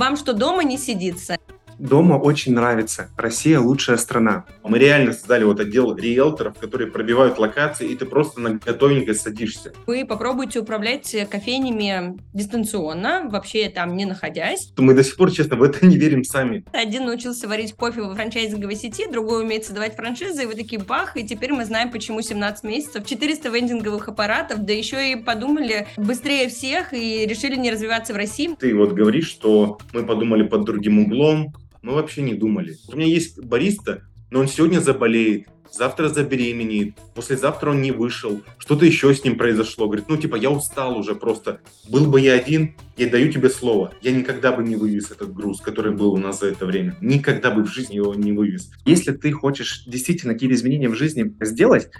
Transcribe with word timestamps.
Вам 0.00 0.16
что, 0.16 0.32
дома 0.32 0.64
не 0.64 0.78
сидится? 0.78 1.36
Дома 1.80 2.16
очень 2.16 2.52
нравится. 2.52 3.08
Россия 3.16 3.58
лучшая 3.58 3.96
страна. 3.96 4.44
Мы 4.62 4.78
реально 4.78 5.14
создали 5.14 5.44
вот 5.44 5.60
отдел 5.60 5.96
риэлторов, 5.96 6.58
которые 6.58 6.90
пробивают 6.90 7.38
локации, 7.38 7.88
и 7.88 7.96
ты 7.96 8.04
просто 8.04 8.38
на 8.38 8.58
готовенько 8.58 9.14
садишься. 9.14 9.72
Вы 9.86 10.04
попробуйте 10.04 10.60
управлять 10.60 11.16
кофейнями 11.30 12.18
дистанционно, 12.34 13.30
вообще 13.30 13.70
там 13.70 13.96
не 13.96 14.04
находясь. 14.04 14.74
Мы 14.76 14.92
до 14.92 15.02
сих 15.02 15.16
пор, 15.16 15.30
честно, 15.30 15.56
в 15.56 15.62
это 15.62 15.86
не 15.86 15.96
верим 15.96 16.22
сами. 16.22 16.66
Один 16.74 17.06
научился 17.06 17.48
варить 17.48 17.72
кофе 17.72 18.02
во 18.02 18.14
франчайзинговой 18.14 18.76
сети, 18.76 19.10
другой 19.10 19.44
умеет 19.44 19.64
создавать 19.64 19.96
франшизы, 19.96 20.42
и 20.42 20.46
вы 20.46 20.56
такие 20.56 20.82
бах, 20.82 21.16
и 21.16 21.26
теперь 21.26 21.54
мы 21.54 21.64
знаем, 21.64 21.90
почему 21.90 22.20
17 22.20 22.62
месяцев, 22.64 23.06
400 23.06 23.48
вендинговых 23.48 24.06
аппаратов, 24.06 24.66
да 24.66 24.74
еще 24.74 25.12
и 25.12 25.16
подумали 25.16 25.86
быстрее 25.96 26.50
всех 26.50 26.92
и 26.92 27.24
решили 27.26 27.56
не 27.56 27.70
развиваться 27.70 28.12
в 28.12 28.16
России. 28.16 28.54
Ты 28.58 28.76
вот 28.76 28.92
говоришь, 28.92 29.28
что 29.28 29.78
мы 29.94 30.04
подумали 30.04 30.42
под 30.42 30.64
другим 30.64 30.98
углом, 30.98 31.54
мы 31.82 31.94
вообще 31.94 32.22
не 32.22 32.34
думали. 32.34 32.76
У 32.88 32.96
меня 32.96 33.06
есть 33.06 33.38
бариста, 33.42 34.02
но 34.30 34.40
он 34.40 34.48
сегодня 34.48 34.80
заболеет, 34.80 35.48
завтра 35.72 36.08
забеременеет, 36.08 36.94
послезавтра 37.14 37.70
он 37.70 37.82
не 37.82 37.92
вышел, 37.92 38.42
что-то 38.58 38.84
еще 38.84 39.14
с 39.14 39.24
ним 39.24 39.36
произошло. 39.36 39.86
Говорит, 39.86 40.06
ну 40.08 40.16
типа 40.16 40.36
я 40.36 40.50
устал 40.50 40.98
уже 40.98 41.14
просто. 41.14 41.60
Был 41.88 42.06
бы 42.06 42.20
я 42.20 42.34
один, 42.34 42.76
я 42.96 43.08
даю 43.08 43.32
тебе 43.32 43.50
слово, 43.50 43.92
я 44.02 44.12
никогда 44.12 44.52
бы 44.52 44.62
не 44.62 44.76
вывез 44.76 45.10
этот 45.10 45.32
груз, 45.32 45.60
который 45.60 45.92
был 45.92 46.12
у 46.12 46.18
нас 46.18 46.40
за 46.40 46.48
это 46.48 46.66
время. 46.66 46.96
Никогда 47.00 47.50
бы 47.50 47.62
в 47.62 47.72
жизни 47.72 47.96
его 47.96 48.14
не 48.14 48.32
вывез. 48.32 48.70
Если 48.84 49.12
ты 49.12 49.32
хочешь 49.32 49.84
действительно 49.86 50.34
какие-то 50.34 50.54
изменения 50.54 50.88
в 50.88 50.94
жизни 50.94 51.34
сделать, 51.40 51.90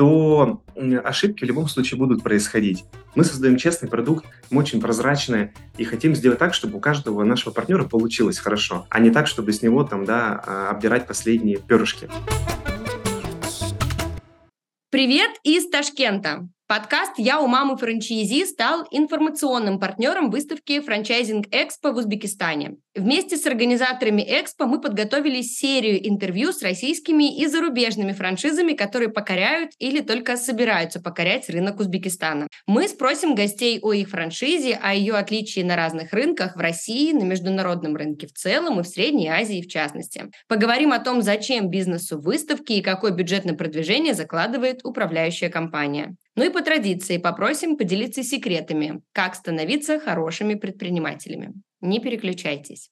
то 0.00 0.62
ошибки 1.04 1.44
в 1.44 1.46
любом 1.46 1.68
случае 1.68 1.98
будут 1.98 2.22
происходить. 2.22 2.86
Мы 3.14 3.22
создаем 3.22 3.58
честный 3.58 3.86
продукт, 3.86 4.24
мы 4.48 4.60
очень 4.60 4.80
прозрачные 4.80 5.52
и 5.76 5.84
хотим 5.84 6.14
сделать 6.14 6.38
так, 6.38 6.54
чтобы 6.54 6.78
у 6.78 6.80
каждого 6.80 7.22
нашего 7.22 7.52
партнера 7.52 7.84
получилось 7.84 8.38
хорошо, 8.38 8.86
а 8.88 8.98
не 8.98 9.10
так, 9.10 9.26
чтобы 9.26 9.52
с 9.52 9.60
него 9.60 9.84
там, 9.84 10.06
да, 10.06 10.42
а, 10.46 10.70
обдирать 10.70 11.06
последние 11.06 11.58
перышки. 11.58 12.08
Привет 14.88 15.32
из 15.44 15.68
Ташкента. 15.68 16.48
Подкаст 16.70 17.14
«Я 17.16 17.40
у 17.40 17.48
мамы 17.48 17.76
франчайзи» 17.76 18.44
стал 18.44 18.86
информационным 18.92 19.80
партнером 19.80 20.30
выставки 20.30 20.78
«Франчайзинг 20.78 21.48
Экспо» 21.50 21.90
в 21.90 21.96
Узбекистане. 21.96 22.76
Вместе 22.94 23.36
с 23.36 23.44
организаторами 23.44 24.22
Экспо 24.22 24.66
мы 24.66 24.80
подготовили 24.80 25.42
серию 25.42 26.08
интервью 26.08 26.52
с 26.52 26.62
российскими 26.62 27.36
и 27.36 27.46
зарубежными 27.48 28.12
франшизами, 28.12 28.74
которые 28.74 29.08
покоряют 29.08 29.72
или 29.80 30.00
только 30.00 30.36
собираются 30.36 31.00
покорять 31.00 31.50
рынок 31.50 31.80
Узбекистана. 31.80 32.46
Мы 32.68 32.86
спросим 32.86 33.34
гостей 33.34 33.80
о 33.82 33.92
их 33.92 34.08
франшизе, 34.10 34.78
о 34.80 34.94
ее 34.94 35.14
отличии 35.14 35.62
на 35.62 35.74
разных 35.74 36.12
рынках 36.12 36.54
в 36.54 36.60
России, 36.60 37.10
на 37.10 37.24
международном 37.24 37.96
рынке 37.96 38.28
в 38.28 38.32
целом 38.32 38.78
и 38.78 38.84
в 38.84 38.86
Средней 38.86 39.26
Азии 39.26 39.60
в 39.60 39.66
частности. 39.66 40.30
Поговорим 40.46 40.92
о 40.92 41.00
том, 41.00 41.20
зачем 41.20 41.68
бизнесу 41.68 42.20
выставки 42.20 42.74
и 42.74 42.80
какое 42.80 43.10
бюджетное 43.10 43.56
продвижение 43.56 44.14
закладывает 44.14 44.84
управляющая 44.84 45.48
компания. 45.48 46.14
Ну 46.40 46.46
и 46.46 46.48
по 46.48 46.62
традиции 46.62 47.18
попросим 47.18 47.76
поделиться 47.76 48.22
секретами, 48.22 49.02
как 49.12 49.34
становиться 49.34 50.00
хорошими 50.00 50.54
предпринимателями. 50.54 51.52
Не 51.82 52.00
переключайтесь. 52.00 52.88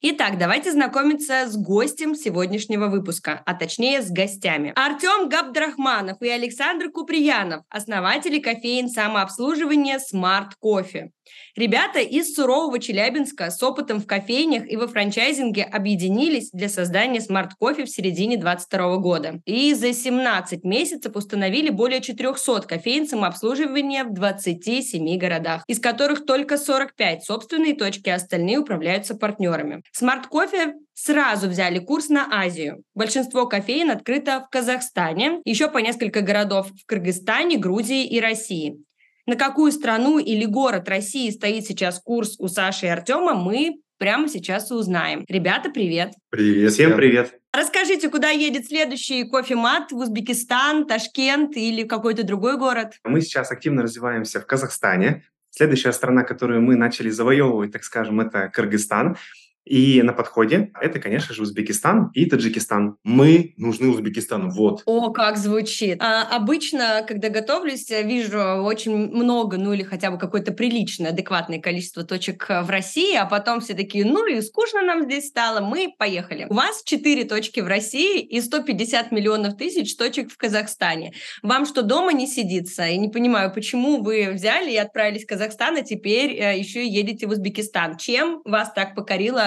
Итак, 0.00 0.38
давайте 0.38 0.70
знакомиться 0.70 1.48
с 1.48 1.56
гостем 1.56 2.14
сегодняшнего 2.14 2.86
выпуска, 2.86 3.42
а 3.44 3.54
точнее 3.54 4.00
с 4.00 4.12
гостями. 4.12 4.72
Артем 4.76 5.28
Габдрахманов 5.28 6.22
и 6.22 6.28
Александр 6.28 6.88
Куприянов, 6.90 7.64
основатели 7.68 8.38
кофеин 8.38 8.88
самообслуживания 8.88 9.98
Smart 9.98 10.50
Coffee. 10.64 11.10
Ребята 11.56 11.98
из 11.98 12.34
сурового 12.34 12.78
Челябинска 12.78 13.50
с 13.50 13.62
опытом 13.62 14.00
в 14.00 14.06
кофейнях 14.06 14.70
и 14.70 14.76
во 14.76 14.86
франчайзинге 14.86 15.64
объединились 15.64 16.50
для 16.52 16.68
создания 16.68 17.20
Smart 17.20 17.49
Coffee 17.49 17.84
в 17.84 17.90
середине 17.90 18.36
2022 18.36 18.96
года. 18.98 19.40
И 19.44 19.74
за 19.74 19.92
17 19.92 20.64
месяцев 20.64 21.16
установили 21.16 21.70
более 21.70 22.00
400 22.00 22.62
кофеин 22.62 23.08
самообслуживания 23.08 24.04
в 24.04 24.12
27 24.14 25.18
городах, 25.18 25.64
из 25.66 25.80
которых 25.80 26.24
только 26.24 26.56
45 26.56 27.24
собственные 27.24 27.74
точки, 27.74 28.08
а 28.08 28.16
остальные 28.16 28.58
управляются 28.58 29.14
партнерами. 29.14 29.82
Smart 29.92 30.29
Coffee 30.29 30.74
сразу 30.94 31.48
взяли 31.48 31.78
курс 31.78 32.08
на 32.08 32.28
Азию. 32.30 32.82
Большинство 32.94 33.46
кофеин 33.46 33.90
открыто 33.90 34.44
в 34.46 34.50
Казахстане, 34.50 35.40
еще 35.44 35.68
по 35.68 35.78
несколько 35.78 36.20
городов 36.20 36.68
в 36.70 36.86
Кыргызстане, 36.86 37.56
Грузии 37.56 38.06
и 38.06 38.20
России. 38.20 38.84
На 39.26 39.36
какую 39.36 39.72
страну 39.72 40.18
или 40.18 40.44
город 40.44 40.88
России 40.88 41.30
стоит 41.30 41.64
сейчас 41.66 42.00
курс 42.00 42.36
у 42.38 42.48
Саши 42.48 42.86
и 42.86 42.88
Артема, 42.88 43.34
мы 43.34 43.80
прямо 43.98 44.28
сейчас 44.28 44.70
и 44.70 44.74
узнаем. 44.74 45.24
Ребята, 45.28 45.70
привет! 45.70 46.12
Привет! 46.30 46.72
Всем 46.72 46.96
привет! 46.96 47.38
Расскажите, 47.52 48.08
куда 48.08 48.30
едет 48.30 48.66
следующий 48.66 49.24
кофемат? 49.24 49.92
В 49.92 49.96
Узбекистан, 49.96 50.86
Ташкент 50.86 51.56
или 51.56 51.82
какой-то 51.82 52.22
другой 52.22 52.56
город? 52.56 52.94
Мы 53.04 53.20
сейчас 53.20 53.50
активно 53.50 53.82
развиваемся 53.82 54.40
в 54.40 54.46
Казахстане. 54.46 55.24
Следующая 55.50 55.92
страна, 55.92 56.22
которую 56.22 56.62
мы 56.62 56.76
начали 56.76 57.10
завоевывать, 57.10 57.72
так 57.72 57.84
скажем, 57.84 58.20
это 58.20 58.48
Кыргызстан. 58.48 59.16
И 59.64 60.02
на 60.02 60.12
подходе 60.12 60.72
это, 60.80 60.98
конечно 60.98 61.34
же, 61.34 61.42
Узбекистан 61.42 62.10
и 62.14 62.26
Таджикистан. 62.26 62.96
Мы 63.04 63.54
нужны 63.56 63.88
Узбекистану, 63.88 64.50
вот. 64.50 64.82
О, 64.86 65.10
как 65.10 65.36
звучит. 65.36 66.02
А, 66.02 66.22
обычно, 66.22 67.04
когда 67.06 67.28
готовлюсь, 67.28 67.88
вижу 67.90 68.40
очень 68.40 68.96
много, 68.96 69.58
ну 69.58 69.72
или 69.72 69.82
хотя 69.82 70.10
бы 70.10 70.18
какое-то 70.18 70.52
приличное, 70.52 71.10
адекватное 71.10 71.60
количество 71.60 72.04
точек 72.04 72.46
в 72.48 72.68
России, 72.68 73.14
а 73.14 73.26
потом 73.26 73.60
все 73.60 73.74
такие, 73.74 74.04
ну 74.04 74.26
и 74.26 74.40
скучно 74.40 74.82
нам 74.82 75.04
здесь 75.04 75.28
стало, 75.28 75.60
мы 75.60 75.94
поехали. 75.96 76.46
У 76.48 76.54
вас 76.54 76.82
4 76.84 77.24
точки 77.24 77.60
в 77.60 77.66
России 77.66 78.20
и 78.20 78.40
150 78.40 79.12
миллионов 79.12 79.56
тысяч 79.56 79.96
точек 79.96 80.32
в 80.32 80.36
Казахстане. 80.36 81.12
Вам 81.42 81.66
что, 81.66 81.82
дома 81.82 82.12
не 82.12 82.26
сидится? 82.26 82.86
И 82.86 82.96
не 82.96 83.08
понимаю, 83.08 83.52
почему 83.52 84.02
вы 84.02 84.30
взяли 84.32 84.72
и 84.72 84.76
отправились 84.76 85.24
в 85.24 85.28
Казахстан, 85.28 85.76
а 85.76 85.82
теперь 85.82 86.32
э, 86.32 86.58
еще 86.58 86.84
и 86.84 86.88
едете 86.88 87.26
в 87.26 87.30
Узбекистан. 87.30 87.96
Чем 87.96 88.40
вас 88.44 88.72
так 88.72 88.94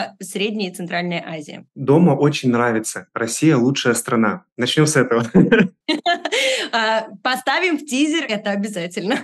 покорила 0.04 0.18
Средняя 0.20 0.72
и 0.72 0.74
Центральная 0.74 1.24
Азия? 1.26 1.66
Дома 1.76 2.12
очень 2.12 2.52
нравится. 2.52 3.08
Россия 3.14 3.58
лучшая 3.58 3.94
страна. 3.94 4.46
Начнем 4.58 4.88
с 4.88 4.96
этого. 4.96 5.26
А, 6.72 7.08
поставим 7.22 7.78
в 7.78 7.86
тизер, 7.86 8.26
это 8.28 8.50
обязательно. 8.50 9.20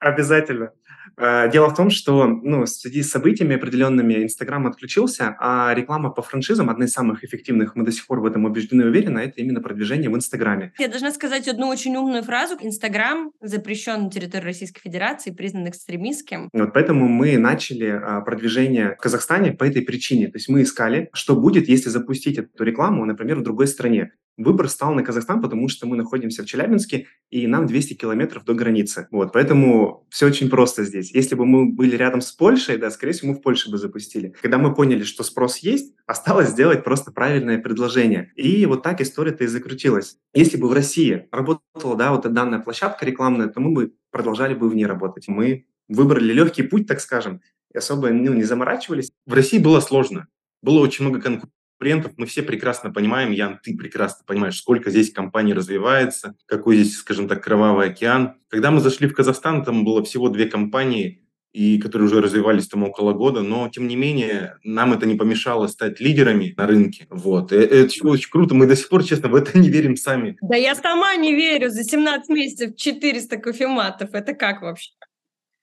Обязательно. 0.00 0.70
Э, 1.16 1.50
дело 1.50 1.68
в 1.68 1.74
том, 1.74 1.90
что 1.90 2.26
ну, 2.26 2.62
в 2.62 2.66
связи 2.66 3.02
с 3.02 3.10
событиями 3.10 3.56
определенными 3.56 4.22
Инстаграм 4.22 4.66
отключился, 4.66 5.36
а 5.40 5.72
реклама 5.74 6.10
по 6.10 6.22
франшизам, 6.22 6.70
одна 6.70 6.86
из 6.86 6.92
самых 6.92 7.24
эффективных, 7.24 7.76
мы 7.76 7.84
до 7.84 7.92
сих 7.92 8.06
пор 8.06 8.20
в 8.20 8.26
этом 8.26 8.44
убеждены 8.44 8.82
и 8.82 8.84
уверены, 8.86 9.20
это 9.20 9.40
именно 9.40 9.60
продвижение 9.60 10.10
в 10.10 10.16
Инстаграме. 10.16 10.72
Я 10.78 10.88
должна 10.88 11.12
сказать 11.12 11.48
одну 11.48 11.68
очень 11.68 11.96
умную 11.96 12.22
фразу. 12.22 12.56
Инстаграм 12.60 13.32
запрещен 13.40 14.04
на 14.04 14.10
территории 14.10 14.44
Российской 14.44 14.80
Федерации, 14.80 15.30
признан 15.30 15.68
экстремистским. 15.68 16.48
Вот 16.52 16.72
поэтому 16.72 17.08
мы 17.08 17.38
начали 17.38 17.86
а, 17.86 18.20
продвижение 18.20 18.94
в 18.98 19.02
Казахстане 19.02 19.52
по 19.52 19.64
этой 19.64 19.82
причине. 19.82 20.28
То 20.28 20.36
есть 20.36 20.48
мы 20.48 20.62
искали, 20.62 21.08
что 21.12 21.36
будет, 21.36 21.68
если 21.68 21.90
запустить 21.90 22.38
эту 22.38 22.64
рекламу, 22.64 23.04
например, 23.04 23.38
в 23.38 23.42
другой 23.42 23.66
стране. 23.66 24.12
Выбор 24.36 24.68
стал 24.68 24.94
на 24.94 25.02
Казахстан, 25.04 25.40
потому 25.40 25.68
что 25.68 25.86
мы 25.86 25.96
находимся 25.96 26.42
в 26.42 26.46
Челябинске, 26.46 27.06
и 27.30 27.46
нам 27.46 27.66
200 27.66 27.94
километров 27.94 28.44
до 28.44 28.54
границы. 28.54 29.06
Вот, 29.10 29.32
поэтому 29.32 30.06
все 30.10 30.26
очень 30.26 30.50
просто 30.50 30.84
здесь. 30.84 31.14
Если 31.14 31.34
бы 31.34 31.46
мы 31.46 31.72
были 31.72 31.96
рядом 31.96 32.20
с 32.20 32.32
Польшей, 32.32 32.76
да, 32.76 32.90
скорее 32.90 33.12
всего, 33.12 33.32
мы 33.32 33.38
в 33.38 33.42
Польше 33.42 33.70
бы 33.70 33.78
запустили. 33.78 34.34
Когда 34.42 34.58
мы 34.58 34.74
поняли, 34.74 35.04
что 35.04 35.22
спрос 35.22 35.58
есть, 35.58 35.94
осталось 36.06 36.50
сделать 36.50 36.82
просто 36.82 37.12
правильное 37.12 37.58
предложение. 37.58 38.32
И 38.34 38.66
вот 38.66 38.82
так 38.82 39.00
история-то 39.00 39.44
и 39.44 39.46
закрутилась. 39.46 40.16
Если 40.34 40.56
бы 40.56 40.68
в 40.68 40.72
России 40.72 41.28
работала, 41.30 41.96
да, 41.96 42.10
вот 42.10 42.32
данная 42.32 42.58
площадка 42.58 43.06
рекламная, 43.06 43.48
то 43.48 43.60
мы 43.60 43.72
бы 43.72 43.92
продолжали 44.10 44.54
бы 44.54 44.68
в 44.68 44.74
ней 44.74 44.86
работать. 44.86 45.28
Мы 45.28 45.66
выбрали 45.88 46.32
легкий 46.32 46.62
путь, 46.62 46.86
так 46.86 47.00
скажем, 47.00 47.40
и 47.72 47.78
особо 47.78 48.10
ну, 48.10 48.32
не 48.32 48.44
заморачивались. 48.44 49.12
В 49.26 49.34
России 49.34 49.58
было 49.58 49.80
сложно. 49.80 50.26
Было 50.62 50.80
очень 50.80 51.04
много 51.04 51.20
конкурентов 51.20 51.50
конкурентов 51.84 52.12
мы 52.16 52.26
все 52.26 52.42
прекрасно 52.42 52.90
понимаем, 52.90 53.30
Ян, 53.30 53.60
ты 53.62 53.76
прекрасно 53.76 54.24
понимаешь, 54.26 54.56
сколько 54.56 54.90
здесь 54.90 55.12
компаний 55.12 55.52
развивается, 55.52 56.34
какой 56.46 56.76
здесь, 56.76 56.96
скажем 56.96 57.28
так, 57.28 57.44
кровавый 57.44 57.88
океан. 57.88 58.34
Когда 58.48 58.70
мы 58.70 58.80
зашли 58.80 59.06
в 59.06 59.14
Казахстан, 59.14 59.64
там 59.64 59.84
было 59.84 60.02
всего 60.02 60.30
две 60.30 60.46
компании, 60.46 61.20
и 61.52 61.78
которые 61.78 62.08
уже 62.08 62.20
развивались 62.20 62.68
там 62.68 62.82
около 62.82 63.12
года, 63.12 63.42
но 63.42 63.68
тем 63.68 63.86
не 63.86 63.96
менее 63.96 64.56
нам 64.64 64.92
это 64.92 65.06
не 65.06 65.14
помешало 65.14 65.68
стать 65.68 66.00
лидерами 66.00 66.54
на 66.56 66.66
рынке. 66.66 67.06
Вот. 67.10 67.52
И 67.52 67.56
это 67.56 68.08
очень 68.08 68.30
круто. 68.30 68.54
Мы 68.54 68.66
до 68.66 68.74
сих 68.74 68.88
пор, 68.88 69.04
честно, 69.04 69.28
в 69.28 69.34
это 69.34 69.56
не 69.58 69.68
верим 69.68 69.96
сами. 69.96 70.36
Да 70.40 70.56
я 70.56 70.74
сама 70.74 71.14
не 71.16 71.34
верю. 71.34 71.70
За 71.70 71.84
17 71.84 72.28
месяцев 72.30 72.76
400 72.76 73.36
кофематов. 73.36 74.14
Это 74.14 74.34
как 74.34 74.62
вообще? 74.62 74.90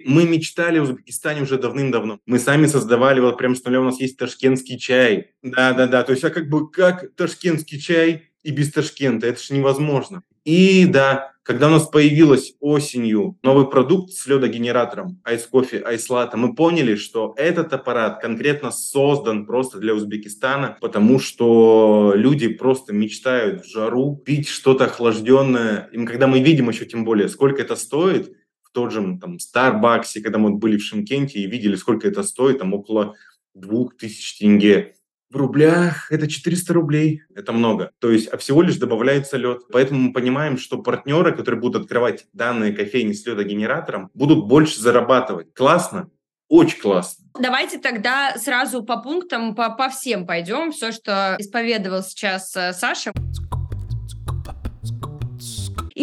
Мы 0.06 0.26
мечтали 0.26 0.80
в 0.80 0.84
Узбекистане 0.84 1.42
уже 1.42 1.58
давным-давно. 1.58 2.20
Мы 2.26 2.40
сами 2.40 2.66
создавали, 2.68 3.20
вот 3.20 3.38
прям 3.38 3.56
с 3.56 3.64
нуля 3.64 3.82
у 3.82 3.86
нас 3.86 4.00
есть 4.00 4.18
ташкентский 4.18 4.78
чай. 4.78 5.32
Да-да-да, 5.42 6.04
то 6.04 6.12
есть, 6.12 6.24
а 6.24 6.30
как 6.30 6.50
бы 6.50 6.70
как 6.70 7.16
ташкентский 7.16 7.80
чай 7.80 8.30
и 8.44 8.52
без 8.52 8.72
Ташкента? 8.72 9.28
Это 9.28 9.42
же 9.42 9.54
невозможно. 9.54 10.24
И 10.44 10.86
да, 10.86 11.32
Когда 11.44 11.68
у 11.68 11.72
нас 11.72 11.88
появилась 11.88 12.54
осенью 12.60 13.36
новый 13.42 13.68
продукт 13.68 14.12
с 14.14 14.28
ледогенератором 14.28 15.20
Ice 15.28 15.46
Coffee, 15.52 15.84
Ice 15.96 16.08
Latte, 16.10 16.36
мы 16.36 16.54
поняли, 16.54 16.96
что 16.96 17.34
этот 17.36 17.74
аппарат 17.74 18.22
конкретно 18.22 18.70
создан 18.70 19.48
просто 19.48 19.80
для 19.80 19.96
Узбекистана, 19.96 20.78
потому 20.80 21.20
что 21.20 22.14
люди 22.16 22.48
просто 22.48 22.94
мечтают 22.94 23.66
в 23.66 23.68
жару 23.68 24.16
пить 24.16 24.48
что-то 24.48 24.86
охлажденное. 24.86 25.90
И 25.92 26.06
когда 26.06 26.28
мы 26.28 26.42
видим 26.42 26.70
еще 26.70 26.86
тем 26.86 27.06
более, 27.06 27.28
сколько 27.28 27.64
это 27.64 27.76
стоит, 27.76 28.32
тот 28.72 28.92
же 28.92 29.18
там 29.20 29.40
Старбаксе, 29.40 30.22
когда 30.22 30.38
мы 30.38 30.52
были 30.56 30.78
в 30.78 30.84
Шимкенте 30.84 31.40
и 31.40 31.48
видели, 31.48 31.76
сколько 31.76 32.08
это 32.08 32.24
стоит, 32.24 32.60
там 32.60 32.74
около 32.74 33.16
двух 33.54 33.98
тысяч 33.98 34.38
тенге 34.38 34.96
в 35.32 35.38
рублях 35.38 36.12
это 36.12 36.28
400 36.28 36.74
рублей, 36.74 37.24
это 37.34 37.54
много. 37.54 37.92
То 38.00 38.12
есть, 38.12 38.28
а 38.28 38.38
всего 38.38 38.62
лишь 38.62 38.76
добавляется 38.78 39.38
лед. 39.38 39.62
Поэтому 39.72 40.00
мы 40.02 40.14
понимаем, 40.14 40.58
что 40.58 40.82
партнеры, 40.82 41.32
которые 41.32 41.60
будут 41.60 41.84
открывать 41.84 42.26
данные 42.34 42.74
кофейни 42.74 43.14
с 43.14 43.26
ледогенератором, 43.26 44.12
будут 44.14 44.46
больше 44.46 44.80
зарабатывать. 44.80 45.54
Классно? 45.54 46.10
Очень 46.50 46.82
классно. 46.82 47.26
Давайте 47.40 47.80
тогда 47.80 48.36
сразу 48.38 48.84
по 48.84 48.98
пунктам, 48.98 49.56
по, 49.56 49.70
по 49.70 49.90
всем 49.90 50.28
пойдем. 50.28 50.74
Все, 50.74 50.92
что 50.92 51.38
исповедовал 51.40 52.04
сейчас 52.04 52.54
э, 52.58 52.74
Саша. 52.74 53.14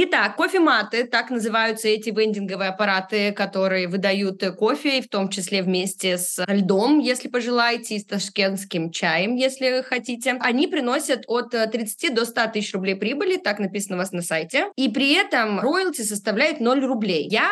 Итак, 0.00 0.36
кофематы, 0.36 1.08
так 1.08 1.28
называются 1.28 1.88
эти 1.88 2.10
вендинговые 2.10 2.70
аппараты, 2.70 3.32
которые 3.32 3.88
выдают 3.88 4.44
кофе, 4.56 5.02
в 5.02 5.08
том 5.08 5.28
числе 5.28 5.60
вместе 5.60 6.18
с 6.18 6.40
льдом, 6.46 7.00
если 7.00 7.26
пожелаете, 7.26 7.96
и 7.96 7.98
с 7.98 8.04
ташкентским 8.04 8.92
чаем, 8.92 9.34
если 9.34 9.82
хотите. 9.82 10.36
Они 10.38 10.68
приносят 10.68 11.24
от 11.26 11.50
30 11.50 12.14
до 12.14 12.26
100 12.26 12.46
тысяч 12.52 12.74
рублей 12.74 12.94
прибыли, 12.94 13.38
так 13.38 13.58
написано 13.58 13.96
у 13.96 13.98
вас 13.98 14.12
на 14.12 14.22
сайте. 14.22 14.68
И 14.76 14.88
при 14.88 15.14
этом 15.14 15.58
роялти 15.58 16.02
составляет 16.02 16.60
0 16.60 16.86
рублей. 16.86 17.26
Я 17.28 17.50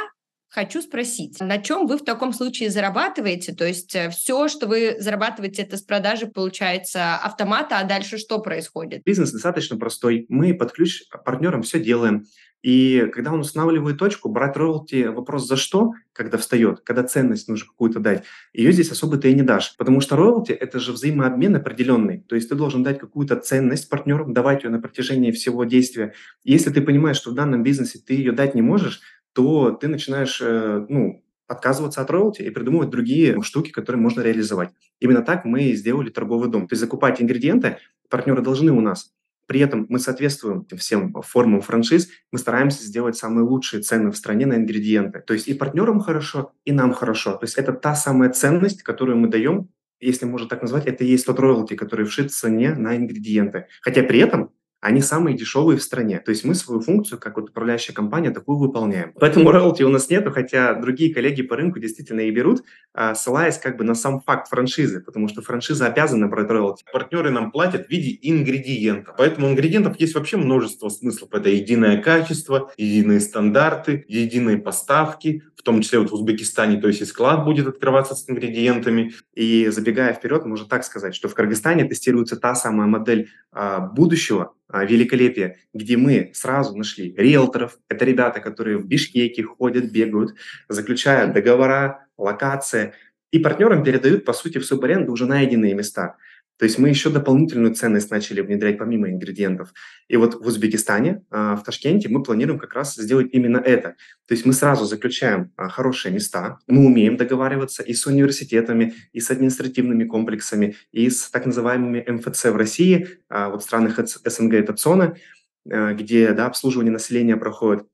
Хочу 0.48 0.80
спросить, 0.80 1.40
на 1.40 1.58
чем 1.58 1.86
вы 1.86 1.98
в 1.98 2.04
таком 2.04 2.32
случае 2.32 2.70
зарабатываете? 2.70 3.52
То 3.54 3.66
есть 3.66 3.94
э, 3.94 4.10
все, 4.10 4.48
что 4.48 4.66
вы 4.66 4.96
зарабатываете, 4.98 5.62
это 5.62 5.76
с 5.76 5.82
продажи, 5.82 6.26
получается, 6.26 7.16
автомата, 7.16 7.78
а 7.78 7.84
дальше 7.84 8.16
что 8.16 8.38
происходит? 8.38 9.02
Бизнес 9.04 9.32
достаточно 9.32 9.76
простой. 9.76 10.24
Мы 10.28 10.54
под 10.54 10.72
ключ 10.72 11.02
партнерам 11.24 11.62
все 11.62 11.80
делаем. 11.80 12.24
И 12.62 13.08
когда 13.12 13.32
он 13.32 13.40
устанавливает 13.40 13.98
точку, 13.98 14.28
брать 14.28 14.56
роялти 14.56 15.04
вопрос 15.04 15.46
за 15.46 15.56
что, 15.56 15.92
когда 16.12 16.36
встает, 16.36 16.80
когда 16.80 17.04
ценность 17.04 17.48
нужно 17.48 17.68
какую-то 17.68 18.00
дать, 18.00 18.24
ее 18.52 18.72
здесь 18.72 18.90
особо 18.90 19.18
ты 19.18 19.30
и 19.30 19.34
не 19.34 19.42
дашь. 19.42 19.76
Потому 19.76 20.00
что 20.00 20.16
роялти– 20.16 20.50
это 20.52 20.80
же 20.80 20.92
взаимообмен 20.92 21.54
определенный. 21.54 22.22
То 22.22 22.34
есть 22.34 22.48
ты 22.48 22.54
должен 22.54 22.82
дать 22.82 22.98
какую-то 22.98 23.36
ценность 23.36 23.88
партнерам, 23.88 24.32
давать 24.32 24.64
ее 24.64 24.70
на 24.70 24.80
протяжении 24.80 25.30
всего 25.30 25.64
действия. 25.64 26.14
Если 26.42 26.70
ты 26.70 26.80
понимаешь, 26.80 27.18
что 27.18 27.30
в 27.30 27.34
данном 27.34 27.62
бизнесе 27.62 28.00
ты 28.04 28.14
ее 28.14 28.32
дать 28.32 28.54
не 28.54 28.62
можешь, 28.62 29.00
то 29.36 29.72
ты 29.72 29.86
начинаешь, 29.86 30.40
э, 30.40 30.86
ну, 30.88 31.22
отказываться 31.46 32.00
от 32.00 32.10
роялти 32.10 32.40
и 32.40 32.48
придумывать 32.48 32.88
другие 32.88 33.40
штуки, 33.42 33.70
которые 33.70 34.00
можно 34.00 34.22
реализовать. 34.22 34.70
Именно 34.98 35.20
так 35.20 35.44
мы 35.44 35.72
сделали 35.74 36.08
торговый 36.08 36.50
дом. 36.50 36.66
То 36.66 36.72
есть 36.72 36.80
закупать 36.80 37.20
ингредиенты 37.20 37.76
партнеры 38.08 38.40
должны 38.40 38.72
у 38.72 38.80
нас. 38.80 39.12
При 39.46 39.60
этом 39.60 39.84
мы 39.90 39.98
соответствуем 39.98 40.66
всем 40.78 41.12
формам 41.22 41.60
франшиз, 41.60 42.08
мы 42.32 42.38
стараемся 42.38 42.82
сделать 42.82 43.16
самые 43.16 43.44
лучшие 43.44 43.82
цены 43.82 44.10
в 44.10 44.16
стране 44.16 44.46
на 44.46 44.54
ингредиенты. 44.54 45.20
То 45.20 45.34
есть 45.34 45.48
и 45.48 45.54
партнерам 45.54 46.00
хорошо, 46.00 46.52
и 46.64 46.72
нам 46.72 46.94
хорошо. 46.94 47.32
То 47.32 47.44
есть 47.44 47.58
это 47.58 47.74
та 47.74 47.94
самая 47.94 48.30
ценность, 48.30 48.82
которую 48.82 49.18
мы 49.18 49.28
даем, 49.28 49.68
если 50.00 50.24
можно 50.24 50.48
так 50.48 50.62
назвать, 50.62 50.86
это 50.86 51.04
и 51.04 51.08
есть 51.08 51.26
тот 51.26 51.38
роялти, 51.38 51.76
который 51.76 52.06
вшит 52.06 52.30
в 52.30 52.34
цене 52.34 52.74
на 52.74 52.96
ингредиенты. 52.96 53.66
Хотя 53.82 54.02
при 54.02 54.18
этом 54.18 54.50
они 54.80 55.00
самые 55.00 55.36
дешевые 55.36 55.78
в 55.78 55.82
стране. 55.82 56.20
То 56.20 56.30
есть 56.30 56.44
мы 56.44 56.54
свою 56.54 56.80
функцию, 56.80 57.18
как 57.18 57.36
вот 57.36 57.50
управляющая 57.50 57.94
компания, 57.94 58.30
такую 58.30 58.58
выполняем. 58.58 59.12
Поэтому 59.18 59.50
роялти 59.50 59.82
у 59.82 59.88
нас 59.88 60.10
нету, 60.10 60.30
хотя 60.30 60.74
другие 60.74 61.12
коллеги 61.14 61.42
по 61.42 61.56
рынку 61.56 61.78
действительно 61.78 62.20
и 62.20 62.30
берут, 62.30 62.62
а, 62.92 63.14
ссылаясь 63.14 63.58
как 63.58 63.76
бы 63.76 63.84
на 63.84 63.94
сам 63.94 64.20
факт 64.20 64.48
франшизы, 64.48 65.00
потому 65.00 65.28
что 65.28 65.42
франшиза 65.42 65.86
обязана 65.86 66.28
брать 66.28 66.50
роялти. 66.50 66.84
Партнеры 66.92 67.30
нам 67.30 67.50
платят 67.50 67.86
в 67.86 67.90
виде 67.90 68.18
ингредиентов. 68.22 69.14
Поэтому 69.16 69.48
ингредиентов 69.48 69.98
есть 69.98 70.14
вообще 70.14 70.36
множество 70.36 70.88
смыслов. 70.88 71.30
Это 71.32 71.48
единое 71.48 72.00
качество, 72.00 72.70
единые 72.76 73.20
стандарты, 73.20 74.04
единые 74.08 74.58
поставки, 74.58 75.42
том 75.66 75.82
числе 75.82 75.98
вот 75.98 76.10
в 76.10 76.14
Узбекистане, 76.14 76.80
то 76.80 76.86
есть 76.86 77.00
и 77.02 77.04
склад 77.04 77.44
будет 77.44 77.66
открываться 77.66 78.14
с 78.14 78.30
ингредиентами. 78.30 79.12
И 79.34 79.66
забегая 79.68 80.14
вперед, 80.14 80.46
можно 80.46 80.66
так 80.66 80.84
сказать, 80.84 81.14
что 81.14 81.28
в 81.28 81.34
Кыргызстане 81.34 81.84
тестируется 81.84 82.36
та 82.36 82.54
самая 82.54 82.86
модель 82.86 83.30
а, 83.50 83.80
будущего, 83.80 84.54
а, 84.68 84.84
великолепие, 84.84 85.58
где 85.74 85.96
мы 85.96 86.30
сразу 86.34 86.76
нашли 86.76 87.14
риэлторов. 87.16 87.78
Это 87.88 88.04
ребята, 88.04 88.40
которые 88.40 88.78
в 88.78 88.86
Бишкеке 88.86 89.42
ходят, 89.42 89.90
бегают, 89.90 90.34
заключают 90.68 91.34
договора, 91.34 92.06
локация. 92.16 92.94
И 93.32 93.40
партнерам 93.40 93.82
передают, 93.82 94.24
по 94.24 94.32
сути, 94.32 94.58
в 94.58 94.64
субаренду 94.64 95.10
уже 95.10 95.26
найденные 95.26 95.74
места. 95.74 96.16
То 96.58 96.64
есть 96.64 96.78
мы 96.78 96.88
еще 96.88 97.10
дополнительную 97.10 97.74
ценность 97.74 98.10
начали 98.10 98.40
внедрять 98.40 98.78
помимо 98.78 99.10
ингредиентов. 99.10 99.72
И 100.08 100.16
вот 100.16 100.34
в 100.34 100.46
Узбекистане, 100.46 101.22
а, 101.30 101.56
в 101.56 101.64
Ташкенте 101.64 102.08
мы 102.08 102.22
планируем 102.22 102.58
как 102.58 102.74
раз 102.74 102.94
сделать 102.94 103.28
именно 103.32 103.58
это. 103.58 103.96
То 104.26 104.34
есть 104.34 104.46
мы 104.46 104.52
сразу 104.52 104.84
заключаем 104.86 105.52
а, 105.56 105.68
хорошие 105.68 106.12
места, 106.12 106.58
мы 106.66 106.86
умеем 106.86 107.16
договариваться 107.16 107.82
и 107.82 107.92
с 107.92 108.06
университетами, 108.06 108.94
и 109.12 109.20
с 109.20 109.30
административными 109.30 110.04
комплексами, 110.04 110.76
и 110.92 111.10
с 111.10 111.30
так 111.30 111.46
называемыми 111.46 112.04
МФЦ 112.08 112.46
в 112.46 112.56
России, 112.56 113.08
а, 113.28 113.50
вот 113.50 113.62
в 113.62 113.64
странах 113.64 113.98
СНГ 113.98 114.54
это 114.54 114.72
ЦОНа, 114.72 115.16
где 115.64 116.32
да, 116.32 116.46
обслуживание 116.46 116.92
населения 116.92 117.36
проходит 117.36 117.86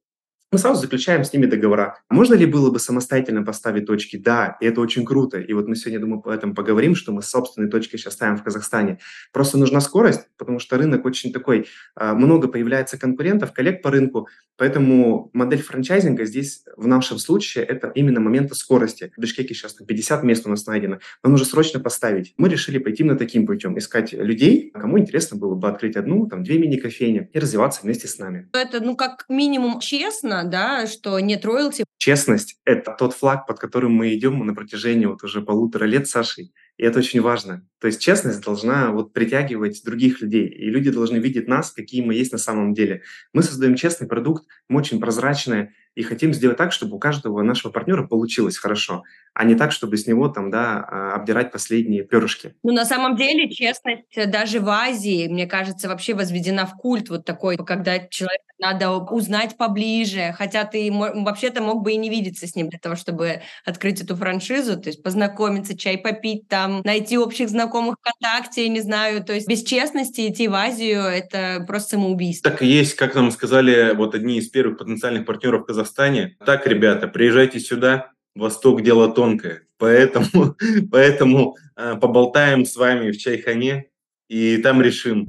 мы 0.52 0.58
сразу 0.58 0.82
заключаем 0.82 1.24
с 1.24 1.32
ними 1.32 1.46
договора. 1.46 1.98
Можно 2.10 2.34
ли 2.34 2.44
было 2.44 2.70
бы 2.70 2.78
самостоятельно 2.78 3.42
поставить 3.42 3.86
точки? 3.86 4.18
Да, 4.18 4.58
и 4.60 4.66
это 4.66 4.82
очень 4.82 5.06
круто. 5.06 5.38
И 5.38 5.54
вот 5.54 5.66
мы 5.66 5.76
сегодня, 5.76 5.98
думаю, 5.98 6.20
об 6.20 6.28
этом 6.28 6.54
поговорим, 6.54 6.94
что 6.94 7.10
мы 7.10 7.22
собственные 7.22 7.70
точки 7.70 7.96
сейчас 7.96 8.12
ставим 8.12 8.36
в 8.36 8.42
Казахстане. 8.42 8.98
Просто 9.32 9.56
нужна 9.56 9.80
скорость, 9.80 10.28
потому 10.36 10.58
что 10.58 10.76
рынок 10.76 11.06
очень 11.06 11.32
такой, 11.32 11.68
а, 11.94 12.14
много 12.14 12.48
появляется 12.48 12.98
конкурентов, 12.98 13.54
коллег 13.54 13.80
по 13.80 13.90
рынку, 13.90 14.28
поэтому 14.58 15.30
модель 15.32 15.62
франчайзинга 15.62 16.26
здесь 16.26 16.64
в 16.76 16.86
нашем 16.86 17.16
случае 17.16 17.64
это 17.64 17.90
именно 17.94 18.20
момента 18.20 18.54
скорости. 18.54 19.10
В 19.16 19.20
Бишкеке 19.22 19.54
сейчас 19.54 19.72
50 19.72 20.22
мест 20.22 20.46
у 20.46 20.50
нас 20.50 20.66
найдено, 20.66 20.98
нам 21.22 21.32
нужно 21.32 21.46
срочно 21.46 21.80
поставить. 21.80 22.34
Мы 22.36 22.50
решили 22.50 22.76
пойти 22.76 23.04
на 23.04 23.16
таким 23.16 23.46
путем, 23.46 23.78
искать 23.78 24.12
людей, 24.12 24.70
кому 24.74 24.98
интересно 24.98 25.38
было 25.38 25.54
бы 25.54 25.66
открыть 25.68 25.96
одну, 25.96 26.26
там, 26.26 26.44
две 26.44 26.58
мини-кофейни 26.58 27.30
и 27.32 27.38
развиваться 27.38 27.80
вместе 27.84 28.06
с 28.06 28.18
нами. 28.18 28.50
Это, 28.52 28.80
ну, 28.80 28.96
как 28.96 29.24
минимум 29.30 29.80
честно, 29.80 30.41
да, 30.44 30.86
что 30.86 31.18
нет 31.20 31.44
роялти. 31.44 31.84
Честность– 31.98 32.58
это 32.64 32.94
тот 32.98 33.14
флаг, 33.14 33.46
под 33.46 33.58
которым 33.58 33.92
мы 33.92 34.14
идем 34.14 34.44
на 34.44 34.54
протяжении 34.54 35.06
вот 35.06 35.22
уже 35.22 35.40
полутора 35.40 35.84
лет 35.84 36.08
с 36.08 36.10
Сашей. 36.10 36.52
И 36.76 36.84
это 36.84 36.98
очень 36.98 37.20
важно. 37.20 37.66
То 37.80 37.86
есть 37.86 38.00
честность 38.00 38.42
должна 38.42 38.90
вот 38.90 39.12
притягивать 39.12 39.82
других 39.84 40.20
людей. 40.20 40.48
И 40.48 40.70
люди 40.70 40.90
должны 40.90 41.18
видеть 41.18 41.46
нас, 41.46 41.70
какие 41.70 42.02
мы 42.02 42.14
есть 42.14 42.32
на 42.32 42.38
самом 42.38 42.74
деле. 42.74 43.02
Мы 43.32 43.42
создаем 43.42 43.76
честный 43.76 44.08
продукт, 44.08 44.46
мы 44.68 44.78
очень 44.78 45.00
прозрачные, 45.00 45.74
и 45.94 46.02
хотим 46.02 46.32
сделать 46.32 46.56
так, 46.56 46.72
чтобы 46.72 46.96
у 46.96 46.98
каждого 46.98 47.42
нашего 47.42 47.70
партнера 47.70 48.06
получилось 48.06 48.58
хорошо, 48.58 49.04
а 49.34 49.44
не 49.44 49.54
так, 49.54 49.72
чтобы 49.72 49.96
с 49.96 50.06
него 50.06 50.28
там, 50.28 50.50
да, 50.50 50.84
а, 50.88 51.14
обдирать 51.14 51.52
последние 51.52 52.04
перышки. 52.04 52.54
Ну, 52.62 52.72
на 52.72 52.84
самом 52.84 53.16
деле, 53.16 53.50
честность 53.50 54.02
даже 54.30 54.60
в 54.60 54.68
Азии, 54.68 55.28
мне 55.28 55.46
кажется, 55.46 55.88
вообще 55.88 56.14
возведена 56.14 56.66
в 56.66 56.76
культ 56.76 57.08
вот 57.08 57.24
такой, 57.24 57.56
когда 57.56 57.98
человек 57.98 58.42
надо 58.58 58.90
узнать 58.92 59.56
поближе, 59.56 60.34
хотя 60.38 60.64
ты 60.64 60.90
вообще-то 60.92 61.60
мог 61.60 61.82
бы 61.82 61.92
и 61.92 61.96
не 61.96 62.08
видеться 62.08 62.46
с 62.46 62.54
ним 62.54 62.68
для 62.68 62.78
того, 62.78 62.94
чтобы 62.94 63.42
открыть 63.64 64.00
эту 64.00 64.14
франшизу, 64.14 64.80
то 64.80 64.88
есть 64.88 65.02
познакомиться, 65.02 65.76
чай 65.76 65.98
попить 65.98 66.46
там, 66.46 66.80
найти 66.84 67.18
общих 67.18 67.48
знакомых 67.48 67.96
ВКонтакте, 68.00 68.68
не 68.68 68.80
знаю, 68.80 69.24
то 69.24 69.32
есть 69.32 69.48
без 69.48 69.64
честности 69.64 70.28
идти 70.28 70.46
в 70.46 70.54
Азию– 70.54 71.00
это 71.02 71.64
просто 71.66 71.92
самоубийство. 71.92 72.50
Так 72.50 72.62
и 72.62 72.66
есть, 72.66 72.94
как 72.94 73.14
нам 73.14 73.30
сказали 73.30 73.94
вот 73.94 74.14
одни 74.14 74.38
из 74.38 74.48
первых 74.48 74.78
потенциальных 74.78 75.26
партнеров 75.26 75.62
в 75.62 75.66
Казахстане. 75.82 76.36
Так, 76.46 76.66
ребята, 76.66 77.08
приезжайте 77.08 77.58
сюда, 77.58 78.12
Восток– 78.36 78.82
дело 78.82 79.12
тонкое, 79.12 79.66
поэтому, 79.78 80.54
поэтому 80.92 81.56
э, 81.76 81.96
поболтаем 81.96 82.64
с 82.64 82.76
вами 82.76 83.10
в 83.10 83.18
чайхане 83.18 83.90
и 84.28 84.58
там 84.58 84.80
решим. 84.80 85.26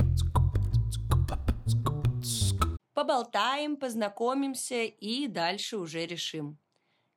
Поболтаем, 2.94 3.78
познакомимся 3.78 4.84
и 4.84 5.28
дальше 5.28 5.78
уже 5.78 6.06
решим. 6.06 6.60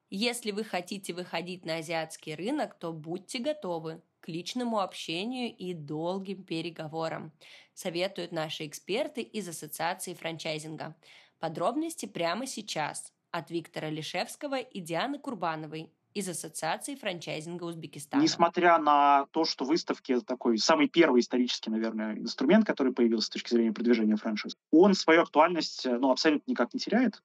Если 0.08 0.50
вы 0.50 0.64
хотите 0.64 1.12
выходить 1.12 1.66
на 1.66 1.76
азиатский 1.76 2.34
рынок, 2.34 2.78
то 2.78 2.92
будьте 2.92 3.38
готовы 3.38 4.00
к 4.20 4.28
личному 4.28 4.80
общению 4.80 5.54
и 5.54 5.74
долгим 5.74 6.42
переговорам, 6.42 7.32
советуют 7.74 8.32
наши 8.32 8.66
эксперты 8.66 9.20
из 9.20 9.46
Ассоциации 9.46 10.14
франчайзинга. 10.14 10.96
Подробности 11.38 12.06
прямо 12.06 12.46
сейчас 12.46 13.12
от 13.30 13.50
Виктора 13.50 13.90
Лишевского 13.90 14.58
и 14.58 14.80
Дианы 14.80 15.18
Курбановой 15.18 15.92
из 16.14 16.28
Ассоциации 16.28 16.94
франчайзинга 16.94 17.64
Узбекистана. 17.64 18.22
Несмотря 18.22 18.78
на 18.78 19.26
то, 19.32 19.44
что 19.44 19.66
выставки 19.66 20.12
это 20.12 20.24
такой 20.24 20.56
самый 20.56 20.88
первый 20.88 21.20
исторический, 21.20 21.70
наверное, 21.70 22.14
инструмент, 22.16 22.66
который 22.66 22.94
появился 22.94 23.26
с 23.26 23.30
точки 23.30 23.50
зрения 23.50 23.72
продвижения 23.72 24.16
франшиз, 24.16 24.56
он 24.70 24.94
свою 24.94 25.22
актуальность 25.22 25.84
ну, 25.84 26.10
абсолютно 26.10 26.50
никак 26.50 26.72
не 26.72 26.80
теряет. 26.80 27.22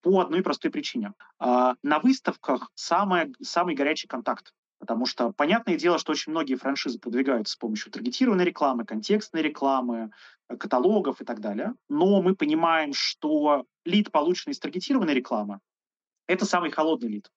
по 0.00 0.20
одной 0.20 0.42
простой 0.42 0.70
причине. 0.70 1.12
А, 1.38 1.74
на 1.82 1.98
выставках 1.98 2.70
самое, 2.74 3.30
самый 3.42 3.74
горячий 3.74 4.06
контакт. 4.06 4.54
Потому 4.80 5.04
что 5.04 5.30
понятное 5.32 5.76
дело, 5.76 5.98
что 5.98 6.12
очень 6.12 6.32
многие 6.32 6.54
франшизы 6.54 6.98
продвигаются 6.98 7.52
с 7.52 7.56
помощью 7.56 7.92
таргетированной 7.92 8.44
рекламы, 8.44 8.86
контекстной 8.86 9.42
рекламы, 9.42 10.10
э, 10.48 10.56
каталогов 10.56 11.20
и 11.20 11.24
так 11.24 11.40
далее. 11.40 11.74
Но 11.90 12.22
мы 12.22 12.34
понимаем, 12.34 12.94
что 12.94 13.66
лид, 13.84 14.10
полученный 14.10 14.52
из 14.52 14.58
таргетированной 14.58 15.12
рекламы, 15.12 15.60
это 16.26 16.46
самый 16.46 16.70
холодный 16.70 17.10
лид. 17.10 17.30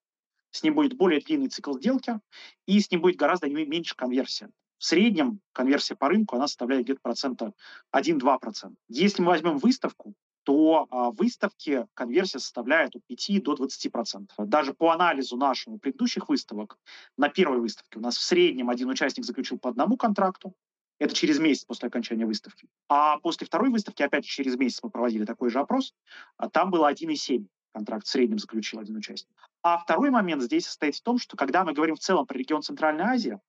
С 0.51 0.63
ним 0.63 0.75
будет 0.75 0.95
более 0.95 1.19
длинный 1.19 1.49
цикл 1.49 1.73
сделки, 1.73 2.19
и 2.65 2.79
с 2.79 2.89
ним 2.89 3.01
будет 3.01 3.17
гораздо 3.17 3.49
меньше 3.49 3.95
конверсия. 3.95 4.49
В 4.77 4.85
среднем 4.85 5.41
конверсия 5.51 5.95
по 5.95 6.07
рынку, 6.07 6.37
она 6.37 6.47
составляет 6.47 6.85
где-то 6.85 7.01
процента 7.01 7.53
1-2%. 7.91 8.73
Если 8.87 9.21
мы 9.21 9.29
возьмем 9.29 9.57
выставку, 9.57 10.13
то 10.43 10.87
а, 10.89 11.11
выставки 11.11 11.87
конверсия 11.93 12.39
составляет 12.39 12.95
от 12.95 13.05
5 13.05 13.43
до 13.43 13.53
20%. 13.55 14.29
Даже 14.39 14.73
по 14.73 14.91
анализу 14.91 15.37
нашему 15.37 15.79
предыдущих 15.79 16.29
выставок, 16.29 16.77
на 17.17 17.29
первой 17.29 17.59
выставке 17.59 17.99
у 17.99 18.01
нас 18.01 18.17
в 18.17 18.21
среднем 18.21 18.69
один 18.69 18.89
участник 18.89 19.25
заключил 19.25 19.57
по 19.57 19.69
одному 19.69 19.97
контракту, 19.97 20.53
это 20.99 21.13
через 21.13 21.39
месяц 21.39 21.65
после 21.65 21.87
окончания 21.87 22.25
выставки. 22.25 22.67
А 22.87 23.17
после 23.19 23.47
второй 23.47 23.69
выставки, 23.69 24.03
опять 24.03 24.25
через 24.25 24.55
месяц 24.55 24.81
мы 24.83 24.89
проводили 24.89 25.25
такой 25.25 25.49
же 25.49 25.59
опрос, 25.59 25.93
а 26.37 26.49
там 26.49 26.71
было 26.71 26.91
1,7 26.91 27.47
контракт 27.73 28.05
в 28.05 28.09
среднем 28.09 28.37
заключил 28.37 28.79
один 28.79 28.95
участник. 28.95 29.35
А 29.63 29.77
второй 29.79 30.11
момент 30.11 30.43
здесь 30.43 30.65
состоит 30.65 30.95
в 30.95 31.01
том, 31.01 31.17
что 31.17 31.35
когда 31.35 31.65
мы 31.65 31.73
говорим 31.73 31.95
в 31.95 31.99
целом 31.99 32.25
про 32.25 32.37
регион 32.37 32.61
Центральной 32.61 33.03
Азии, 33.03 33.39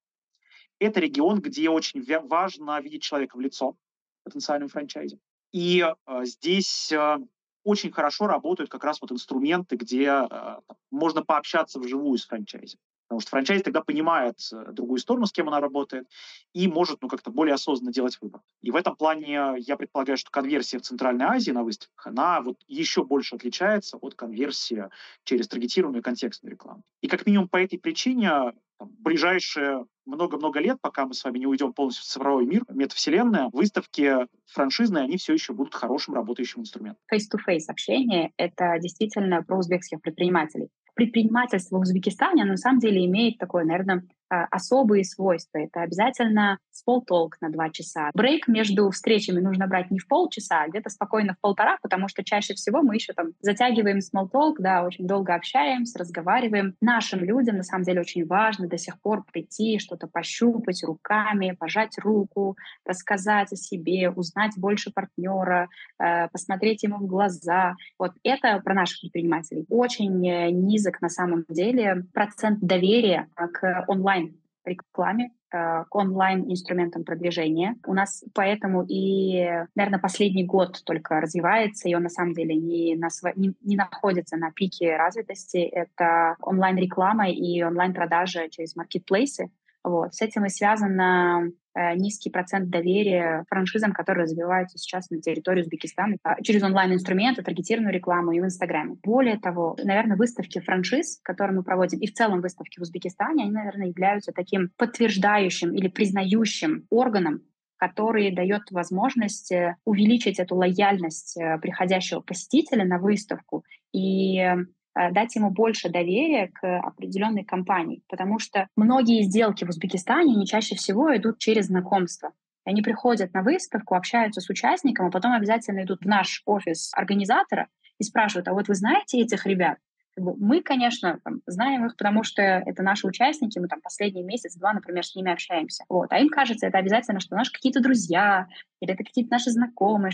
это 0.79 1.01
регион, 1.01 1.41
где 1.41 1.69
очень 1.69 2.03
важно 2.27 2.81
видеть 2.81 3.03
человека 3.03 3.37
в 3.37 3.41
лицо 3.41 3.73
в 3.73 4.25
потенциальном 4.25 4.69
франчайзе. 4.69 5.19
И 5.55 5.87
э, 5.87 6.25
здесь 6.25 6.91
э, 6.91 7.19
очень 7.63 7.93
хорошо 7.93 8.27
работают 8.27 8.71
как 8.71 8.83
раз 8.83 9.01
вот 9.01 9.13
инструменты, 9.13 9.77
где 9.77 10.07
э, 10.09 10.59
можно 10.91 11.23
пообщаться 11.23 11.79
вживую 11.79 12.19
с 12.19 12.27
франчайзи. 12.27 12.77
Потому 13.07 13.21
что 13.21 13.31
франчайз 13.31 13.63
тогда 13.63 13.81
понимает 13.81 14.37
другую 14.73 14.99
сторону, 14.99 15.27
с 15.27 15.33
кем 15.33 15.47
она 15.47 15.61
работает, 15.61 16.09
и 16.55 16.67
может 16.67 17.03
ну, 17.03 17.09
как-то 17.09 17.31
более 17.31 17.55
осознанно 17.55 17.93
делать 17.93 18.19
выбор. 18.21 18.41
И 18.63 18.73
в 18.73 18.77
этом 18.77 18.97
плане 18.97 19.55
я 19.59 19.77
предполагаю, 19.77 20.17
что 20.17 20.33
конверсия 20.33 20.79
в 20.79 20.83
Центральной 20.83 21.27
Азии 21.27 21.53
на 21.53 21.63
выставках, 21.63 22.05
она 22.09 22.41
вот 22.41 22.57
еще 22.67 23.05
больше 23.05 23.37
отличается 23.37 23.97
от 23.99 24.17
конверсии 24.17 24.89
через 25.23 25.47
таргетированную 25.47 26.03
контекстную 26.03 26.51
рекламу. 26.51 26.83
И 27.01 27.07
как 27.07 27.27
минимум 27.27 27.49
по 27.49 27.59
этой 27.59 27.79
причине 27.79 28.55
ближайшие 28.99 29.85
много-много 30.07 30.61
лет, 30.61 30.79
пока 30.81 31.07
мы 31.07 31.15
с 31.15 31.25
вами 31.25 31.39
не 31.39 31.47
уйдем 31.47 31.73
полностью 31.73 32.05
в 32.05 32.07
цифровой 32.07 32.47
мир, 32.47 32.63
метавселенная, 32.69 33.49
выставки 33.53 34.27
франшизные, 34.47 35.05
они 35.05 35.17
все 35.17 35.33
еще 35.33 35.53
будут 35.53 35.75
хорошим 35.75 36.15
работающим 36.15 36.61
инструментом. 36.61 37.01
Face-to-face 37.13 37.67
общение— 37.69 38.33
это 38.37 38.77
действительно 38.81 39.43
про 39.43 39.59
узбекских 39.59 40.01
предпринимателей 40.01 40.69
предпринимательство 40.95 41.79
в 41.79 41.81
Узбекистане 41.81 42.45
на 42.45 42.57
самом 42.57 42.79
деле 42.79 43.05
имеет 43.05 43.39
такое, 43.39 43.65
наверное, 43.65 44.05
особые 44.29 45.05
свойства. 45.05 45.59
Это 45.59 45.83
обязательно 45.83 46.59
small 46.75 47.03
на 47.41 47.51
два 47.51 47.71
часа. 47.71 48.11
Брейк 48.15 48.49
между 48.49 48.91
встречами 48.91 49.41
нужно 49.41 49.67
брать 49.67 49.91
не 49.91 49.99
в 49.99 50.09
полчаса, 50.09 50.63
а 50.63 50.69
где-то 50.69 50.91
спокойно 50.91 51.35
в 51.35 51.41
полтора, 51.41 51.79
потому 51.83 52.09
что 52.09 52.25
чаще 52.25 52.55
всего 52.55 52.83
мы 52.83 52.95
еще 52.95 53.13
там 53.13 53.29
затягиваем 53.41 53.99
small 53.99 54.29
talk, 54.33 54.55
да, 54.59 54.85
очень 54.85 55.07
долго 55.07 55.35
общаемся, 55.35 55.99
разговариваем. 55.99 56.75
Нашим 56.81 57.21
людям 57.21 57.57
на 57.57 57.63
самом 57.63 57.85
деле 57.85 58.01
очень 58.01 58.27
важно 58.27 58.69
до 58.69 58.79
сих 58.79 59.01
пор 59.01 59.25
прийти, 59.25 59.79
что-то 59.79 60.07
пощупать 60.07 60.83
руками, 60.85 61.57
пожать 61.59 61.99
руку, 61.99 62.57
рассказать 62.85 63.53
о 63.53 63.57
себе, 63.57 64.11
узнать 64.11 64.53
больше 64.57 64.91
партнера, 64.93 65.69
э, 65.99 66.29
посмотреть 66.29 66.83
ему 66.83 66.99
в 66.99 67.07
глаза. 67.07 67.75
Вот 67.99 68.13
это 68.23 68.61
про 68.61 68.75
наших 68.75 69.01
предпринимателей. 69.01 69.67
Очень 69.69 70.27
э, 70.27 70.51
низок 70.51 71.01
на 71.01 71.09
самом 71.09 71.45
деле 71.49 72.05
процент 72.13 72.61
доверия 72.61 73.29
к 73.35 73.85
онлайн 73.89 74.24
рекламе, 74.67 75.31
э, 75.53 75.85
к 75.89 75.95
онлайн-инструментам 75.95 77.05
продвижения. 77.05 77.77
У 77.87 77.95
нас 77.95 78.25
поэтому 78.35 78.85
и, 78.87 79.47
наверное, 79.75 80.01
последний 80.01 80.45
год 80.45 80.83
только 80.85 81.21
развивается, 81.21 81.89
и 81.89 81.95
он 81.95 82.05
на 82.05 82.09
самом 82.09 82.35
деле 82.35 82.55
не, 82.55 82.97
на, 82.97 83.09
не, 83.37 83.55
не 83.63 83.77
находится 83.77 84.37
на 84.37 84.53
пике 84.53 84.97
развитости. 84.97 85.59
Это 85.59 86.37
онлайн-реклама 86.41 87.31
и 87.31 87.63
онлайн-продажи 87.63 88.49
через 88.51 88.77
маркетплейсы. 88.77 89.51
Вот. 89.83 90.15
С 90.15 90.23
этим 90.23 90.47
и 90.47 90.49
связано 90.49 91.51
низкий 91.97 92.31
процент 92.31 92.71
доверия 92.71 93.45
франшизам, 93.49 93.93
которые 93.93 94.25
развиваются 94.25 94.79
сейчас 94.79 95.11
на 95.11 95.21
территории 95.21 95.63
Узбекистана 95.63 96.17
а, 96.23 96.41
через 96.43 96.63
онлайн-инструменты, 96.63 97.43
таргетированную 97.43 97.95
рекламу 97.95 98.33
и 98.33 98.41
в 98.41 98.45
Инстаграме. 98.45 98.97
Более 99.03 99.39
того, 99.39 99.77
наверное, 99.83 100.17
выставки 100.17 100.61
франшиз, 100.61 101.21
которые 101.23 101.57
мы 101.57 101.63
проводим, 101.63 101.99
и 101.99 102.07
в 102.07 102.15
целом 102.15 102.41
выставки 102.41 102.79
в 102.79 102.83
Узбекистане, 102.83 103.45
они, 103.45 103.53
наверное, 103.53 103.89
являются 103.89 104.33
таким 104.33 104.71
подтверждающим 104.77 105.75
или 105.75 105.89
признающим 105.89 106.87
органом 106.91 107.43
который 107.77 108.31
дает 108.31 108.71
возможность 108.71 109.53
э, 109.53 109.77
увеличить 109.85 110.39
эту 110.39 110.55
лояльность 110.57 111.37
э, 111.37 111.59
приходящего 111.59 112.21
посетителя 112.21 112.85
на 112.85 112.99
выставку 112.99 113.65
и 113.93 114.41
Э, 114.45 114.57
дать 114.95 115.35
ему 115.35 115.51
больше 115.51 115.89
доверия 115.89 116.51
к 116.55 116.79
определенной 116.81 117.45
компании, 117.45 118.03
потому 118.09 118.39
что 118.39 118.69
многие 118.77 119.23
сделки 119.23 119.65
в 119.65 119.69
Узбекистане, 119.69 120.35
они 120.35 120.47
чаще 120.47 120.77
всего 120.77 121.17
идут 121.17 121.39
через 121.39 121.67
знакомство. 121.67 122.33
Они 122.65 122.81
приходят 122.81 123.35
на 123.35 123.43
выставку, 123.43 123.95
общаются 123.95 124.41
с 124.41 124.49
участником, 124.49 125.07
а 125.07 125.11
потом 125.11 125.33
обязательно 125.33 125.83
идут 125.83 126.01
в 126.03 126.07
наш 126.07 126.43
офис 126.47 126.91
организатора 126.95 127.69
и 127.99 128.05
спрашивают, 128.05 128.49
а 128.49 128.55
вот 128.55 128.69
вы 128.69 128.75
знаете 128.75 129.21
этих 129.21 129.47
ребят? 129.47 129.79
Мы, 130.17 130.63
конечно, 130.63 131.19
там, 131.25 131.41
знаем 131.47 131.87
их, 131.87 131.97
потому 131.97 132.23
что 132.23 132.41
это 132.41 132.85
наши 132.85 133.07
участники, 133.07 133.59
мы 133.59 133.67
там 133.67 133.81
последний 133.81 134.23
месяц-два, 134.23 134.73
например, 134.73 135.05
с 135.05 135.17
ними 135.17 135.33
общаемся. 135.33 135.85
Вот. 135.89 136.13
А 136.13 136.19
им 136.19 136.29
кажется, 136.29 136.69
это 136.69 136.79
обязательно, 136.79 137.19
что 137.19 137.35
наши 137.35 137.53
какие-то 137.53 137.81
друзья 137.81 138.47
или 138.81 138.95
это 138.95 139.03
какие-то 139.03 139.33
наши 139.33 139.51
знакомые. 139.51 140.13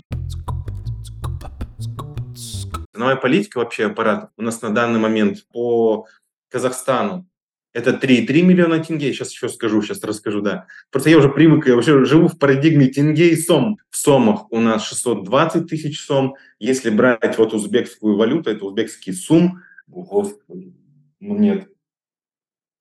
Ценовая 3.01 3.17
политика 3.17 3.57
вообще 3.57 3.87
аппарат 3.87 4.29
у 4.37 4.43
нас 4.43 4.61
на 4.61 4.69
данный 4.69 4.99
момент 4.99 5.47
по 5.51 6.05
Казахстану 6.49 7.27
это 7.73 7.99
3,3 7.99 8.43
миллиона 8.43 8.77
тенге. 8.77 9.11
Сейчас 9.11 9.31
еще 9.31 9.49
скажу, 9.49 9.81
сейчас 9.81 10.03
расскажу, 10.03 10.41
да. 10.41 10.67
Просто 10.91 11.09
я 11.09 11.17
уже 11.17 11.27
привык, 11.29 11.65
я 11.65 11.73
вообще 11.73 12.05
живу 12.05 12.27
в 12.27 12.37
парадигме 12.37 12.89
тенге 12.89 13.29
и 13.29 13.35
сом. 13.35 13.79
В 13.89 13.97
сомах 13.97 14.51
у 14.51 14.59
нас 14.59 14.85
620 14.87 15.67
тысяч 15.67 15.99
сом. 15.99 16.35
Если 16.59 16.91
брать 16.91 17.39
вот 17.39 17.55
узбекскую 17.55 18.17
валюту, 18.17 18.51
это 18.51 18.65
узбекский 18.65 19.13
сум. 19.13 19.61
Господи, 19.87 20.75
ну 21.19 21.35
нет. 21.39 21.69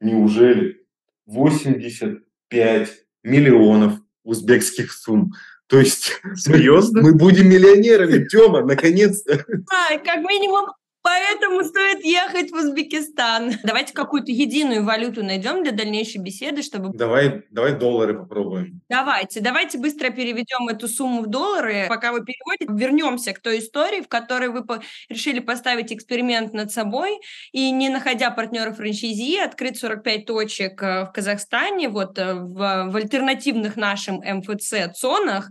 Неужели? 0.02 0.84
85 1.24 3.06
миллионов 3.22 3.94
узбекских 4.22 4.92
сумм. 4.92 5.32
То 5.70 5.78
есть 5.78 6.20
Серьезно? 6.36 7.00
мы 7.00 7.14
будем 7.14 7.48
миллионерами, 7.48 8.26
Тёма, 8.26 8.62
наконец-то. 8.62 9.44
А, 9.70 9.96
как 9.98 10.16
минимум 10.28 10.66
Поэтому 11.02 11.64
стоит 11.64 12.04
ехать 12.04 12.50
в 12.50 12.54
Узбекистан. 12.54 13.52
Давайте 13.64 13.94
какую-то 13.94 14.30
единую 14.30 14.84
валюту 14.84 15.24
найдем 15.24 15.62
для 15.62 15.72
дальнейшей 15.72 16.20
беседы, 16.20 16.62
чтобы... 16.62 16.90
Давай, 16.92 17.44
давай 17.50 17.72
доллары 17.72 18.18
попробуем. 18.18 18.82
Давайте, 18.88 19.40
давайте 19.40 19.78
быстро 19.78 20.10
переведем 20.10 20.68
эту 20.68 20.88
сумму 20.88 21.22
в 21.22 21.26
доллары. 21.26 21.86
Пока 21.88 22.12
вы 22.12 22.22
переводите, 22.22 22.66
вернемся 22.68 23.32
к 23.32 23.40
той 23.40 23.60
истории, 23.60 24.02
в 24.02 24.08
которой 24.08 24.50
вы 24.50 24.64
по... 24.64 24.82
решили 25.08 25.40
поставить 25.40 25.92
эксперимент 25.92 26.52
над 26.52 26.70
собой 26.70 27.18
и, 27.52 27.70
не 27.70 27.88
находя 27.88 28.30
партнеров 28.30 28.76
франчайзи, 28.76 29.38
открыть 29.38 29.78
45 29.78 30.26
точек 30.26 30.82
э, 30.82 31.04
в 31.04 31.12
Казахстане, 31.12 31.88
вот 31.88 32.18
э, 32.18 32.34
в, 32.34 32.90
в 32.90 32.96
альтернативных 32.96 33.76
нашим 33.76 34.20
МФЦ-цонах, 34.20 35.50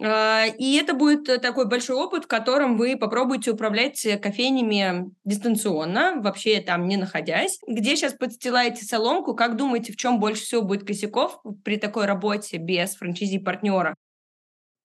и 0.00 0.78
это 0.80 0.94
будет 0.94 1.28
э, 1.28 1.38
такой 1.38 1.66
большой 1.66 1.96
опыт, 1.96 2.24
в 2.24 2.28
котором 2.28 2.76
вы 2.76 2.96
попробуете 2.96 3.50
управлять 3.50 4.06
кофейнями 4.22 5.10
дистанционно, 5.24 6.20
вообще 6.22 6.60
там 6.60 6.86
не 6.86 6.96
находясь. 6.96 7.58
Где 7.66 7.96
сейчас 7.96 8.12
подстилаете 8.12 8.84
соломку? 8.84 9.34
Как 9.34 9.56
думаете, 9.56 9.92
в 9.92 9.96
чем 9.96 10.20
больше 10.20 10.42
всего 10.42 10.62
будет 10.62 10.86
косяков 10.86 11.40
при 11.64 11.76
такой 11.78 12.06
работе 12.06 12.58
без 12.58 12.94
франчайзи-партнера? 12.94 13.94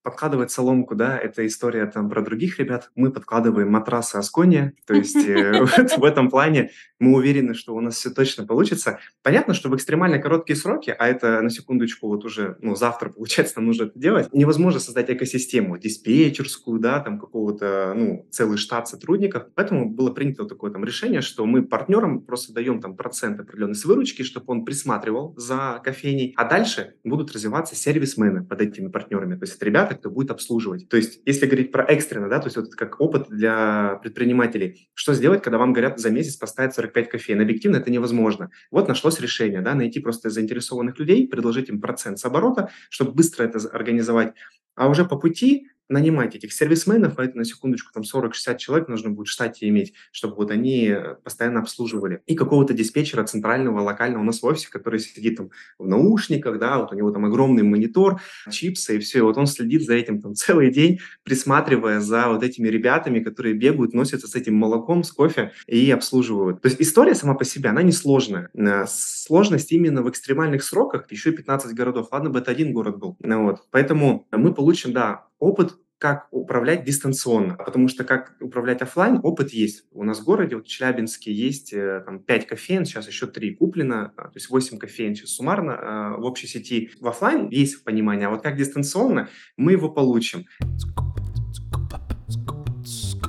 Подкладывать 0.04 0.52
соломку, 0.52 0.96
да, 0.96 1.18
это 1.18 1.46
история 1.48 1.86
там 1.86 2.10
про 2.10 2.22
других 2.22 2.60
ребят. 2.60 2.92
Мы 2.96 3.12
подкладываем 3.12 3.72
матрасы 3.72 4.18
Аскония, 4.18 4.74
то 4.86 4.94
есть 4.94 5.16
э, 5.16 5.64
в 5.98 6.04
этом 6.04 6.30
плане 6.30 6.72
мы 7.00 7.16
уверены, 7.16 7.54
что 7.54 7.76
у 7.76 7.82
нас 7.82 7.96
все 7.96 8.10
точно 8.10 8.46
получится. 8.46 9.00
Понятно, 9.24 9.54
что 9.54 9.70
в 9.70 9.76
экстремально 9.76 10.20
короткие 10.20 10.56
сроки, 10.56 10.94
а 10.98 11.08
это 11.08 11.42
на 11.42 11.50
секундочку 11.50 12.08
вот 12.08 12.26
уже, 12.26 12.58
ну, 12.62 12.76
завтра, 12.76 13.10
получается, 13.10 13.56
нам 13.58 13.66
нужно 13.68 13.86
это 13.86 13.98
делать, 13.98 14.28
невозможно 14.34 14.80
создать 14.80 15.10
экосистему, 15.10 15.78
диспетчерскую, 15.78 16.80
да, 16.80 17.00
там 17.00 17.20
какого-то, 17.20 17.94
ну, 17.96 18.28
целый 18.32 18.58
штат 18.58 18.88
сотрудников. 18.88 19.48
Поэтому 19.56 19.90
было 19.90 20.12
принято 20.12 20.46
такое 20.46 20.72
там 20.72 20.84
решение, 20.84 21.22
что 21.22 21.46
мы 21.46 21.64
партнерам 21.64 22.22
просто 22.22 22.54
даем 22.54 22.82
там 22.82 22.96
процент 22.96 23.40
определенной 23.40 23.76
с 23.76 23.86
выручки, 23.86 24.24
чтобы 24.24 24.46
он 24.48 24.66
присматривал 24.66 25.34
за 25.38 25.82
кофейней, 25.84 26.34
а 26.38 26.46
дальше 26.46 26.96
будут 27.04 27.32
развиваться 27.32 27.76
сервисмены 27.76 28.44
под 28.44 28.62
этими 28.62 28.88
партнерами. 28.88 29.36
То 29.36 29.44
есть 29.44 29.56
это 29.56 29.66
ребята, 29.66 29.93
ребята, 29.94 30.00
кто 30.00 30.10
будет 30.10 30.32
обслуживать. 30.32 30.90
То 30.90 30.98
есть, 30.98 31.22
если 31.26 31.46
говорить 31.46 31.72
про 31.72 31.84
экстренно, 31.84 32.30
да, 32.30 32.40
то 32.40 32.48
есть 32.48 32.58
вот 32.58 32.68
это 32.68 32.76
как 32.78 33.00
опыт 33.00 33.28
для 33.30 34.00
предпринимателей, 34.02 34.90
что 34.94 35.14
сделать, 35.14 35.42
когда 35.42 35.58
вам 35.58 35.74
говорят 35.74 36.00
за 36.00 36.10
месяц 36.10 36.36
поставить 36.36 36.74
45 36.74 37.10
кофеин? 37.10 37.42
Объективно 37.42 37.78
это 37.78 37.92
невозможно. 37.92 38.50
Вот 38.72 38.88
нашлось 38.88 39.20
решение, 39.20 39.62
да, 39.62 39.76
найти 39.76 40.00
просто 40.00 40.30
заинтересованных 40.30 41.00
людей, 41.00 41.28
предложить 41.28 41.70
им 41.70 41.82
процент 41.82 42.20
с 42.20 42.26
оборота, 42.26 42.70
чтобы 42.90 43.12
быстро 43.12 43.44
это 43.44 43.60
организовать, 43.70 44.34
а 44.76 44.90
уже 44.90 45.06
по 45.06 45.18
пути 45.18 45.68
нанимать 45.90 46.36
этих 46.36 46.54
сервисменов, 46.54 47.18
а 47.18 47.26
это 47.26 47.38
на 47.38 47.46
секундочку 47.46 47.92
там 47.94 48.04
40-60 48.04 48.58
человек 48.58 48.88
нужно 48.88 49.10
будет 49.10 49.28
в 49.28 49.32
штате 49.32 49.68
иметь, 49.68 49.94
чтобы 50.12 50.36
вот 50.36 50.52
они 50.52 50.88
э, 50.88 51.16
постоянно 51.24 51.60
обслуживали. 51.60 52.22
И 52.26 52.36
какого-то 52.36 52.74
диспетчера 52.74 53.24
центрального, 53.24 53.82
локального 53.82 54.22
у 54.22 54.26
нас 54.26 54.42
в 54.42 54.46
офисе, 54.46 54.70
который 54.70 55.00
сидит 55.00 55.38
там 55.38 55.50
в 55.78 55.88
наушниках, 55.88 56.60
да, 56.60 56.80
вот 56.80 56.92
у 56.94 56.96
него 56.96 57.12
там 57.12 57.26
огромный 57.26 57.64
монитор, 57.64 58.22
чипсы 58.50 58.98
и 58.98 59.00
все, 59.00 59.20
и 59.20 59.22
вот 59.22 59.38
он 59.38 59.48
следит 59.48 59.84
за 59.84 59.94
этим 59.94 60.22
там 60.22 60.36
целый 60.36 60.72
день, 60.72 61.00
присматривая 61.24 62.00
за 62.00 62.30
вот 62.30 62.44
этими 62.44 62.68
ребятами, 62.68 63.20
которые 63.20 63.54
бегают, 63.54 63.94
носятся 63.94 64.28
с 64.28 64.36
этим 64.36 64.56
молоком, 64.56 65.04
с 65.04 65.12
кофе 65.12 65.52
и 65.68 65.90
обслуживают. 65.92 66.62
То 66.62 66.70
есть 66.70 66.82
история 66.82 67.16
сама 67.16 67.36
по 67.36 67.46
себе, 67.46 67.70
она 67.70 67.84
не 67.84 67.92
сложная. 67.92 68.50
Э, 68.54 68.86
сложность 68.88 69.72
именно 69.72 70.02
в 70.02 70.10
экстремальных 70.10 70.64
сроках, 70.64 71.12
еще 71.12 71.32
15 71.32 71.74
городов, 71.74 72.08
ладно 72.12 72.30
бы 72.30 72.40
это 72.40 72.52
один 72.52 72.74
город 72.74 72.98
был. 72.98 73.18
Ну 73.20 73.44
вот. 73.44 73.64
Поэтому 73.72 74.28
мы 74.32 74.54
получим, 74.54 74.94
да, 74.94 75.28
опыт 75.40 75.78
как 75.98 76.28
управлять 76.32 76.84
дистанционно, 76.84 77.56
потому 77.56 77.88
что 77.88 78.04
как 78.04 78.36
управлять 78.42 78.82
офлайн, 78.82 79.20
опыт 79.24 79.52
есть. 79.52 79.86
У 79.92 80.04
нас 80.04 80.20
в 80.20 80.26
городе, 80.26 80.58
вот 80.58 80.66
в 80.66 80.70
Челябинске, 80.70 81.32
есть 81.32 81.72
э, 81.72 82.02
там 82.06 82.20
5 82.20 82.48
кофеин, 82.48 82.86
сейчас 82.86 83.08
еще 83.08 83.26
3 83.26 83.56
куплено, 83.56 84.12
а, 84.18 84.24
то 84.24 84.36
есть 84.36 84.50
8 84.50 84.78
кофеин 84.78 85.16
сейчас 85.16 85.30
суммарно 85.30 85.72
э, 85.72 86.22
в 86.22 86.26
общей 86.26 86.48
сети. 86.48 86.92
В 87.00 87.08
офлайн 87.08 87.48
есть 87.50 87.84
понимание, 87.86 88.28
а 88.28 88.32
вот 88.32 88.42
как 88.42 88.58
дистанционно, 88.58 89.30
мы 89.56 89.72
его 89.72 89.90
получим. 89.90 90.46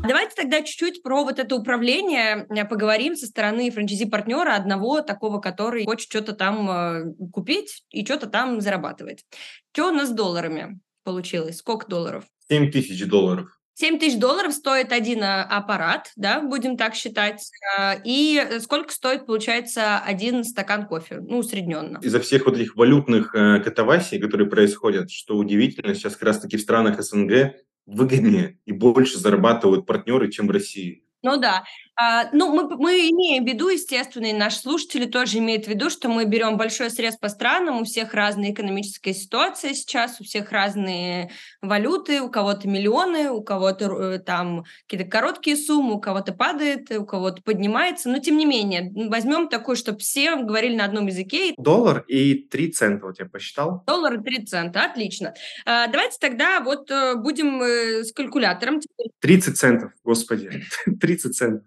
Давайте 0.06 0.35
тогда 0.35 0.61
чуть-чуть 0.61 1.02
про 1.02 1.23
вот 1.23 1.38
это 1.38 1.54
управление 1.54 2.47
э, 2.50 2.64
поговорим 2.64 3.14
со 3.14 3.26
стороны 3.26 3.71
франчайзи-партнера, 3.71 4.54
одного 4.54 5.00
такого, 5.00 5.40
который 5.40 5.85
хочет 5.85 6.11
что-то 6.11 6.33
там 6.33 7.14
купить 7.33 7.85
и 7.90 8.04
что-то 8.04 8.26
там 8.26 8.61
зарабатывать. 8.61 9.25
Что 9.73 9.90
у 9.90 9.92
нас 9.92 10.09
с 10.09 10.12
долларами 10.12 10.80
получилось? 11.04 11.59
Сколько 11.59 11.87
долларов? 11.87 12.25
7 12.48 12.70
тысяч 12.70 13.06
долларов. 13.06 13.58
7 13.76 13.98
тысяч 13.98 14.20
долларов 14.20 14.52
стоит 14.52 14.92
один 14.92 15.22
а, 15.24 15.42
аппарат, 15.42 16.12
да, 16.14 16.40
будем 16.40 16.76
так 16.76 16.94
считать. 16.94 17.50
А, 17.76 17.96
и 18.04 18.60
сколько 18.60 18.92
стоит, 18.92 19.26
получается, 19.26 19.98
один 19.98 20.44
стакан 20.44 20.86
кофе, 20.86 21.20
ну, 21.20 21.38
усредненно? 21.38 21.98
Из-за 22.00 22.20
всех 22.20 22.46
вот 22.46 22.56
этих 22.56 22.76
валютных 22.76 23.34
э, 23.34 23.58
катавасий, 23.60 24.20
которые 24.20 24.48
происходят, 24.48 25.10
что 25.10 25.36
удивительно, 25.36 25.94
сейчас 25.94 26.14
как 26.14 26.28
раз-таки 26.28 26.56
в 26.56 26.60
странах 26.60 27.02
СНГ 27.02 27.54
выгоднее 27.86 28.58
и 28.64 28.72
больше 28.72 29.18
зарабатывают 29.18 29.86
партнеры, 29.86 30.30
чем 30.30 30.46
в 30.46 30.52
России. 30.52 31.04
Ну 31.22 31.38
да. 31.38 31.64
А, 31.96 32.28
ну, 32.32 32.52
мы, 32.52 32.76
мы 32.76 32.92
имеем 33.10 33.44
в 33.44 33.46
виду, 33.46 33.68
естественно, 33.68 34.26
и 34.26 34.32
наши 34.32 34.58
слушатели 34.58 35.06
тоже 35.06 35.38
имеют 35.38 35.66
в 35.66 35.68
виду, 35.68 35.90
что 35.90 36.08
мы 36.08 36.24
берем 36.24 36.56
большой 36.56 36.90
срез 36.90 37.16
по 37.16 37.28
странам, 37.28 37.80
у 37.80 37.84
всех 37.84 38.14
разная 38.14 38.50
экономическая 38.50 39.14
ситуация 39.14 39.74
сейчас, 39.74 40.20
у 40.20 40.24
всех 40.24 40.50
разные 40.50 41.30
валюты, 41.62 42.20
у 42.20 42.30
кого-то 42.30 42.66
миллионы, 42.66 43.30
у 43.30 43.42
кого-то 43.42 44.14
э, 44.14 44.18
там 44.18 44.64
какие-то 44.86 45.08
короткие 45.08 45.56
суммы, 45.56 45.94
у 45.94 46.00
кого-то 46.00 46.32
падает, 46.32 46.90
у 46.90 47.04
кого-то 47.04 47.42
поднимается, 47.42 48.08
но 48.08 48.18
тем 48.18 48.38
не 48.38 48.46
менее, 48.46 48.92
возьмем 49.08 49.48
такой, 49.48 49.76
чтобы 49.76 49.98
все 49.98 50.34
говорили 50.34 50.74
на 50.74 50.86
одном 50.86 51.06
языке. 51.06 51.54
Доллар 51.58 52.04
и 52.08 52.34
3 52.34 52.72
цента, 52.72 53.06
вот 53.06 53.20
я 53.20 53.26
посчитал. 53.26 53.84
Доллар 53.86 54.14
и 54.14 54.22
3 54.22 54.46
цента, 54.46 54.84
отлично. 54.84 55.34
А, 55.64 55.86
давайте 55.86 56.18
тогда 56.20 56.60
вот 56.60 56.90
э, 56.90 57.14
будем 57.14 57.62
э, 57.62 58.02
с 58.02 58.12
калькулятором. 58.12 58.80
30 59.20 59.56
центов, 59.56 59.92
господи, 60.02 60.50
30 61.00 61.36
центов. 61.36 61.64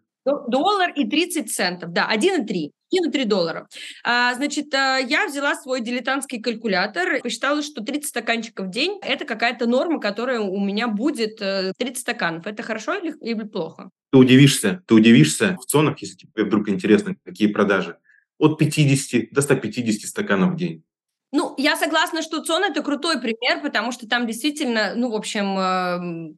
Доллар 0.47 0.91
и 0.91 1.07
30 1.07 1.51
центов, 1.51 1.91
да, 1.91 2.09
1,3. 2.13 2.71
1,3 2.93 3.25
доллара. 3.25 3.67
А, 4.03 4.33
значит, 4.35 4.73
а, 4.73 4.97
я 4.97 5.27
взяла 5.27 5.55
свой 5.55 5.81
дилетантский 5.81 6.41
калькулятор, 6.41 7.21
посчитала, 7.21 7.61
что 7.61 7.83
30 7.83 8.09
стаканчиков 8.09 8.67
в 8.67 8.69
день– 8.69 8.99
это 9.01 9.25
какая-то 9.25 9.65
норма, 9.67 9.99
которая 9.99 10.39
у 10.39 10.59
меня 10.59 10.87
будет 10.87 11.37
30 11.37 11.75
э, 11.79 11.95
стаканов. 11.95 12.47
Это 12.47 12.63
хорошо 12.63 12.95
или, 12.95 13.13
или 13.21 13.43
плохо? 13.43 13.89
Ты 14.11 14.17
удивишься, 14.19 14.81
ты 14.85 14.95
удивишься 14.95 15.57
в 15.61 15.65
цонах, 15.65 15.99
если 15.99 16.15
тебе 16.15 16.45
вдруг 16.45 16.69
интересно, 16.69 17.15
какие 17.25 17.47
продажи, 17.47 17.97
от 18.37 18.57
50 18.57 19.31
до 19.31 19.41
150 19.41 20.09
стаканов 20.09 20.53
в 20.53 20.57
день. 20.57 20.83
Ну, 21.33 21.53
я 21.57 21.75
согласна, 21.75 22.21
что 22.21 22.41
ЦОН– 22.41 22.63
это 22.71 22.81
крутой 22.81 23.19
пример, 23.19 23.61
потому 23.61 23.91
что 23.91 24.07
там 24.07 24.27
действительно, 24.27 24.93
ну, 24.95 25.11
в 25.11 25.15
общем, 25.15 25.59
эм, 25.59 26.37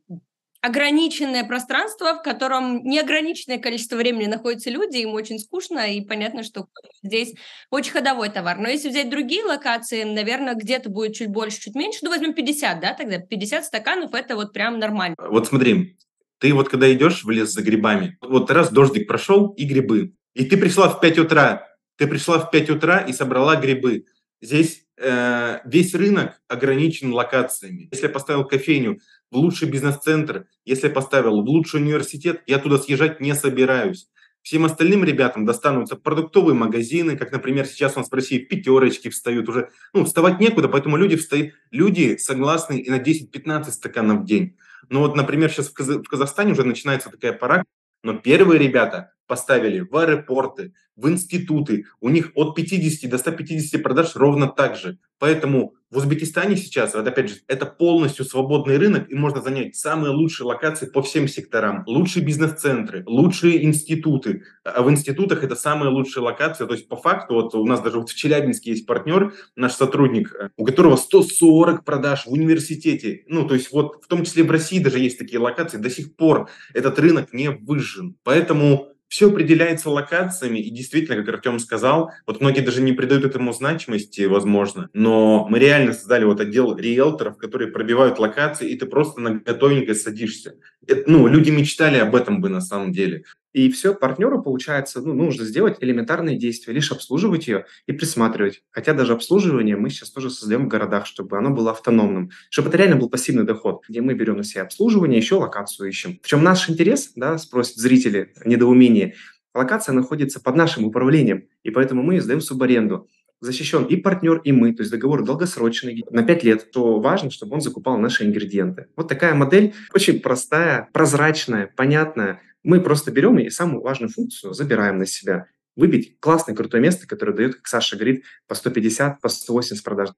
ограниченное 0.61 1.43
пространство, 1.45 2.15
в 2.15 2.21
котором 2.21 2.83
неограниченное 2.83 3.59
количество 3.59 3.95
времени 3.95 4.25
находятся 4.25 4.69
люди, 4.69 4.97
им 4.97 5.13
очень 5.13 5.39
скучно, 5.39 5.93
и 5.93 6.01
понятно, 6.01 6.43
что 6.43 6.67
здесь 7.01 7.33
очень 7.71 7.91
ходовой 7.91 8.29
товар. 8.29 8.57
Но 8.57 8.67
если 8.67 8.89
взять 8.89 9.09
другие 9.09 9.43
локации, 9.43 10.03
наверное, 10.03 10.55
где-то 10.55 10.89
будет 10.89 11.15
чуть 11.15 11.29
больше, 11.29 11.61
чуть 11.61 11.75
меньше. 11.75 11.99
Ну, 12.01 12.09
возьмем 12.09 12.33
50, 12.33 12.79
да, 12.79 12.93
тогда 12.93 13.19
50 13.19 13.65
стаканов– 13.65 14.13
это 14.13 14.35
вот 14.35 14.53
прям 14.53 14.79
нормально. 14.79 15.15
Вот 15.17 15.47
смотри, 15.47 15.97
ты 16.39 16.53
вот 16.53 16.69
когда 16.69 16.91
идешь 16.91 17.23
в 17.23 17.29
лес 17.29 17.51
за 17.51 17.61
грибами, 17.61 18.17
вот 18.21 18.51
раз 18.51 18.71
дождик 18.71 19.07
прошел 19.07 19.49
и 19.49 19.65
грибы, 19.65 20.13
и 20.33 20.45
ты 20.45 20.57
пришла 20.57 20.89
в 20.89 20.99
5 20.99 21.19
утра, 21.19 21.67
ты 21.97 22.07
пришла 22.07 22.39
в 22.39 22.51
5 22.51 22.69
утра 22.69 22.99
и 22.99 23.13
собрала 23.13 23.55
грибы. 23.55 24.05
Здесь 24.41 24.85
э, 24.99 25.59
весь 25.65 25.95
рынок 25.95 26.41
ограничен 26.47 27.13
локациями. 27.13 27.89
Если 27.91 28.07
я 28.07 28.13
поставил 28.13 28.45
кофейню 28.45 28.99
в 29.31 29.37
лучший 29.37 29.69
бизнес-центр, 29.69 30.45
если 30.65 30.87
я 30.87 30.93
поставил 30.93 31.41
в 31.41 31.49
лучший 31.49 31.81
университет, 31.81 32.41
я 32.47 32.59
туда 32.59 32.77
съезжать 32.77 33.21
не 33.21 33.33
собираюсь. 33.33 34.07
Всем 34.41 34.65
остальным 34.65 35.03
ребятам 35.03 35.45
достанутся 35.45 35.95
продуктовые 35.95 36.55
магазины, 36.55 37.17
как, 37.17 37.31
например, 37.31 37.65
сейчас 37.65 37.95
у 37.95 37.99
нас 37.99 38.09
в 38.09 38.13
России 38.13 38.39
пятерочки 38.39 39.09
встают 39.09 39.49
уже. 39.49 39.69
Ну, 39.93 40.05
вставать 40.05 40.39
некуда, 40.39 40.69
поэтому 40.69 40.97
люди, 40.97 41.17
встают, 41.17 41.53
люди 41.71 42.17
согласны 42.17 42.79
и 42.79 42.89
на 42.89 42.99
10-15 42.99 43.71
стаканов 43.71 44.21
в 44.21 44.25
день. 44.25 44.57
Но 44.87 45.01
вот, 45.01 45.15
например, 45.15 45.51
сейчас 45.51 45.69
в 45.69 46.03
Казахстане 46.03 46.53
уже 46.53 46.63
начинается 46.63 47.09
такая 47.09 47.33
пора, 47.33 47.63
но 48.01 48.13
первые 48.13 48.59
ребята 48.59 49.11
поставили 49.29 49.79
в 49.79 49.95
аэропорты, 49.95 50.73
в 50.97 51.07
институты. 51.07 51.85
У 52.01 52.09
них 52.09 52.31
от 52.35 52.55
50 52.55 53.09
до 53.09 53.17
150 53.17 53.81
продаж 53.81 54.15
ровно 54.15 54.47
так 54.47 54.75
же. 54.75 54.97
Поэтому 55.19 55.75
в 55.91 55.97
Узбекистане 55.97 56.55
сейчас, 56.55 56.93
вот 56.93 57.07
опять 57.07 57.29
же, 57.29 57.35
это 57.47 57.65
полностью 57.65 58.23
свободный 58.23 58.77
рынок, 58.77 59.09
и 59.09 59.15
можно 59.15 59.41
занять 59.41 59.75
самые 59.75 60.11
лучшие 60.11 60.45
локации 60.45 60.85
по 60.85 61.01
всем 61.01 61.27
секторам. 61.27 61.83
Лучшие 61.87 62.23
бизнес-центры, 62.23 63.03
лучшие 63.05 63.63
институты. 63.63 64.43
А 64.63 64.81
в 64.81 64.89
институтах 64.89 65.43
это 65.43 65.55
самые 65.55 65.89
лучшие 65.89 66.23
локации. 66.23 66.65
То 66.65 66.73
есть 66.73 66.87
по 66.87 66.95
факту, 66.95 67.35
вот 67.35 67.55
у 67.55 67.65
нас 67.65 67.81
даже 67.81 67.99
вот 67.99 68.09
в 68.09 68.15
Челябинске 68.15 68.71
есть 68.71 68.85
партнер, 68.85 69.33
наш 69.55 69.73
сотрудник, 69.73 70.33
у 70.57 70.65
которого 70.65 70.95
140 70.95 71.83
продаж 71.85 72.25
в 72.25 72.31
университете. 72.31 73.23
Ну, 73.27 73.47
то 73.47 73.53
есть 73.53 73.71
вот 73.71 74.03
в 74.03 74.07
том 74.07 74.25
числе 74.25 74.43
в 74.43 74.51
России 74.51 74.79
даже 74.79 74.99
есть 74.99 75.17
такие 75.17 75.39
локации. 75.39 75.77
До 75.77 75.89
сих 75.89 76.15
пор 76.15 76.49
этот 76.73 76.99
рынок 76.99 77.33
не 77.33 77.49
выжжен. 77.49 78.15
Поэтому 78.23 78.89
все 79.09 79.29
определяется 79.29 79.89
локациями, 79.89 80.59
и 80.59 80.69
действительно, 80.69 81.17
как 81.17 81.27
Артем 81.33 81.59
сказал, 81.59 82.11
вот 82.25 82.39
многие 82.39 82.61
даже 82.61 82.81
не 82.81 82.93
придают 82.93 83.25
этому 83.25 83.51
значимости, 83.51 84.21
возможно, 84.21 84.89
но 84.93 85.47
мы 85.49 85.59
реально 85.59 85.93
создали 85.93 86.23
вот 86.23 86.39
отдел 86.39 86.77
риэлторов, 86.77 87.37
которые 87.37 87.71
пробивают 87.71 88.19
локации, 88.19 88.69
и 88.69 88.77
ты 88.77 88.85
просто 88.85 89.19
на 89.19 89.39
готовенько 89.39 89.95
садишься. 89.95 90.55
Это, 90.87 91.09
ну, 91.09 91.27
люди 91.27 91.49
мечтали 91.49 91.97
об 91.97 92.15
этом 92.15 92.39
бы 92.39 92.49
на 92.49 92.61
самом 92.61 92.93
деле. 92.93 93.23
И 93.53 93.71
все, 93.71 93.95
партнеру, 93.95 94.41
получается, 94.41 95.01
ну, 95.01 95.13
нужно 95.13 95.45
сделать 95.45 95.77
элементарные 95.79 96.37
действия, 96.37 96.73
лишь 96.73 96.91
обслуживать 96.91 97.47
ее 97.47 97.65
и 97.87 97.91
присматривать. 97.91 98.61
Хотя 98.69 98.93
даже 98.93 99.13
обслуживание 99.13 99.75
мы 99.75 99.89
сейчас 99.89 100.11
тоже 100.11 100.29
создаем 100.29 100.65
в 100.65 100.67
городах, 100.67 101.05
чтобы 101.05 101.37
оно 101.37 101.49
было 101.49 101.71
автономным, 101.71 102.29
чтобы 102.49 102.69
это 102.69 102.77
реально 102.77 102.97
был 102.97 103.09
пассивный 103.09 103.45
доход, 103.45 103.83
где 103.89 104.01
мы 104.01 104.13
берем 104.13 104.37
на 104.37 104.43
себя 104.43 104.63
обслуживание, 104.63 105.17
еще 105.17 105.35
локацию 105.35 105.89
ищем. 105.89 106.19
В 106.21 106.27
чем 106.27 106.43
наш 106.43 106.69
интерес, 106.69 107.13
да, 107.15 107.37
спросят 107.37 107.77
зрители, 107.77 108.33
недоумение. 108.45 109.15
Локация 109.55 109.93
находится 109.93 110.39
под 110.39 110.55
нашим 110.55 110.85
управлением, 110.85 111.47
и 111.63 111.71
поэтому 111.71 112.03
мы 112.03 112.21
сдаем 112.21 112.41
субаренду 112.41 113.07
защищен 113.41 113.85
и 113.85 113.95
партнер, 113.95 114.41
и 114.43 114.51
мы, 114.51 114.73
то 114.73 114.81
есть 114.81 114.91
договор 114.91 115.23
долгосрочный, 115.23 116.03
на 116.09 116.23
5 116.23 116.43
лет, 116.43 116.71
то 116.71 116.99
важно, 116.99 117.31
чтобы 117.31 117.55
он 117.55 117.61
закупал 117.61 117.97
наши 117.97 118.25
ингредиенты. 118.25 118.87
Вот 118.95 119.07
такая 119.07 119.33
модель, 119.33 119.73
очень 119.93 120.19
простая, 120.19 120.89
прозрачная, 120.93 121.71
понятная, 121.75 122.41
мы 122.63 122.81
просто 122.81 123.11
берем 123.11 123.39
и 123.39 123.49
самую 123.49 123.81
важную 123.81 124.09
функцию 124.09 124.53
забираем 124.53 124.97
на 124.97 125.05
себя. 125.05 125.47
Выбить 125.75 126.19
классное, 126.19 126.55
крутое 126.55 126.83
место, 126.83 127.07
которое 127.07 127.33
дает, 127.33 127.55
как 127.55 127.67
Саша 127.67 127.95
говорит, 127.95 128.23
по 128.47 128.55
150, 128.55 129.21
по 129.21 129.29
180 129.29 129.83
продаж. 129.83 130.09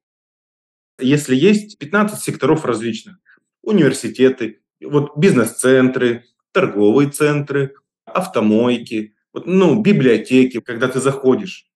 Если 1.00 1.36
есть 1.36 1.78
15 1.78 2.20
секторов 2.20 2.66
различных, 2.66 3.18
университеты, 3.62 4.62
вот 4.82 5.18
бизнес-центры, 5.18 6.26
торговые 6.52 7.10
центры, 7.10 7.76
автомойки, 8.06 9.16
вот, 9.34 9.46
ну, 9.46 9.82
библиотеки, 9.82 10.60
когда 10.60 10.88
ты 10.88 11.00
заходишь 11.00 11.68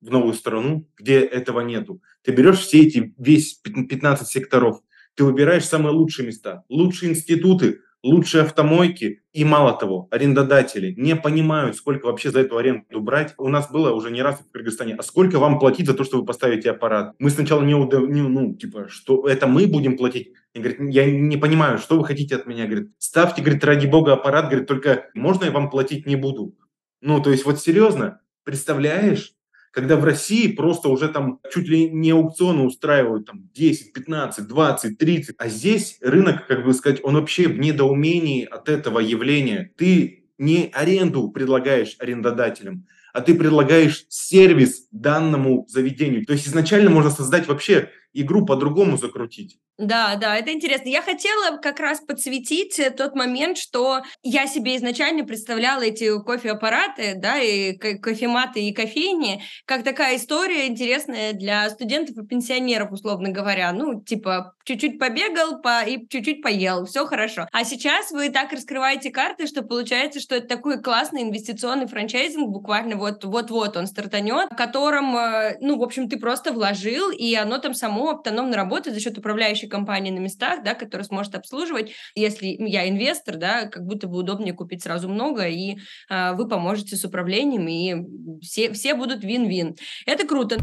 в 0.00 0.10
новую 0.10 0.34
страну, 0.34 0.88
где 0.96 1.20
этого 1.20 1.60
нету, 1.60 2.02
ты 2.22 2.32
берешь 2.32 2.60
все 2.60 2.82
эти, 2.82 3.14
весь 3.18 3.54
15 3.54 4.26
секторов, 4.26 4.80
Ты 5.14 5.24
выбираешь 5.24 5.66
самые 5.66 5.92
лучшие 5.92 6.26
места, 6.26 6.64
лучшие 6.70 7.12
институты, 7.12 7.80
лучшие 8.02 8.42
автомойки 8.42 9.22
и, 9.32 9.44
мало 9.44 9.76
того, 9.78 10.08
арендодатели 10.10 10.94
не 10.96 11.16
понимают, 11.16 11.76
сколько 11.76 12.06
вообще 12.06 12.30
за 12.30 12.40
эту 12.40 12.56
аренду 12.56 13.00
брать. 13.00 13.34
У 13.38 13.48
нас 13.48 13.70
было 13.70 13.92
уже 13.92 14.10
не 14.10 14.22
раз 14.22 14.40
в 14.40 14.50
Кыргызстане, 14.50 14.94
а 14.94 15.02
сколько 15.02 15.38
вам 15.38 15.58
платить 15.58 15.86
за 15.86 15.94
то, 15.94 16.04
что 16.04 16.18
вы 16.18 16.24
поставите 16.24 16.70
аппарат? 16.70 17.14
Мы 17.18 17.30
сначала 17.30 17.62
не, 17.62 17.74
удав... 17.74 18.08
не 18.08 18.20
ну, 18.20 18.54
типа, 18.54 18.88
что 18.88 19.26
это 19.28 19.46
мы 19.46 19.66
будем 19.66 19.96
платить? 19.96 20.32
И 20.54 20.58
говорит, 20.58 20.80
я 20.92 21.10
не 21.10 21.36
понимаю, 21.36 21.78
что 21.78 21.98
вы 21.98 22.04
хотите 22.04 22.36
от 22.36 22.46
меня? 22.46 22.66
Говорит, 22.66 22.90
ставьте, 22.98 23.40
говорит, 23.40 23.64
ради 23.64 23.86
бога 23.86 24.12
аппарат, 24.12 24.46
говорит, 24.46 24.66
только 24.66 25.08
можно 25.14 25.44
я 25.44 25.50
вам 25.50 25.70
платить 25.70 26.06
не 26.06 26.16
буду? 26.16 26.56
Ну, 27.00 27.22
то 27.22 27.30
есть 27.30 27.44
вот 27.44 27.60
серьезно, 27.60 28.20
представляешь? 28.44 29.34
Когда 29.72 29.96
в 29.96 30.04
России 30.04 30.52
просто 30.52 30.88
уже 30.88 31.08
там 31.08 31.40
чуть 31.52 31.66
ли 31.66 31.90
не 31.90 32.10
аукционы 32.10 32.62
устраивают 32.64 33.26
там 33.26 33.48
10, 33.54 33.92
15, 33.92 34.46
20, 34.46 34.98
30, 34.98 35.34
а 35.38 35.48
здесь 35.48 35.98
рынок, 36.02 36.46
как 36.46 36.64
бы 36.64 36.72
сказать, 36.74 37.00
он 37.02 37.14
вообще 37.14 37.48
в 37.48 37.58
недоумении 37.58 38.44
от 38.44 38.68
этого 38.68 39.00
явления. 39.00 39.72
Ты 39.76 40.24
не 40.38 40.70
аренду 40.72 41.30
предлагаешь 41.30 41.96
арендодателям, 41.98 42.86
а 43.14 43.22
ты 43.22 43.34
предлагаешь 43.34 44.04
сервис 44.08 44.88
данному 44.90 45.66
заведению. 45.68 46.26
То 46.26 46.34
есть 46.34 46.46
изначально 46.46 46.90
можно 46.90 47.10
создать 47.10 47.46
вообще 47.46 47.90
игру 48.12 48.44
по-другому 48.44 48.96
закрутить. 48.96 49.58
Да, 49.78 50.16
да, 50.16 50.36
это 50.36 50.52
интересно. 50.52 50.88
Я 50.90 51.00
хотела 51.02 51.56
как 51.56 51.80
раз 51.80 52.00
подсветить 52.00 52.78
э, 52.78 52.90
тот 52.90 53.14
момент, 53.14 53.56
что 53.56 54.02
я 54.22 54.46
себе 54.46 54.76
изначально 54.76 55.24
представляла 55.24 55.80
эти 55.80 56.22
кофеаппараты, 56.22 57.14
да, 57.16 57.40
и 57.40 57.72
кофематы, 57.72 58.62
и 58.62 58.74
кофейни, 58.74 59.42
как 59.64 59.82
такая 59.82 60.16
история 60.16 60.66
интересная 60.66 61.32
для 61.32 61.68
студентов 61.70 62.16
и 62.18 62.26
пенсионеров, 62.26 62.92
условно 62.92 63.30
говоря. 63.30 63.72
Ну, 63.72 64.02
типа, 64.02 64.54
чуть-чуть 64.64 64.98
побегал 64.98 65.62
по... 65.62 65.82
и 65.82 66.06
чуть-чуть 66.06 66.42
поел, 66.42 66.84
все 66.84 67.06
хорошо. 67.06 67.48
А 67.50 67.64
сейчас 67.64 68.10
вы 68.10 68.28
так 68.28 68.52
раскрываете 68.52 69.10
карты, 69.10 69.46
что 69.46 69.62
получается, 69.62 70.20
что 70.20 70.36
это 70.36 70.48
такой 70.48 70.82
классный 70.82 71.22
инвестиционный 71.22 71.86
франчайзинг, 71.86 72.50
буквально 72.50 72.96
вот-вот-вот 72.96 73.78
он 73.78 73.86
стартанет, 73.86 74.50
в 74.52 74.56
котором, 74.56 75.16
э, 75.16 75.56
ну, 75.60 75.78
в 75.78 75.82
общем, 75.82 76.10
ты 76.10 76.18
просто 76.18 76.52
вложил, 76.52 77.10
и 77.10 77.34
оно 77.34 77.56
там 77.56 77.72
само 77.72 78.01
автономно 78.10 78.56
работает 78.56 78.94
за 78.94 79.00
счет 79.02 79.18
управляющей 79.18 79.68
компании 79.68 80.10
на 80.10 80.18
местах, 80.18 80.62
да, 80.62 80.74
которая 80.74 81.04
сможет 81.04 81.34
обслуживать. 81.34 81.92
Если 82.14 82.46
я 82.46 82.88
инвестор, 82.88 83.36
да, 83.36 83.66
как 83.66 83.84
будто 83.84 84.06
бы 84.06 84.18
удобнее 84.18 84.54
купить 84.54 84.82
сразу 84.82 85.08
много, 85.08 85.46
и 85.48 85.78
э, 86.08 86.32
вы 86.34 86.48
поможете 86.48 86.96
с 86.96 87.04
управлением, 87.04 87.68
и 87.68 88.40
все, 88.42 88.72
все 88.72 88.94
будут 88.94 89.24
вин-вин. 89.24 89.76
Это 90.06 90.26
круто 90.26 90.58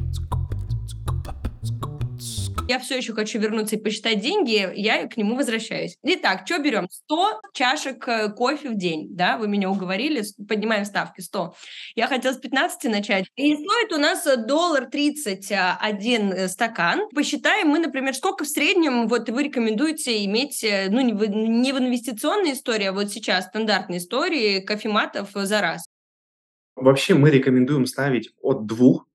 я 2.69 2.77
все 2.77 2.97
еще 2.97 3.13
хочу 3.13 3.39
вернуться 3.39 3.77
и 3.77 3.79
посчитать 3.79 4.19
деньги, 4.19 4.71
я 4.75 5.07
к 5.07 5.17
нему 5.17 5.35
возвращаюсь. 5.35 5.97
Итак, 6.03 6.43
что 6.45 6.59
берем? 6.59 6.87
100 6.87 7.41
чашек 7.51 8.07
э, 8.07 8.29
кофе 8.29 8.69
в 8.69 8.77
день, 8.77 9.07
да, 9.09 9.37
вы 9.37 9.47
меня 9.47 9.71
уговорили, 9.71 10.21
поднимаем 10.47 10.85
ставки 10.85 11.21
100. 11.21 11.55
Я 11.95 12.05
хотела 12.05 12.31
с 12.31 12.37
15 12.37 12.91
начать. 12.91 13.25
И 13.35 13.55
стоит 13.55 13.91
у 13.91 13.97
нас 13.97 14.23
доллар 14.45 14.85
30 14.85 15.51
а, 15.51 15.79
один 15.81 16.31
э, 16.31 16.47
стакан. 16.47 17.09
Посчитаем 17.09 17.69
мы, 17.69 17.79
например, 17.79 18.13
сколько 18.13 18.43
в 18.43 18.47
среднем 18.47 19.07
вот 19.07 19.27
вы 19.29 19.45
рекомендуете 19.45 20.23
иметь, 20.25 20.63
э, 20.63 20.89
ну, 20.91 21.01
не 21.01 21.13
в, 21.13 21.27
не 21.27 21.73
в 21.73 21.79
инвестиционной 21.79 22.53
истории, 22.53 22.85
а 22.85 22.93
вот 22.93 23.09
сейчас 23.09 23.47
стандартной 23.47 23.97
истории 23.97 24.59
кофематов 24.59 25.29
за 25.33 25.59
раз. 25.61 25.85
Вообще 26.75 27.15
мы 27.15 27.31
рекомендуем 27.31 27.87
ставить 27.87 28.29
от 28.43 28.67
двух, 28.67 29.07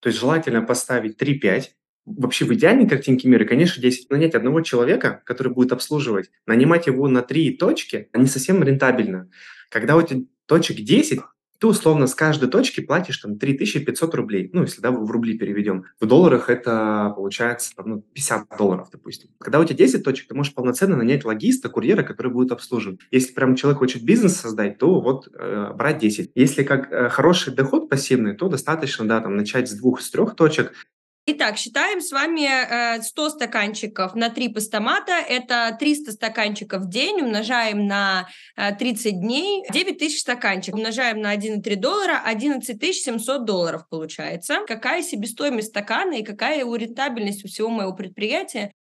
то 0.00 0.08
есть 0.08 0.18
желательно 0.18 0.62
поставить 0.62 1.20
3-5, 1.20 1.72
Вообще 2.04 2.44
в 2.44 2.52
идеальной 2.54 2.88
картинке 2.88 3.28
мира, 3.28 3.44
конечно, 3.44 3.78
здесь 3.78 4.06
нанять 4.10 4.34
одного 4.34 4.60
человека, 4.60 5.22
который 5.24 5.52
будет 5.52 5.72
обслуживать, 5.72 6.30
нанимать 6.46 6.86
его 6.86 7.06
на 7.08 7.22
три 7.22 7.56
точки, 7.56 8.08
не 8.12 8.26
совсем 8.26 8.62
рентабельно. 8.62 9.28
Когда 9.70 9.96
у 9.96 10.02
тебя 10.02 10.22
точек 10.46 10.78
10, 10.78 11.20
ты 11.62 11.68
условно 11.68 12.08
с 12.08 12.14
каждой 12.16 12.48
точки 12.48 12.80
платишь 12.80 13.18
там 13.18 13.38
3500 13.38 14.14
рублей. 14.16 14.50
Ну, 14.52 14.62
если 14.62 14.80
да, 14.80 14.90
в 14.90 15.08
рубли 15.08 15.38
переведем. 15.38 15.84
В 16.00 16.06
долларах 16.06 16.50
это 16.50 17.12
получается 17.14 17.76
там, 17.76 17.88
ну, 17.88 18.00
50 18.00 18.48
долларов, 18.58 18.88
допустим. 18.90 19.30
Когда 19.38 19.60
у 19.60 19.64
тебя 19.64 19.76
10 19.76 20.02
точек, 20.02 20.26
ты 20.26 20.34
можешь 20.34 20.54
полноценно 20.54 20.96
нанять 20.96 21.24
логиста, 21.24 21.68
курьера, 21.68 22.02
который 22.02 22.32
будет 22.32 22.50
обслуживать. 22.50 22.98
Если 23.12 23.32
прям 23.32 23.54
человек 23.54 23.78
хочет 23.78 24.02
бизнес 24.02 24.34
создать, 24.34 24.78
то 24.78 25.00
вот 25.00 25.28
э, 25.32 25.72
брать 25.72 25.98
10. 25.98 26.32
Если 26.34 26.64
как 26.64 26.90
э, 26.90 27.08
хороший 27.10 27.54
доход 27.54 27.88
пассивный, 27.88 28.34
то 28.34 28.48
достаточно, 28.48 29.06
да, 29.06 29.20
там 29.20 29.36
начать 29.36 29.70
с 29.70 29.74
двух, 29.74 30.00
с 30.00 30.10
трех 30.10 30.34
точек, 30.34 30.72
Итак, 31.24 31.56
считаем 31.56 32.00
с 32.00 32.10
вами 32.10 33.00
100 33.00 33.26
э, 33.26 33.30
стаканчиков 33.30 34.16
на 34.16 34.28
3 34.28 34.48
пастомата. 34.48 35.12
Это 35.12 35.76
300 35.78 36.10
стаканчиков 36.12 36.82
в 36.82 36.88
день. 36.88 37.20
Умножаем 37.20 37.86
на 37.86 38.26
30 38.56 39.06
э, 39.06 39.10
дней. 39.12 39.62
9 39.72 39.98
тысяч 39.98 40.22
стаканчиков. 40.22 40.80
Умножаем 40.80 41.20
на 41.20 41.32
1,3 41.32 41.76
доллара. 41.76 42.20
11 42.24 42.76
700 42.96 43.44
долларов 43.44 43.88
получается. 43.88 44.62
Какая 44.66 45.02
себестоимость 45.02 45.68
стакана 45.68 46.14
и 46.14 46.24
какая 46.24 46.64
у 46.64 46.74
рентабельность 46.74 47.44
у 47.44 47.48
всего 47.48 47.68
моего 47.68 47.92
предприятия? 47.92 48.72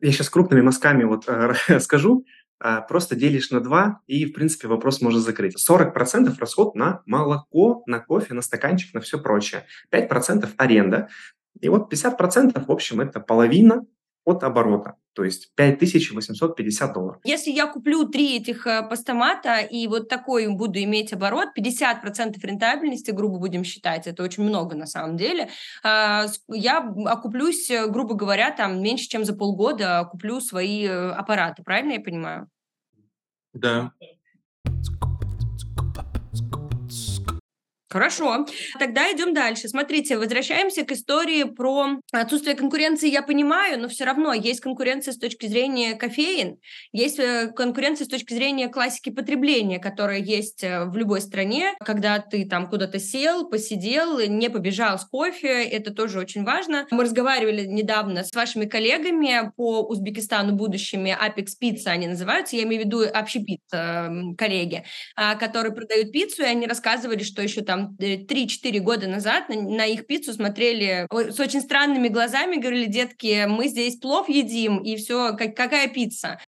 Я 0.00 0.12
сейчас 0.12 0.30
крупными 0.30 0.60
мазками 0.60 1.02
вот 1.02 1.24
э, 1.26 1.54
скажу. 1.80 2.24
А, 2.58 2.80
просто 2.80 3.16
делишь 3.16 3.50
на 3.50 3.60
2, 3.60 4.00
и, 4.06 4.24
в 4.24 4.32
принципе, 4.32 4.68
вопрос 4.68 5.00
можно 5.00 5.20
закрыть. 5.20 5.56
40% 5.56 6.34
расход 6.38 6.74
на 6.74 7.02
молоко, 7.06 7.82
на 7.86 8.00
кофе, 8.00 8.34
на 8.34 8.42
стаканчик, 8.42 8.94
на 8.94 9.00
все 9.00 9.18
прочее. 9.18 9.66
5% 9.92 10.48
аренда. 10.56 11.08
И 11.60 11.68
вот 11.68 11.92
50%, 11.92 12.64
в 12.64 12.70
общем, 12.70 13.00
это 13.00 13.20
половина 13.20 13.84
от 14.26 14.42
оборота, 14.42 14.96
то 15.12 15.24
есть 15.24 15.54
5850 15.54 16.92
долларов. 16.92 17.20
Если 17.24 17.52
я 17.52 17.66
куплю 17.68 18.08
три 18.08 18.36
этих 18.36 18.66
э, 18.66 18.82
постамата 18.82 19.60
и 19.60 19.86
вот 19.86 20.08
такой 20.08 20.48
буду 20.48 20.80
иметь 20.80 21.12
оборот, 21.12 21.50
50% 21.56 22.34
рентабельности, 22.42 23.12
грубо 23.12 23.38
будем 23.38 23.62
считать, 23.62 24.08
это 24.08 24.24
очень 24.24 24.42
много 24.42 24.74
на 24.74 24.86
самом 24.86 25.16
деле, 25.16 25.48
а, 25.84 26.26
я 26.48 26.78
окуплюсь, 27.06 27.70
э, 27.70 27.86
грубо 27.86 28.14
говоря, 28.14 28.50
там 28.50 28.82
меньше, 28.82 29.08
чем 29.08 29.24
за 29.24 29.34
полгода 29.34 30.06
куплю 30.10 30.40
свои 30.40 30.84
э, 30.84 31.10
аппараты, 31.12 31.62
правильно 31.62 31.92
я 31.92 32.00
понимаю? 32.00 32.48
Да. 33.52 33.92
Хорошо. 37.96 38.44
Тогда 38.78 39.10
идем 39.10 39.32
дальше. 39.32 39.68
Смотрите, 39.68 40.18
возвращаемся 40.18 40.84
к 40.84 40.92
истории 40.92 41.44
про 41.44 41.98
отсутствие 42.12 42.54
конкуренции. 42.54 43.08
Я 43.08 43.22
понимаю, 43.22 43.80
но 43.80 43.88
все 43.88 44.04
равно 44.04 44.34
есть 44.34 44.60
конкуренция 44.60 45.14
с 45.14 45.18
точки 45.18 45.46
зрения 45.46 45.94
кофеин, 45.94 46.58
есть 46.92 47.18
э, 47.18 47.50
конкуренция 47.56 48.04
с 48.04 48.08
точки 48.08 48.34
зрения 48.34 48.68
классики 48.68 49.08
потребления, 49.08 49.78
которая 49.78 50.18
есть 50.18 50.62
э, 50.62 50.84
в 50.84 50.94
любой 50.98 51.22
стране. 51.22 51.72
Когда 51.82 52.18
ты 52.18 52.46
там 52.46 52.68
куда-то 52.68 52.98
сел, 52.98 53.48
посидел, 53.48 54.20
не 54.28 54.50
побежал 54.50 54.98
с 54.98 55.06
кофе, 55.06 55.64
это 55.64 55.90
тоже 55.90 56.18
очень 56.18 56.44
важно. 56.44 56.86
Мы 56.90 57.04
разговаривали 57.04 57.64
недавно 57.64 58.24
с 58.24 58.34
вашими 58.34 58.66
коллегами 58.66 59.52
по 59.56 59.80
Узбекистану 59.80 60.52
будущими, 60.52 61.16
Apex 61.18 61.52
Pizza 61.62 61.86
они 61.86 62.08
называются, 62.08 62.56
я 62.56 62.64
имею 62.64 62.82
в 62.82 62.84
виду 62.84 63.04
общепит 63.10 63.60
коллеги, 64.36 64.84
а, 65.16 65.34
которые 65.36 65.72
продают 65.72 66.12
пиццу, 66.12 66.42
и 66.42 66.46
они 66.46 66.66
рассказывали, 66.66 67.22
что 67.22 67.40
еще 67.40 67.62
там 67.62 67.85
3-4 67.98 68.78
года 68.80 69.08
назад 69.08 69.48
на, 69.48 69.60
на 69.60 69.86
их 69.86 70.06
пиццу 70.06 70.32
смотрели 70.32 71.06
с 71.10 71.40
очень 71.40 71.60
странными 71.60 72.08
глазами, 72.08 72.56
говорили, 72.56 72.86
детки, 72.86 73.46
мы 73.46 73.68
здесь 73.68 73.96
плов 73.96 74.28
едим, 74.28 74.78
и 74.78 74.96
все, 74.96 75.36
как, 75.36 75.56
какая 75.56 75.88
пицца? 75.88 76.40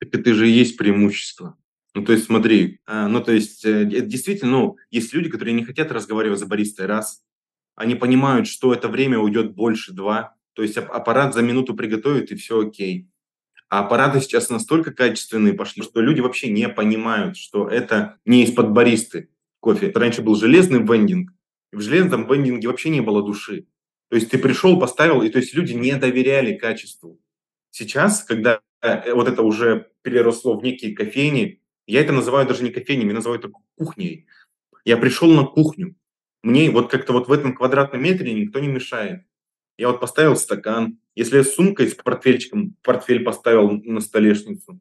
Так 0.00 0.14
это 0.14 0.34
же 0.34 0.48
и 0.48 0.52
есть 0.52 0.76
преимущество. 0.76 1.56
Ну, 1.94 2.04
то 2.04 2.12
есть, 2.12 2.26
смотри, 2.26 2.80
а, 2.86 3.08
ну, 3.08 3.22
то 3.22 3.32
есть, 3.32 3.64
э, 3.64 3.84
действительно, 3.84 4.50
ну, 4.50 4.76
есть 4.90 5.12
люди, 5.14 5.30
которые 5.30 5.54
не 5.54 5.64
хотят 5.64 5.92
разговаривать 5.92 6.40
за 6.40 6.46
баристой, 6.46 6.86
раз. 6.86 7.22
Они 7.76 7.94
понимают, 7.94 8.48
что 8.48 8.72
это 8.74 8.88
время 8.88 9.18
уйдет 9.18 9.54
больше, 9.54 9.92
два. 9.92 10.34
То 10.54 10.62
есть, 10.62 10.76
аппарат 10.76 11.34
за 11.34 11.42
минуту 11.42 11.74
приготовит, 11.74 12.32
и 12.32 12.36
все 12.36 12.66
окей. 12.66 13.08
А 13.68 13.80
аппараты 13.80 14.20
сейчас 14.20 14.50
настолько 14.50 14.92
качественные 14.92 15.54
пошли, 15.54 15.82
что 15.82 16.00
люди 16.00 16.20
вообще 16.20 16.48
не 16.50 16.68
понимают, 16.68 17.36
что 17.36 17.68
это 17.68 18.18
не 18.24 18.44
из-под 18.44 18.70
баристы 18.70 19.30
кофе. 19.64 19.90
Раньше 19.94 20.20
был 20.20 20.36
железный 20.36 20.82
вендинг. 20.82 21.32
В 21.72 21.80
железном 21.80 22.26
вендинге 22.30 22.68
вообще 22.68 22.90
не 22.90 23.00
было 23.00 23.22
души. 23.22 23.66
То 24.10 24.16
есть 24.16 24.30
ты 24.30 24.38
пришел, 24.38 24.78
поставил, 24.78 25.22
и 25.22 25.30
то 25.30 25.38
есть 25.38 25.54
люди 25.54 25.72
не 25.72 25.96
доверяли 25.96 26.54
качеству. 26.54 27.18
Сейчас, 27.70 28.22
когда 28.22 28.60
э, 28.82 29.14
вот 29.14 29.26
это 29.26 29.42
уже 29.42 29.90
переросло 30.02 30.56
в 30.56 30.62
некие 30.62 30.94
кофейни, 30.94 31.62
я 31.86 32.02
это 32.02 32.12
называю 32.12 32.46
даже 32.46 32.62
не 32.62 32.70
кофейнями, 32.70 33.08
я 33.08 33.14
называю 33.14 33.40
это 33.40 33.50
кухней. 33.76 34.26
Я 34.84 34.98
пришел 34.98 35.32
на 35.32 35.44
кухню. 35.44 35.96
Мне 36.42 36.70
вот 36.70 36.90
как-то 36.90 37.14
вот 37.14 37.28
в 37.28 37.32
этом 37.32 37.54
квадратном 37.54 38.02
метре 38.02 38.34
никто 38.34 38.60
не 38.60 38.68
мешает. 38.68 39.24
Я 39.78 39.88
вот 39.88 39.98
поставил 39.98 40.36
стакан. 40.36 40.98
Если 41.16 41.38
я 41.38 41.42
с 41.42 41.54
сумкой, 41.54 41.88
с 41.88 41.94
портфельчиком, 41.94 42.76
портфель 42.82 43.24
поставил 43.24 43.70
на 43.70 44.00
столешницу, 44.00 44.78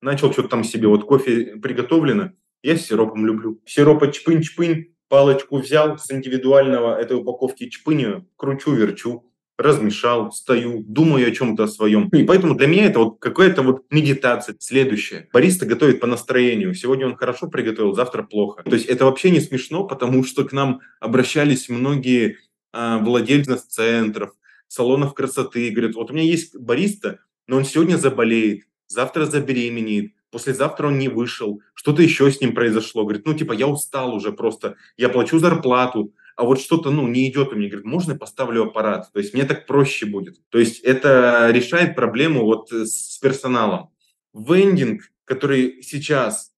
начал 0.00 0.32
что-то 0.32 0.48
там 0.48 0.64
себе, 0.64 0.88
вот 0.88 1.04
кофе 1.04 1.56
приготовлено, 1.56 2.32
я 2.64 2.76
с 2.76 2.86
сиропом 2.86 3.26
люблю. 3.26 3.60
Сиропа 3.66 4.06
чпынь-чпынь, 4.06 4.86
палочку 5.08 5.58
взял 5.58 5.98
с 5.98 6.10
индивидуального 6.10 6.98
этой 6.98 7.16
упаковки 7.18 7.68
чпыню, 7.68 8.26
кручу, 8.36 8.72
верчу. 8.72 9.30
размешал, 9.56 10.32
стою, 10.32 10.82
думаю 10.82 11.28
о 11.28 11.30
чем-то 11.30 11.68
своем. 11.68 12.08
И 12.08 12.24
поэтому 12.24 12.56
для 12.56 12.66
меня 12.66 12.86
это 12.86 12.98
вот 12.98 13.20
какая-то 13.20 13.62
вот 13.62 13.84
медитация. 13.90 14.56
Следующее. 14.58 15.28
Бариста 15.32 15.64
готовит 15.64 16.00
по 16.00 16.08
настроению. 16.08 16.74
Сегодня 16.74 17.06
он 17.06 17.16
хорошо 17.16 17.48
приготовил, 17.48 17.94
завтра 17.94 18.24
плохо. 18.24 18.64
То 18.64 18.74
есть 18.74 18.86
это 18.86 19.04
вообще 19.04 19.30
не 19.30 19.38
смешно, 19.40 19.84
потому 19.86 20.24
что 20.24 20.44
к 20.44 20.52
нам 20.52 20.80
обращались 20.98 21.68
многие 21.68 22.38
а, 22.72 22.98
владельцы 22.98 23.56
центров, 23.56 24.32
салонов 24.66 25.14
красоты. 25.14 25.70
Говорят, 25.70 25.94
вот 25.94 26.10
у 26.10 26.14
меня 26.14 26.24
есть 26.24 26.56
бариста, 26.56 27.20
но 27.46 27.56
он 27.58 27.64
сегодня 27.64 27.96
заболеет, 27.96 28.64
завтра 28.88 29.26
забеременеет, 29.26 30.14
послезавтра 30.34 30.88
он 30.88 30.98
не 30.98 31.08
вышел, 31.08 31.62
что-то 31.74 32.02
еще 32.02 32.30
с 32.30 32.40
ним 32.40 32.54
произошло. 32.54 33.04
Говорит, 33.04 33.24
ну 33.24 33.34
типа 33.34 33.52
я 33.52 33.68
устал 33.68 34.14
уже 34.14 34.32
просто, 34.32 34.76
я 34.96 35.08
плачу 35.08 35.38
зарплату, 35.38 36.12
а 36.36 36.44
вот 36.44 36.60
что-то, 36.60 36.90
ну, 36.90 37.06
не 37.06 37.30
идет 37.30 37.52
у 37.52 37.56
меня, 37.56 37.68
говорит, 37.68 37.86
можно 37.86 38.12
я 38.12 38.18
поставлю 38.18 38.64
аппарат? 38.64 39.12
То 39.12 39.20
есть 39.20 39.34
мне 39.34 39.44
так 39.44 39.66
проще 39.66 40.06
будет. 40.06 40.36
То 40.48 40.58
есть 40.58 40.80
это 40.80 41.50
решает 41.52 41.94
проблему 41.94 42.44
вот 42.44 42.72
э, 42.72 42.86
с 42.86 43.18
персоналом. 43.22 43.90
Вендинг, 44.32 45.02
который 45.24 45.80
сейчас 45.82 46.50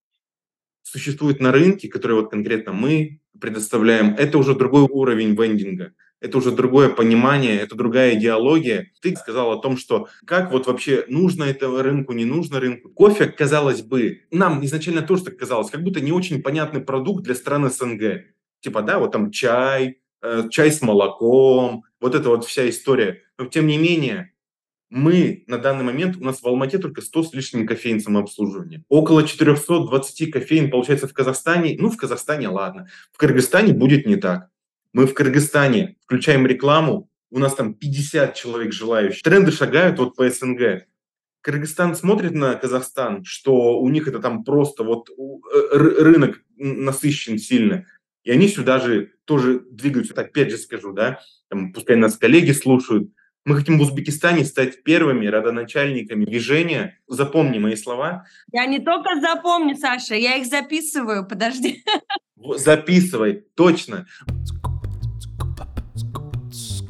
существует 0.83 1.41
на 1.41 1.53
рынке, 1.53 1.89
который 1.89 2.17
вот 2.17 2.31
конкретно 2.31 2.73
мы 2.73 3.21
предоставляем, 3.39 4.15
это 4.15 4.39
уже 4.39 4.55
другой 4.55 4.85
уровень 4.85 5.35
вендинга. 5.35 5.93
Это 6.27 6.39
уже 6.39 6.51
другое 6.51 6.89
понимание, 6.89 7.59
это 7.61 7.75
другая 7.75 8.15
идеология. 8.15 8.91
Ты 9.01 9.17
сказал 9.17 9.53
о 9.53 9.61
том, 9.61 9.77
что 9.77 10.09
как 10.27 10.53
вот 10.53 10.67
вообще 10.67 11.05
нужно 11.09 11.45
это 11.45 11.69
рынку, 11.83 12.13
не 12.13 12.25
нужно 12.25 12.61
рынку. 12.61 12.91
Кофе, 12.91 13.27
казалось 13.27 13.83
бы, 13.83 14.23
нам 14.31 14.65
изначально 14.65 15.03
тоже 15.03 15.25
так 15.25 15.37
казалось, 15.37 15.71
как 15.71 15.83
будто 15.83 16.01
не 16.01 16.13
очень 16.13 16.43
понятный 16.43 16.81
продукт 16.81 17.25
для 17.25 17.35
стран 17.35 17.71
СНГ 17.71 18.37
типа, 18.67 18.83
да, 18.83 18.99
вот 18.99 19.13
там 19.13 19.31
чай, 19.31 19.99
э, 20.23 20.49
чай 20.51 20.73
с 20.73 20.83
молоком, 20.83 21.85
вот 22.01 22.15
эта 22.15 22.29
вот 22.29 22.45
вся 22.45 22.69
история. 22.69 23.23
Но 23.39 23.47
тем 23.47 23.69
не 23.69 23.79
менее, 23.79 24.33
мы 24.91 25.45
на 25.47 25.59
данный 25.59 25.85
момент, 25.85 26.17
у 26.17 26.25
нас 26.25 26.43
в 26.43 26.47
Алмате 26.47 26.79
только 26.79 27.01
100 27.01 27.23
с 27.23 27.33
лишним 27.33 27.67
кофеин 27.67 28.01
самообслуживания. 28.01 28.83
Около 28.89 29.27
420 29.27 30.31
кофеин 30.33 30.71
получается 30.71 31.07
в 31.07 31.13
Казахстане. 31.13 31.77
Ну, 31.79 31.91
в 31.91 31.97
Казахстане 31.97 32.49
ладно. 32.49 32.89
В 33.13 33.19
Кыргызстане 33.19 33.73
будет 33.73 34.07
не 34.07 34.17
так. 34.17 34.49
Мы 34.97 35.07
в 35.07 35.13
Кыргызстане 35.13 35.97
включаем 36.07 36.47
рекламу, 36.47 37.11
у 37.31 37.39
нас 37.39 37.55
там 37.55 37.75
50 37.75 38.35
человек 38.35 38.73
желающих. 38.73 39.23
Тренды 39.23 39.53
шагают 39.53 39.99
вот 39.99 40.17
по 40.17 40.27
СНГ. 40.27 40.87
Кыргызстан 41.43 41.95
смотрит 41.95 42.33
на 42.33 42.55
Казахстан, 42.55 43.23
что 43.23 43.79
у 43.79 43.91
них 43.91 44.09
это 44.09 44.21
там 44.21 44.43
просто 44.43 44.85
вот 44.85 45.11
э, 45.11 45.77
рынок 45.77 46.41
насыщен 46.57 47.39
сильно. 47.39 47.85
И 48.25 48.31
они 48.31 48.49
сюда 48.49 48.79
же 48.79 49.13
тоже 49.27 49.61
двигаются, 49.71 50.15
опять 50.15 50.51
же 50.51 50.57
скажу, 50.57 50.95
да, 50.95 51.21
там, 51.51 51.75
пускай 51.75 51.97
нас 51.97 52.17
коллеги 52.17 52.53
слушают, 52.53 53.11
мы 53.45 53.57
хотим 53.57 53.79
в 53.79 53.83
Узбекистане 53.83 54.47
стать 54.47 54.83
первыми 54.83 55.27
родоначальниками 55.27 56.25
движения. 56.25 56.99
Запомни 57.07 57.59
мои 57.59 57.77
слова. 57.77 58.25
Я 58.51 58.65
не 58.65 58.79
только 58.79 59.21
запомню, 59.21 59.77
Саша, 59.77 60.15
я 60.15 60.37
их 60.37 60.47
записываю, 60.47 61.29
подожди. 61.29 61.85
Записывай, 62.57 63.45
точно 63.55 64.07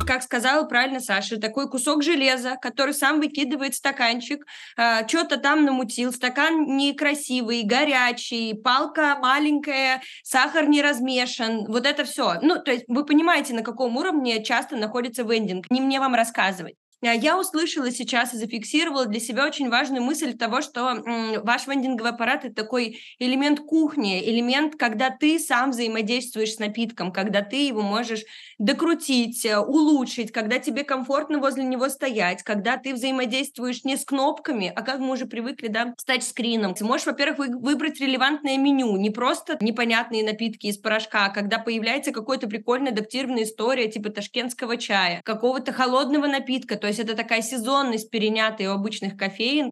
как 0.07 0.23
сказала 0.23 0.65
правильно 0.65 1.01
Саша, 1.01 1.39
такой 1.39 1.69
кусок 1.69 2.03
железа, 2.03 2.57
который 2.61 2.95
сам 2.95 3.21
выкидывает 3.21 3.75
стаканчик, 3.75 4.43
э, 4.43 4.45
а, 4.77 5.09
что-то 5.09 5.37
там 5.37 5.65
намутил, 5.65 6.13
стакан 6.13 6.77
некрасивый, 6.77 7.65
горячий, 7.65 8.55
палка 8.55 9.17
маленькая, 9.21 10.03
сахар 10.23 10.69
не 10.69 10.83
размешан, 10.83 11.65
вот 11.67 11.87
это 11.87 12.05
все. 12.05 12.35
Ну, 12.43 12.63
то 12.63 12.71
есть 12.71 12.85
вы 12.89 13.05
понимаете, 13.05 13.55
на 13.55 13.63
каком 13.63 13.97
уровне 13.97 14.43
часто 14.43 14.77
находится 14.77 15.23
вендинг. 15.23 15.67
Не 15.71 15.81
мне 15.81 16.01
вам 16.01 16.15
рассказывать. 16.15 16.77
А, 17.07 17.15
я 17.15 17.39
услышала 17.39 17.91
сейчас 17.91 18.35
и 18.35 18.37
зафиксировала 18.37 19.07
для 19.07 19.21
себя 19.21 19.47
очень 19.47 19.69
важную 19.69 20.03
мысль 20.03 20.37
того, 20.37 20.61
что 20.61 21.03
ваш 21.43 21.67
вендинговый 21.67 22.13
аппарат– 22.13 22.45
это 22.45 22.55
такой 22.55 23.01
элемент 23.19 23.61
кухни, 23.61 24.23
элемент, 24.29 24.77
когда 24.77 25.11
ты 25.11 25.39
сам 25.39 25.71
взаимодействуешь 25.71 26.55
с 26.55 26.59
напитком, 26.59 27.13
когда 27.13 27.43
ты 27.43 27.67
его 27.67 27.83
можешь 27.83 28.25
докрутить, 28.59 29.45
э, 29.45 29.59
улучшить, 29.59 30.33
когда 30.33 30.59
тебе 30.59 30.83
комфортно 30.85 31.39
возле 31.39 31.65
него 31.65 31.89
стоять, 31.89 32.43
когда 32.43 32.77
ты 32.77 32.95
взаимодействуешь 32.95 33.85
не 33.85 33.97
с 33.97 34.05
кнопками, 34.05 34.73
а 34.75 34.83
как 34.83 34.99
мы 34.99 35.13
уже 35.13 35.27
привыкли, 35.27 35.69
да, 35.69 35.95
с 35.97 36.05
тачскрином. 36.05 36.75
Ты 36.75 36.85
можешь, 36.85 37.07
во-первых, 37.07 37.39
выбрать 37.39 38.01
релевантное 38.01 38.57
меню, 38.57 38.97
не 38.97 39.11
просто 39.11 39.59
непонятные 39.61 40.25
напитки 40.25 40.67
из 40.67 40.79
порошка, 40.79 41.27
а 41.27 41.31
когда 41.31 41.59
появляется 41.59 42.13
какая-то 42.13 42.49
прикольная 42.49 42.93
адаптированная 42.93 43.45
история 43.45 43.91
типа 43.91 44.11
ташкентского 44.11 44.77
чая, 44.77 45.21
какого-то 45.25 45.73
холодного 45.73 46.27
напитка, 46.27 46.77
то 46.77 46.87
есть 46.87 46.96
это 46.99 47.15
такая 47.15 47.43
сезонность, 47.43 48.11
перенятая 48.11 48.71
у 48.71 48.75
обычных 48.75 49.17
кофеин, 49.17 49.71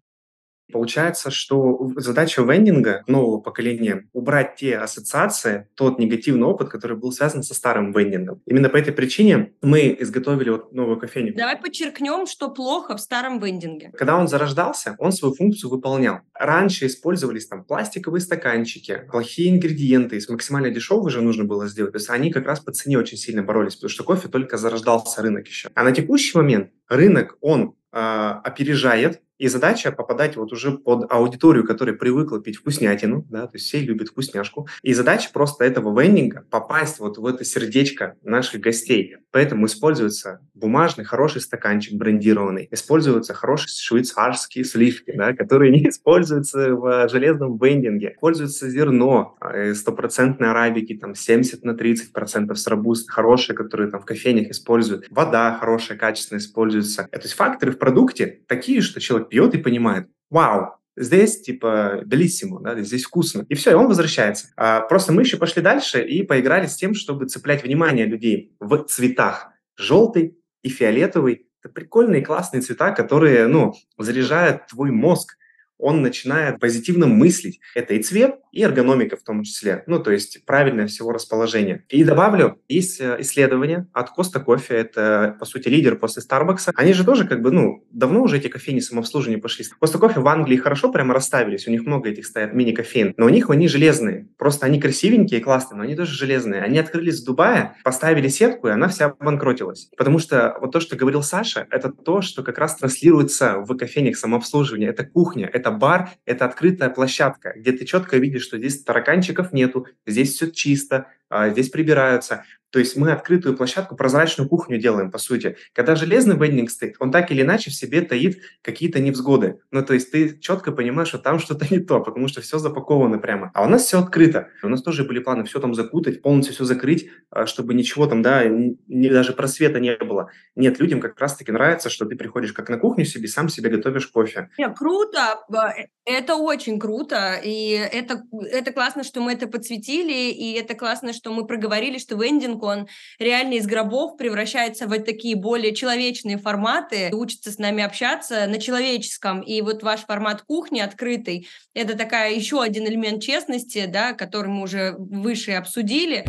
Получается, 0.71 1.31
что 1.31 1.91
задача 1.95 2.41
вендинга 2.41 3.03
нового 3.07 3.39
поколения– 3.39 4.07
убрать 4.13 4.55
те 4.55 4.77
ассоциации, 4.77 5.67
тот 5.75 5.99
негативный 5.99 6.47
опыт, 6.47 6.69
который 6.69 6.97
был 6.97 7.11
связан 7.11 7.43
со 7.43 7.53
старым 7.53 7.91
вендингом. 7.91 8.41
Именно 8.45 8.69
по 8.69 8.77
этой 8.77 8.93
причине 8.93 9.53
мы 9.61 9.95
изготовили 9.99 10.49
вот 10.49 10.73
новую 10.73 10.99
кофейню. 10.99 11.35
Давай 11.35 11.57
подчеркнем, 11.57 12.25
что 12.27 12.49
плохо 12.49 12.95
в 12.97 13.01
старом 13.01 13.39
вендинге. 13.39 13.91
Когда 13.97 14.17
он 14.17 14.27
зарождался, 14.27 14.95
он 14.99 15.11
свою 15.11 15.33
функцию 15.33 15.69
выполнял. 15.69 16.19
Раньше 16.33 16.87
использовались 16.87 17.47
там 17.47 17.63
пластиковые 17.63 18.21
стаканчики, 18.21 19.03
плохие 19.11 19.51
ингредиенты, 19.51 20.19
максимально 20.29 20.69
дешевые 20.69 21.11
же 21.11 21.21
нужно 21.21 21.45
было 21.45 21.67
сделать. 21.67 21.93
То 21.93 21.97
есть 21.97 22.09
они 22.09 22.31
как 22.31 22.45
раз 22.45 22.59
по 22.59 22.71
цене 22.71 22.97
очень 22.97 23.17
сильно 23.17 23.41
боролись, 23.41 23.75
потому 23.75 23.89
что 23.89 24.03
кофе 24.03 24.27
только 24.27 24.57
зарождался 24.57 25.21
рынок 25.21 25.47
еще. 25.47 25.69
А 25.73 25.83
на 25.83 25.91
текущий 25.91 26.37
момент 26.37 26.71
рынок, 26.89 27.37
он 27.41 27.75
э, 27.91 27.97
опережает 27.97 29.21
и 29.37 29.47
задача 29.47 29.91
попадать 29.91 30.35
вот 30.35 30.51
уже 30.51 30.71
под 30.71 31.11
аудиторию, 31.11 31.65
которая 31.65 31.95
привыкла 31.95 32.41
пить 32.41 32.57
вкуснятину, 32.57 33.25
да, 33.29 33.47
то 33.47 33.55
есть 33.55 33.65
все 33.65 33.79
любят 33.79 34.09
вкусняшку. 34.09 34.67
И 34.81 34.93
задача 34.93 35.29
просто 35.33 35.65
этого 35.65 35.99
вендинга 35.99 36.45
попасть 36.49 36.99
вот 36.99 37.17
в 37.17 37.25
это 37.25 37.43
сердечко 37.43 38.15
наших 38.23 38.61
гостей. 38.61 39.17
Поэтому 39.31 39.65
используется 39.65 40.39
бумажный 40.53 41.03
хороший 41.03 41.41
стаканчик 41.41 41.95
брендированный, 41.95 42.67
используются 42.71 43.33
хорошие 43.33 43.69
швейцарские 43.69 44.63
сливки, 44.63 45.13
да, 45.15 45.33
которые 45.33 45.71
не 45.71 45.89
используются 45.89 46.73
в 46.73 47.09
железном 47.09 47.57
вендинге. 47.57 48.13
Используется 48.15 48.69
зерно, 48.69 49.37
э, 49.41 49.73
стопроцентной 49.73 50.49
арабики, 50.51 50.95
там 50.95 51.15
70 51.15 51.63
на 51.63 51.75
30 51.75 52.13
процентов 52.13 52.57
с 52.59 52.65
хорошие, 53.07 53.55
которые 53.55 53.91
там 53.91 54.01
в 54.01 54.05
кофейнях 54.05 54.49
используют. 54.49 55.07
Вода 55.09 55.57
хорошая, 55.59 55.97
качественно 55.97 56.37
используется. 56.37 57.07
То 57.11 57.19
есть 57.19 57.33
факторы 57.33 57.71
в 57.71 57.77
продукте 57.77 58.41
такие, 58.47 58.81
что 58.81 58.99
человек 58.99 59.24
пьет 59.25 59.53
и 59.55 59.59
понимает, 59.59 60.07
вау, 60.29 60.75
здесь 60.95 61.41
типа 61.41 62.01
белиссимо, 62.05 62.61
да, 62.61 62.79
здесь 62.81 63.03
вкусно. 63.03 63.45
И 63.49 63.55
все, 63.55 63.71
и 63.71 63.75
он 63.75 63.87
возвращается. 63.87 64.47
А, 64.55 64.81
просто 64.81 65.13
мы 65.13 65.21
еще 65.23 65.37
пошли 65.37 65.61
дальше 65.61 66.01
и 66.01 66.23
поиграли 66.23 66.67
с 66.67 66.75
тем, 66.75 66.93
чтобы 66.93 67.25
цеплять 67.25 67.63
внимание 67.63 68.05
людей 68.05 68.55
в 68.59 68.83
цветах. 68.85 69.49
Желтый 69.77 70.37
и 70.63 70.69
фиолетовый– 70.69 71.47
это 71.63 71.73
прикольные 71.73 72.23
классные 72.23 72.61
цвета, 72.61 72.91
которые, 72.91 73.47
ну, 73.47 73.73
заряжают 73.97 74.67
твой 74.67 74.91
мозг, 74.91 75.37
он 75.77 76.01
начинает 76.01 76.59
позитивно 76.59 77.07
мыслить. 77.07 77.59
Это 77.75 77.93
и 77.93 78.01
цвет, 78.01 78.35
и 78.51 78.61
эргономика 78.61 79.17
в 79.17 79.23
том 79.23 79.43
числе. 79.43 79.83
Ну, 79.85 79.99
то 79.99 80.11
есть 80.11 80.45
правильное 80.45 80.87
всего 80.87 81.11
расположение. 81.11 81.83
И 81.89 82.03
добавлю, 82.03 82.61
есть 82.69 83.01
э, 83.01 83.17
исследование 83.19 83.87
от 83.93 84.09
Коста 84.11 84.39
Кофе, 84.39 84.75
это, 84.75 85.35
по 85.39 85.45
сути, 85.45 85.67
лидер 85.67 85.97
после 85.97 86.21
Старбакса. 86.21 86.71
Они 86.75 86.93
же 86.93 87.03
тоже 87.03 87.27
как 87.27 87.41
бы, 87.41 87.51
ну, 87.51 87.85
давно 87.91 88.23
уже 88.23 88.37
эти 88.37 88.47
кофейни 88.47 88.79
самообслуживания 88.79 89.41
пошли. 89.41 89.65
Коста 89.79 89.97
Кофе 89.97 90.21
в 90.21 90.27
Англии 90.27 90.55
хорошо 90.55 90.91
прямо 90.91 91.13
расставились, 91.13 91.67
у 91.67 91.71
них 91.71 91.85
много 91.85 92.09
этих 92.09 92.25
стоят 92.25 92.53
мини-кофеин, 92.53 93.13
но 93.17 93.25
у 93.25 93.29
них 93.29 93.49
они 93.49 93.67
железные. 93.67 94.29
Просто 94.37 94.65
они 94.65 94.79
красивенькие 94.79 95.41
и 95.41 95.43
классные, 95.43 95.77
но 95.77 95.83
они 95.83 95.95
тоже 95.95 96.13
железные. 96.13 96.61
Они 96.61 96.79
открылись 96.79 97.21
в 97.21 97.25
Дубае, 97.25 97.75
поставили 97.83 98.29
сетку, 98.29 98.69
и 98.69 98.71
она 98.71 98.87
вся 98.87 99.07
обанкротилась. 99.07 99.89
Потому 99.97 100.19
что 100.19 100.57
вот 100.61 100.71
то, 100.71 100.79
что 100.79 100.95
говорил 100.95 101.23
Саша, 101.23 101.67
это 101.71 101.91
то, 101.91 102.21
что 102.21 102.43
как 102.43 102.57
раз 102.57 102.77
транслируется 102.77 103.57
в 103.59 103.75
кофейнях 103.75 104.15
самообслуживания. 104.15 104.89
Это 104.89 105.05
кухня, 105.05 105.49
это 105.51 105.64
бар, 105.71 106.09
это 106.25 106.45
открытая 106.45 106.89
площадка, 106.89 107.53
где 107.55 107.71
ты 107.71 107.85
четко 107.85 108.17
видишь, 108.17 108.43
что 108.43 108.57
здесь 108.57 108.83
тараканчиков 108.83 109.53
нету, 109.53 109.87
здесь 110.05 110.33
все 110.33 110.51
чисто, 110.51 111.07
а, 111.29 111.49
здесь 111.49 111.69
прибираются. 111.69 112.43
То 112.75 112.79
есть 112.79 112.97
мы 112.97 113.13
открытую 113.13 113.55
площадку, 113.55 113.95
прозрачную 113.95 114.49
кухню 114.49 114.77
делаем, 114.77 115.09
по 115.09 115.17
сути. 115.17 115.55
Когда 115.71 115.95
железный 115.95 116.35
вендинг 116.35 116.69
стоит, 116.69 116.97
он 116.99 117.09
так 117.09 117.31
или 117.31 117.41
иначе 117.41 117.71
в 117.71 117.73
себе 117.73 118.01
таит 118.01 118.41
какие-то 118.61 118.99
невзгоды. 118.99 119.61
Ну, 119.71 119.81
то 119.81 119.93
есть 119.93 120.11
ты 120.11 120.37
четко 120.39 120.73
понимаешь, 120.73 121.07
что 121.07 121.17
там 121.17 121.39
что-то 121.39 121.65
не 121.73 121.79
то, 121.79 122.01
потому 122.01 122.27
что 122.27 122.41
все 122.41 122.59
запаковано 122.59 123.17
прямо. 123.17 123.49
А 123.53 123.63
у 123.63 123.69
нас 123.69 123.83
все 123.85 123.97
открыто. 123.97 124.49
У 124.61 124.67
нас 124.67 124.83
тоже 124.83 125.05
были 125.05 125.19
планы 125.19 125.45
все 125.45 125.61
там 125.61 125.73
закутать, 125.73 126.21
полностью 126.21 126.53
все 126.53 126.65
закрыть, 126.65 127.07
а, 127.29 127.45
чтобы 127.45 127.73
ничего 127.73 128.07
там, 128.07 128.21
да, 128.21 128.43
ни, 128.43 129.07
даже 129.07 129.31
просвета 129.31 129.79
не 129.79 129.95
было. 129.95 130.29
Нет, 130.57 130.81
людям 130.81 130.99
как 130.99 131.17
раз-таки 131.17 131.53
нравится, 131.53 131.89
что 131.89 132.03
ты 132.03 132.17
приходишь 132.17 132.51
как 132.51 132.67
на 132.67 132.77
кухню 132.77 133.05
себе, 133.05 133.29
сам 133.29 133.47
себе 133.47 133.69
готовишь 133.69 134.07
кофе. 134.07 134.49
Нет, 134.57 134.77
круто, 134.77 135.45
э, 135.77 135.85
это 136.03 136.35
очень 136.35 136.77
круто, 136.77 137.39
и 137.41 137.69
это, 137.69 138.21
это 138.51 138.73
классно, 138.73 139.05
что 139.05 139.21
мы 139.21 139.31
это 139.31 139.47
подсветили, 139.47 140.29
и 140.29 140.53
это 140.53 140.75
классно, 140.75 141.13
что 141.13 141.31
мы 141.31 141.47
проговорили, 141.47 141.99
что 141.99 142.15
вендинг, 142.15 142.64
он 142.65 142.87
реально 143.19 143.53
из 143.53 143.65
гробов 143.67 144.17
превращается 144.17 144.87
в 144.87 144.99
такие 144.99 145.35
более 145.35 145.73
человечные 145.73 146.37
форматы, 146.37 147.09
учится 147.13 147.51
с 147.51 147.57
нами 147.57 147.83
общаться 147.83 148.47
на 148.47 148.59
человеческом. 148.59 149.41
И 149.41 149.61
вот 149.61 149.83
ваш 149.83 150.01
формат 150.01 150.41
кухни 150.41 150.79
открытый, 150.79 151.47
это 151.73 151.97
такая 151.97 152.33
еще 152.33 152.61
один 152.61 152.85
элемент 152.87 153.21
честности, 153.21 153.85
да, 153.85 154.13
который 154.13 154.47
мы 154.47 154.63
уже 154.63 154.95
выше 154.97 155.51
обсудили. 155.51 156.25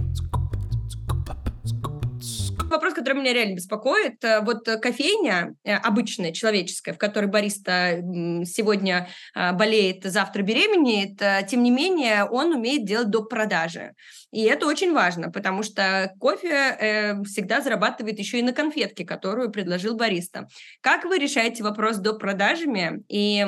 Вопрос, 2.68 2.94
который 2.94 3.20
меня 3.20 3.32
реально 3.32 3.54
беспокоит, 3.54 4.22
э, 4.24 4.40
вот 4.40 4.66
кофейня 4.82 5.54
э, 5.62 5.74
обычная, 5.74 6.32
человеческая, 6.32 6.94
в 6.94 6.98
которой 6.98 7.26
бариста 7.26 8.02
сегодня 8.44 9.08
а, 9.34 9.52
болеет, 9.52 10.02
завтра 10.04 10.42
беременеет, 10.42 11.22
э, 11.22 11.46
тем 11.48 11.62
не 11.62 11.70
менее 11.70 12.24
он 12.24 12.52
умеет 12.52 12.84
делать 12.84 13.10
до 13.10 13.22
продажи. 13.22 13.92
И 14.32 14.42
это 14.42 14.66
очень 14.66 14.92
важно, 14.92 15.30
потому 15.30 15.62
что 15.62 16.12
кофе 16.18 17.22
всегда 17.24 17.60
зарабатывает 17.60 18.18
еще 18.18 18.40
и 18.40 18.42
на 18.42 18.52
конфетке, 18.52 19.04
которую 19.04 19.50
предложил 19.50 19.96
бариста. 19.96 20.48
Как 20.80 21.04
вы 21.04 21.18
решаете 21.18 21.62
вопрос 21.62 21.98
до 21.98 22.14
продажами 22.14 23.04
и 23.08 23.46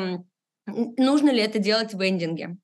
нужно 0.67 1.31
ли 1.31 1.41
это 1.41 1.59
делать 1.59 1.93
в 1.93 2.09
эндинге? 2.09 2.57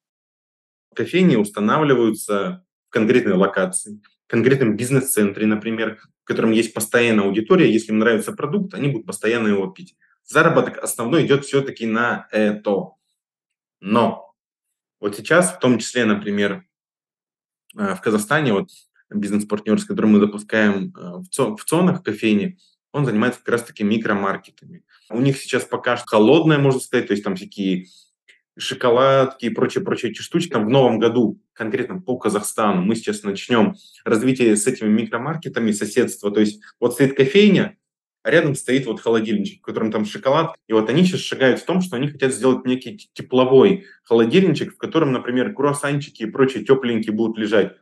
Кофейни 0.94 1.36
устанавливаются 1.36 2.64
в 2.88 2.92
конкретной 2.92 3.34
локации, 3.34 4.00
конкретном 4.34 4.76
бизнес-центре, 4.76 5.46
например, 5.46 6.00
в 6.24 6.26
котором 6.26 6.52
есть 6.52 6.72
постоянная 6.72 7.26
аудитория, 7.26 7.70
если 7.70 7.92
им 7.92 7.98
нравится 7.98 8.32
продукт, 8.32 8.72
они 8.72 8.88
будут 8.88 9.06
постоянно 9.06 9.48
его 9.48 9.66
пить. 9.66 9.94
Заработок 10.24 10.78
основной 10.78 11.26
идет 11.26 11.44
все-таки 11.44 11.84
на 11.84 12.28
это. 12.30 12.92
Но 13.80 14.34
вот 15.00 15.16
сейчас, 15.16 15.54
в 15.54 15.58
том 15.58 15.78
числе, 15.78 16.06
например, 16.06 16.64
э, 17.76 17.94
в 17.94 18.00
Казахстане, 18.00 18.54
вот 18.54 18.70
бизнес-партнер, 19.10 19.78
с 19.78 19.84
которым 19.84 20.12
мы 20.12 20.20
запускаем 20.20 20.94
э, 20.96 21.22
в 21.30 21.64
ЦОНах, 21.64 22.00
в 22.00 22.02
кофейне, 22.02 22.56
он 22.90 23.04
занимается 23.04 23.40
как 23.40 23.50
раз-таки 23.50 23.84
микромаркетами. 23.84 24.82
У 25.10 25.20
них 25.20 25.37
сейчас 25.37 25.64
пока 25.64 25.98
что 25.98 26.06
холодное, 26.06 26.56
можно 26.56 26.80
сказать, 26.80 27.08
то 27.08 27.12
есть 27.12 27.22
там 27.22 27.37
всякие 27.37 27.88
шоколадки 28.56 29.46
и 29.46 29.50
прочие-прочие 29.50 30.12
эти 30.12 30.20
штучки. 30.20 30.50
Там 30.50 30.66
в 30.66 30.70
новом 30.70 30.98
году, 30.98 31.40
конкретно 31.52 32.00
по 32.00 32.16
Казахстану, 32.16 32.82
мы 32.82 32.94
сейчас 32.96 33.22
начнем 33.22 33.74
развитие 34.04 34.56
с 34.56 34.66
этими 34.66 34.88
микромаркетами, 34.88 35.72
соседство. 35.72 36.30
То 36.30 36.40
есть 36.40 36.62
вот 36.80 36.94
стоит 36.94 37.16
кофейня, 37.16 37.76
а 38.22 38.30
рядом 38.30 38.54
стоит 38.54 38.86
вот 38.86 39.00
холодильничек, 39.00 39.60
в 39.60 39.64
котором 39.64 39.92
там 39.92 40.04
шоколад. 40.06 40.56
И 40.66 40.72
вот 40.72 40.88
они 40.88 41.04
сейчас 41.04 41.20
шагают 41.20 41.60
в 41.60 41.66
том, 41.66 41.82
что 41.82 41.96
они 41.96 42.08
хотят 42.08 42.32
сделать 42.32 42.64
некий 42.64 43.10
тепловой 43.12 43.84
холодильничек, 44.02 44.74
в 44.74 44.78
котором, 44.78 45.12
например, 45.12 45.52
круассанчики 45.52 46.22
и 46.22 46.30
прочие 46.30 46.64
тепленькие 46.64 47.12
будут 47.12 47.36
лежать. 47.36 47.76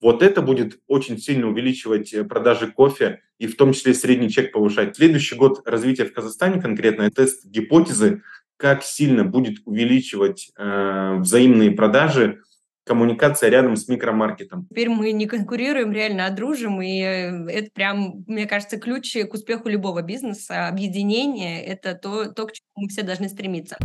Вот 0.00 0.22
это 0.22 0.42
будет 0.42 0.80
очень 0.88 1.16
сильно 1.18 1.48
увеличивать 1.48 2.12
э, 2.12 2.24
продажи 2.24 2.66
кофе 2.66 3.20
и 3.38 3.46
в 3.46 3.56
том 3.56 3.72
числе 3.72 3.94
средний 3.94 4.30
чек 4.30 4.52
повышать. 4.52 4.96
Следующий 4.96 5.36
год 5.36 5.62
развития 5.64 6.04
в 6.04 6.12
Казахстане 6.12 6.60
конкретно 6.60 7.08
тест 7.10 7.44
гипотезы 7.44 8.22
как 8.62 8.84
сильно 8.84 9.24
будет 9.24 9.58
увеличивать 9.64 10.52
э, 10.56 11.16
взаимные 11.18 11.72
продажи 11.72 12.42
коммуникация 12.84 13.50
рядом 13.50 13.74
с 13.74 13.88
микромаркетом. 13.88 14.68
Теперь 14.70 14.88
мы 14.88 15.10
не 15.10 15.26
конкурируем, 15.26 15.90
реально, 15.90 16.26
а 16.26 16.30
дружим, 16.30 16.80
и 16.80 17.00
э, 17.00 17.48
это 17.48 17.70
прям, 17.74 18.22
мне 18.28 18.46
кажется, 18.46 18.78
ключ 18.78 19.16
к 19.16 19.34
успеху 19.34 19.68
любого 19.68 20.02
бизнеса. 20.02 20.68
Объединение– 20.68 21.64
это 21.66 21.94
то, 21.94 22.32
то, 22.32 22.46
к 22.46 22.52
чему 22.52 22.68
мы 22.76 22.88
все 22.88 23.02
должны 23.02 23.28
стремиться. 23.28 23.76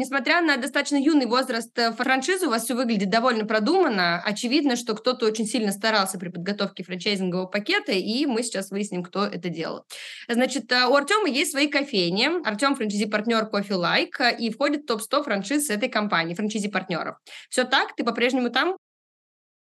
Несмотря 0.00 0.40
на 0.40 0.56
достаточно 0.56 0.96
юный 0.96 1.26
возраст 1.26 1.78
э, 1.78 1.92
франшизы, 1.92 2.46
у 2.46 2.48
вас 2.50 2.64
все 2.64 2.74
выглядит 2.74 3.10
довольно 3.10 3.44
продуманно. 3.44 4.22
Очевидно, 4.24 4.76
что 4.76 4.94
кто-то 4.94 5.26
очень 5.26 5.44
сильно 5.44 5.72
старался 5.72 6.18
при 6.18 6.30
подготовке 6.30 6.82
франчайзингового 6.82 7.44
пакета, 7.44 7.92
и 7.92 8.24
мы 8.24 8.42
сейчас 8.42 8.70
выясним, 8.70 9.02
кто 9.02 9.26
это 9.26 9.50
делал. 9.50 9.84
Значит, 10.26 10.72
э, 10.72 10.86
у 10.86 10.94
Артема 10.94 11.28
есть 11.28 11.50
свои 11.50 11.68
кофейни. 11.68 12.42
Артем 12.48 12.76
франчайзи-партнер 12.76 13.50
Coffee 13.52 13.78
Like 13.78 14.38
и 14.38 14.50
входит 14.50 14.84
в 14.84 14.86
топ-100 14.86 15.22
франшиз 15.22 15.68
этой 15.68 15.90
компании, 15.90 16.34
франчайзи-партнеров. 16.34 17.16
Все 17.50 17.64
так? 17.64 17.94
Ты 17.94 18.02
по-прежнему 18.02 18.48
там? 18.48 18.78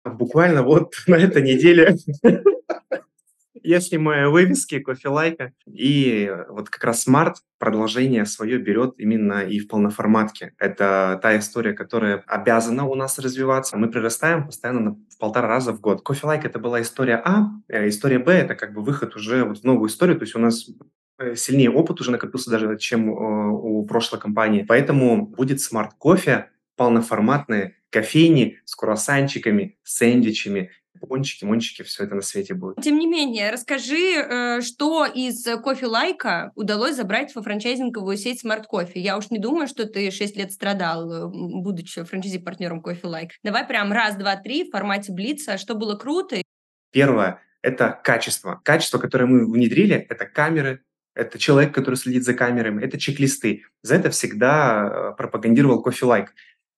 Буквально 0.05 0.61
вот 0.61 0.93
на 1.07 1.15
этой 1.15 1.41
неделе 1.41 1.97
я 3.67 3.81
снимаю 3.81 4.31
вывески 4.31 4.79
кофе-лайка, 4.79 5.51
и 5.65 6.33
вот 6.49 6.69
как 6.69 6.83
раз 6.85 7.05
Smart 7.05 7.35
продолжение 7.59 8.25
свое 8.25 8.59
берет 8.59 8.93
именно 8.97 9.41
и 9.41 9.59
в 9.59 9.67
полноформатке. 9.67 10.53
Это 10.57 11.19
та 11.21 11.37
история, 11.37 11.73
которая 11.73 12.23
обязана 12.27 12.85
у 12.85 12.95
нас 12.95 13.19
развиваться. 13.19 13.77
Мы 13.77 13.89
прирастаем 13.89 14.45
постоянно 14.45 14.97
в 15.09 15.17
полтора 15.19 15.49
раза 15.49 15.73
в 15.73 15.81
год. 15.81 16.01
Кофе-лайк 16.01 16.45
это 16.45 16.59
была 16.59 16.81
история 16.81 17.21
А, 17.25 17.49
э, 17.67 17.89
история 17.89 18.19
Б 18.19 18.31
это 18.31 18.55
как 18.55 18.73
бы 18.73 18.81
выход 18.81 19.15
уже 19.15 19.43
вот 19.43 19.59
в 19.59 19.63
новую 19.63 19.89
историю, 19.89 20.17
то 20.17 20.23
есть 20.23 20.35
у 20.35 20.39
нас 20.39 20.69
э, 21.19 21.35
сильнее 21.35 21.69
опыт 21.69 21.99
уже 21.99 22.11
накопился 22.11 22.49
даже, 22.49 22.77
чем 22.77 23.09
э, 23.09 23.13
у 23.51 23.85
прошлой 23.85 24.21
компании. 24.21 24.63
Поэтому 24.67 25.27
будет 25.27 25.59
Smart 25.59 25.97
Coffee, 25.97 26.51
полноформатные 26.77 27.75
кофейни 27.89 28.59
с 28.65 28.75
круассанчиками, 28.75 29.77
сэндвичами, 29.83 30.71
пончики, 31.05 31.45
мончики, 31.45 31.83
все 31.83 32.03
это 32.03 32.15
на 32.15 32.21
свете 32.21 32.53
будет. 32.53 32.81
Тем 32.81 32.97
не 32.97 33.07
менее, 33.07 33.51
расскажи, 33.51 34.15
э, 34.15 34.61
что 34.61 35.05
из 35.05 35.45
Coffee 35.61 35.87
Like 35.87 36.38
а 36.38 36.51
удалось 36.55 36.95
забрать 36.95 37.33
во 37.35 37.41
франчайзинговую 37.41 38.17
сеть 38.17 38.43
Smart 38.43 38.63
Coffee. 38.71 38.99
Я 38.99 39.17
уж 39.17 39.29
не 39.29 39.39
думаю, 39.39 39.67
что 39.67 39.85
ты 39.85 40.09
6 40.11 40.37
лет 40.37 40.51
страдал, 40.51 41.11
э, 41.11 41.27
будучи 41.27 42.03
франчайзи-партнером 42.03 42.81
Coffee 42.81 43.07
Like. 43.07 43.31
Давай 43.43 43.65
прям 43.65 43.91
раз, 43.91 44.15
два, 44.15 44.35
три 44.35 44.67
в 44.67 44.71
формате 44.71 45.11
Блица, 45.11 45.57
что 45.57 45.75
было 45.75 45.95
круто. 45.95 46.41
Первое– 46.91 47.41
это 47.61 47.99
качество. 48.03 48.61
Качество, 48.63 48.97
которое 48.97 49.25
мы 49.25 49.51
внедрили, 49.51 49.95
это 49.95 50.25
камеры, 50.25 50.83
это 51.17 51.39
человек, 51.39 51.73
который 51.73 51.95
следит 51.95 52.23
за 52.23 52.33
камерами, 52.33 52.83
это 52.83 52.99
чек-листы. 52.99 53.63
За 53.81 53.95
это 53.95 54.11
всегда 54.11 55.11
э, 55.11 55.17
пропагандировал 55.17 55.81
кофе 55.81 56.05
лайк 56.05 56.33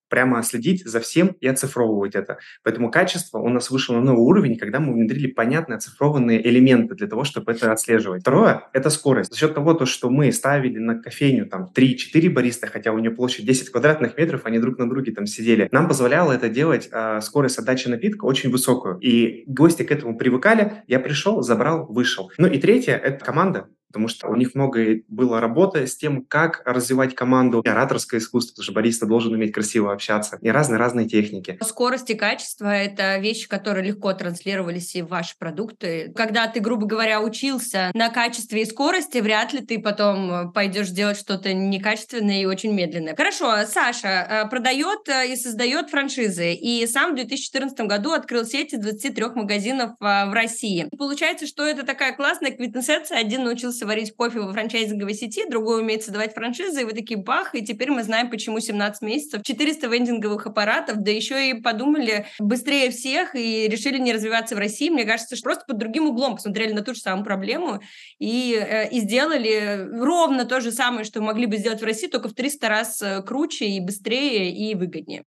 прямо 0.09 0.43
следить 0.43 0.85
за 0.85 0.99
всем 0.99 1.35
и 1.39 1.47
оцифровывать 1.47 2.15
это. 2.15 2.39
Поэтому 2.63 2.91
качество 2.91 3.39
у 3.39 3.49
нас 3.49 3.69
вышло 3.69 3.93
на 3.95 4.01
новый 4.01 4.21
уровень, 4.21 4.57
когда 4.57 4.79
мы 4.79 4.93
внедрили 4.93 5.27
понятные 5.27 5.77
оцифрованные 5.77 6.45
элементы 6.47 6.95
для 6.95 7.07
того, 7.07 7.23
чтобы 7.23 7.51
это 7.51 7.71
отслеживать. 7.71 8.21
Второе– 8.21 8.63
это 8.73 8.89
скорость. 8.89 9.31
За 9.31 9.37
счет 9.37 9.53
того, 9.53 9.73
то, 9.73 9.85
что 9.85 10.09
мы 10.09 10.31
ставили 10.31 10.77
на 10.77 11.01
кофейню 11.01 11.47
там 11.47 11.69
3-4 11.75 12.29
бариста, 12.29 12.67
хотя 12.67 12.91
у 12.91 12.99
нее 12.99 13.11
площадь 13.11 13.45
10 13.45 13.69
квадратных 13.69 14.17
метров, 14.17 14.41
они 14.45 14.59
друг 14.59 14.77
на 14.77 14.89
друге 14.89 15.11
там 15.11 15.25
сидели, 15.25 15.69
нам 15.71 15.87
позволяло 15.87 16.31
это 16.31 16.49
делать 16.49 16.89
э, 16.91 17.19
скорость 17.21 17.59
отдачи 17.59 17.87
напитка 17.87 18.25
очень 18.25 18.49
высокую. 18.49 18.97
И 18.99 19.43
гости 19.47 19.83
к 19.83 19.91
этому 19.91 20.17
привыкали. 20.17 20.83
Я 20.87 20.99
пришел, 20.99 21.41
забрал, 21.41 21.85
вышел. 21.87 22.31
Ну 22.37 22.47
и 22.47 22.59
третье– 22.59 22.93
это 23.03 23.23
команда 23.23 23.67
потому 23.89 24.07
что 24.07 24.27
у 24.27 24.35
них 24.35 24.55
много 24.55 25.01
было 25.07 25.41
работы 25.41 25.85
с 25.87 25.97
тем, 25.97 26.23
как 26.23 26.61
развивать 26.65 27.15
команду, 27.15 27.61
и 27.65 27.69
ораторское 27.69 28.19
искусство, 28.19 28.53
потому 28.53 28.63
что 28.63 28.73
бариста 28.73 29.05
должен 29.05 29.33
уметь 29.33 29.51
красиво 29.51 29.91
общаться, 29.91 30.37
и 30.41 30.49
разные-разные 30.49 31.07
техники. 31.07 31.57
Скорость 31.61 32.09
и 32.09 32.15
качество– 32.15 32.67
это 32.67 33.17
вещи, 33.17 33.47
которые 33.47 33.85
легко 33.85 34.13
транслировались 34.13 34.95
и 34.95 35.01
в 35.01 35.07
ваши 35.07 35.37
продукты. 35.37 36.13
Когда 36.15 36.47
ты, 36.47 36.59
грубо 36.59 36.85
говоря, 36.85 37.21
учился 37.21 37.91
на 37.93 38.09
качестве 38.09 38.61
и 38.61 38.65
скорости, 38.65 39.17
вряд 39.17 39.53
ли 39.53 39.59
ты 39.59 39.79
потом 39.79 40.51
пойдешь 40.53 40.89
делать 40.89 41.17
что-то 41.17 41.53
некачественное 41.53 42.41
и 42.41 42.45
очень 42.45 42.73
медленное. 42.73 43.15
Хорошо, 43.15 43.65
Саша 43.65 44.07
э, 44.07 44.49
продает 44.49 45.07
э, 45.07 45.33
и 45.33 45.35
создает 45.35 45.89
франшизы, 45.89 46.53
и 46.53 46.85
сам 46.87 47.11
в 47.11 47.15
2014 47.15 47.79
году 47.81 48.11
открыл 48.11 48.45
сеть 48.45 48.73
из 48.73 48.79
23 48.79 49.25
магазинов 49.35 49.91
э, 49.99 50.29
в 50.29 50.33
России. 50.33 50.87
Получается, 50.97 51.47
что 51.47 51.65
это 51.65 51.85
такая 51.85 52.13
классная 52.15 52.51
квинтэссенция. 52.51 53.17
Один 53.17 53.43
научился 53.43 53.78
научился 53.79 53.85
варить 53.85 54.15
кофе 54.15 54.39
во 54.39 54.51
франчайзинговой 54.51 55.13
сети, 55.13 55.45
другой 55.49 55.81
умеет 55.81 56.03
создавать 56.03 56.33
франшизы, 56.33 56.81
и 56.81 56.85
вы 56.85 56.93
такие 56.93 57.19
бах, 57.19 57.55
и 57.55 57.61
теперь 57.61 57.91
мы 57.91 58.03
знаем, 58.03 58.29
почему 58.29 58.59
17 58.59 59.01
месяцев, 59.01 59.41
400 59.43 59.87
вендинговых 59.87 60.45
аппаратов, 60.47 60.97
да 60.97 61.11
еще 61.11 61.49
и 61.49 61.53
подумали 61.53 62.25
быстрее 62.39 62.89
всех 62.91 63.35
и 63.35 63.67
решили 63.67 63.97
не 63.97 64.13
развиваться 64.13 64.55
в 64.55 64.59
России. 64.59 64.89
Мне 64.89 65.05
кажется, 65.05 65.35
что 65.35 65.43
просто 65.43 65.65
под 65.67 65.77
другим 65.77 66.07
углом 66.07 66.35
посмотрели 66.35 66.73
на 66.73 66.81
ту 66.81 66.93
же 66.93 66.99
самую 67.01 67.25
проблему 67.25 67.81
и, 68.19 68.53
э, 68.53 68.89
и 68.89 68.99
сделали 68.99 69.87
ровно 69.91 70.45
то 70.45 70.61
же 70.61 70.71
самое, 70.71 71.03
что 71.03 71.21
могли 71.21 71.45
бы 71.45 71.57
сделать 71.57 71.81
в 71.81 71.85
России, 71.85 72.07
только 72.07 72.29
в 72.29 72.33
300 72.33 72.69
раз 72.69 73.01
э, 73.01 73.21
круче 73.23 73.65
и 73.65 73.79
быстрее 73.79 74.51
и 74.51 74.75
выгоднее. 74.75 75.23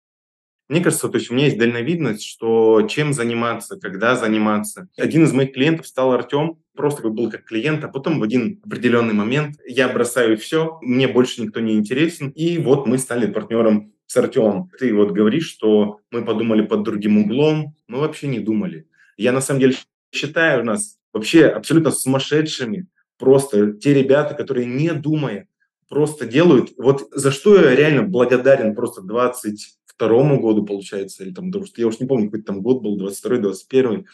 Мне 0.69 0.81
кажется, 0.81 1.09
то 1.09 1.19
есть 1.19 1.31
у 1.31 1.35
меня 1.35 1.47
есть 1.47 1.59
дальновидность, 1.59 2.25
что 2.25 2.83
чем 2.89 3.13
заниматься, 3.13 3.79
когда 3.79 4.17
заниматься. 4.17 4.89
Один 4.97 5.25
из 5.25 5.33
моих 5.33 5.53
клиентов 5.53 5.87
стал 5.87 6.13
Артем, 6.13 6.59
просто 6.75 7.09
был 7.09 7.31
как 7.31 7.45
клиент, 7.45 7.85
а 7.85 7.89
потом 7.89 8.19
в 8.19 8.23
один 8.23 8.61
определенный 8.65 9.15
момент 9.15 9.57
я 9.67 9.89
бросаю 9.89 10.37
все, 10.39 10.79
мне 10.81 11.09
больше 11.09 11.43
никто 11.43 11.61
не 11.61 11.75
интересен, 11.75 12.31
и 12.31 12.59
вот 12.59 12.87
мы 12.87 12.99
стали 12.99 13.31
партнером 13.31 13.93
с 14.07 14.17
Артемом. 14.17 14.71
Ты 14.79 14.95
вот 14.95 15.13
говоришь, 15.13 15.49
что 15.49 16.01
мы 16.11 16.25
подумали 16.25 16.63
под 16.63 16.83
другим 16.83 17.19
углом, 17.19 17.75
мы 17.89 18.01
вообще 18.01 18.29
не 18.29 18.41
думали. 18.41 18.87
Я 19.17 19.33
на 19.33 19.41
самом 19.41 19.61
деле 19.61 19.77
считаю 20.13 20.65
нас 20.65 20.99
вообще 21.13 21.47
абсолютно 21.47 21.91
сумасшедшими, 21.91 22.87
просто 23.19 23.73
те 23.73 23.95
ребята, 23.95 24.35
которые 24.35 24.67
не 24.67 24.93
думая, 24.93 25.49
просто 25.89 26.27
делают. 26.27 26.71
Вот 26.79 27.09
за 27.13 27.31
что 27.31 27.55
я 27.57 27.77
реально 27.77 28.03
благодарен 28.05 28.75
просто 28.75 29.03
20 29.03 29.79
22 30.09 30.37
году, 30.39 30.65
получается, 30.65 31.25
или 31.25 31.33
там, 31.33 31.51
я 31.77 31.87
уж 31.87 32.01
не 32.01 32.07
помню, 32.07 32.27
какой 32.27 32.43
там 32.43 32.63
год 32.63 32.83
был, 32.83 32.97
22 32.97 33.39
21 33.39 34.07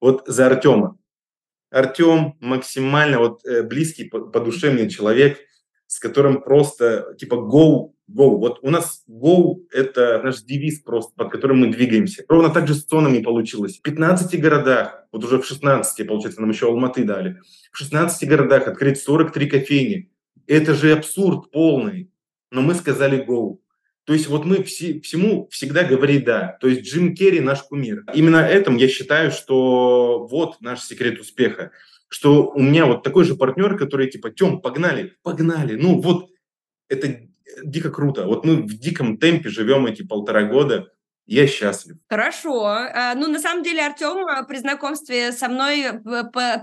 вот 0.00 0.24
за 0.26 0.46
Артема. 0.46 0.98
Артем 1.70 2.34
максимально 2.40 3.18
вот 3.18 3.44
э, 3.46 3.62
близкий 3.62 4.04
по, 4.04 4.20
по 4.20 4.40
душе 4.40 4.70
мне 4.70 4.90
человек, 4.90 5.38
с 5.86 5.98
которым 5.98 6.42
просто 6.42 7.14
типа 7.18 7.36
go, 7.36 7.92
go. 8.10 8.36
Вот 8.36 8.58
у 8.62 8.70
нас 8.70 9.04
go– 9.08 9.56
это 9.72 10.20
наш 10.22 10.42
девиз 10.42 10.80
просто, 10.80 11.12
под 11.16 11.30
которым 11.30 11.60
мы 11.60 11.72
двигаемся. 11.72 12.24
Ровно 12.28 12.50
так 12.50 12.66
же 12.66 12.74
с 12.74 12.84
цонами 12.84 13.22
получилось. 13.22 13.78
В 13.78 13.82
15 13.82 14.38
городах, 14.40 15.06
вот 15.12 15.24
уже 15.24 15.38
в 15.38 15.46
16, 15.46 16.06
получается, 16.06 16.40
нам 16.40 16.50
еще 16.50 16.66
Алматы 16.66 17.04
дали, 17.04 17.38
в 17.70 17.78
16 17.78 18.28
городах 18.28 18.68
открыть 18.68 18.98
43 18.98 19.48
кофейни. 19.48 20.10
Это 20.46 20.74
же 20.74 20.92
абсурд 20.92 21.50
полный. 21.50 22.10
Но 22.50 22.60
мы 22.60 22.74
сказали 22.74 23.24
go. 23.26 23.61
То 24.04 24.12
есть 24.12 24.26
вот 24.26 24.44
мы 24.44 24.64
все, 24.64 25.00
всему 25.00 25.48
всегда 25.50 25.84
говори 25.84 26.18
«да». 26.18 26.58
То 26.60 26.68
есть 26.68 26.82
Джим 26.82 27.14
Керри– 27.14 27.40
наш 27.40 27.62
кумир. 27.62 28.04
Именно 28.14 28.38
этом 28.38 28.76
я 28.76 28.88
считаю, 28.88 29.30
что 29.30 30.26
вот 30.28 30.60
наш 30.60 30.80
секрет 30.80 31.20
успеха. 31.20 31.70
Что 32.08 32.50
у 32.50 32.60
меня 32.60 32.86
вот 32.86 33.02
такой 33.02 33.24
же 33.24 33.36
партнер, 33.36 33.76
который 33.76 34.10
типа 34.10 34.30
«Тем, 34.30 34.60
погнали, 34.60 35.14
погнали». 35.22 35.76
Ну 35.76 36.00
вот 36.00 36.30
это 36.88 37.20
дико 37.62 37.90
круто. 37.90 38.26
Вот 38.26 38.44
мы 38.44 38.56
в 38.56 38.78
диком 38.78 39.18
темпе 39.18 39.48
живем 39.48 39.86
эти 39.86 40.02
полтора 40.02 40.42
года. 40.44 40.92
Я 41.26 41.46
счастлив. 41.46 41.96
Хорошо. 42.08 42.66
А, 42.66 43.14
ну, 43.14 43.28
на 43.28 43.38
самом 43.38 43.62
деле, 43.62 43.86
Артем 43.86 44.26
а, 44.26 44.42
при 44.42 44.56
знакомстве 44.56 45.30
со 45.30 45.48
мной 45.48 45.82
э, 45.82 45.92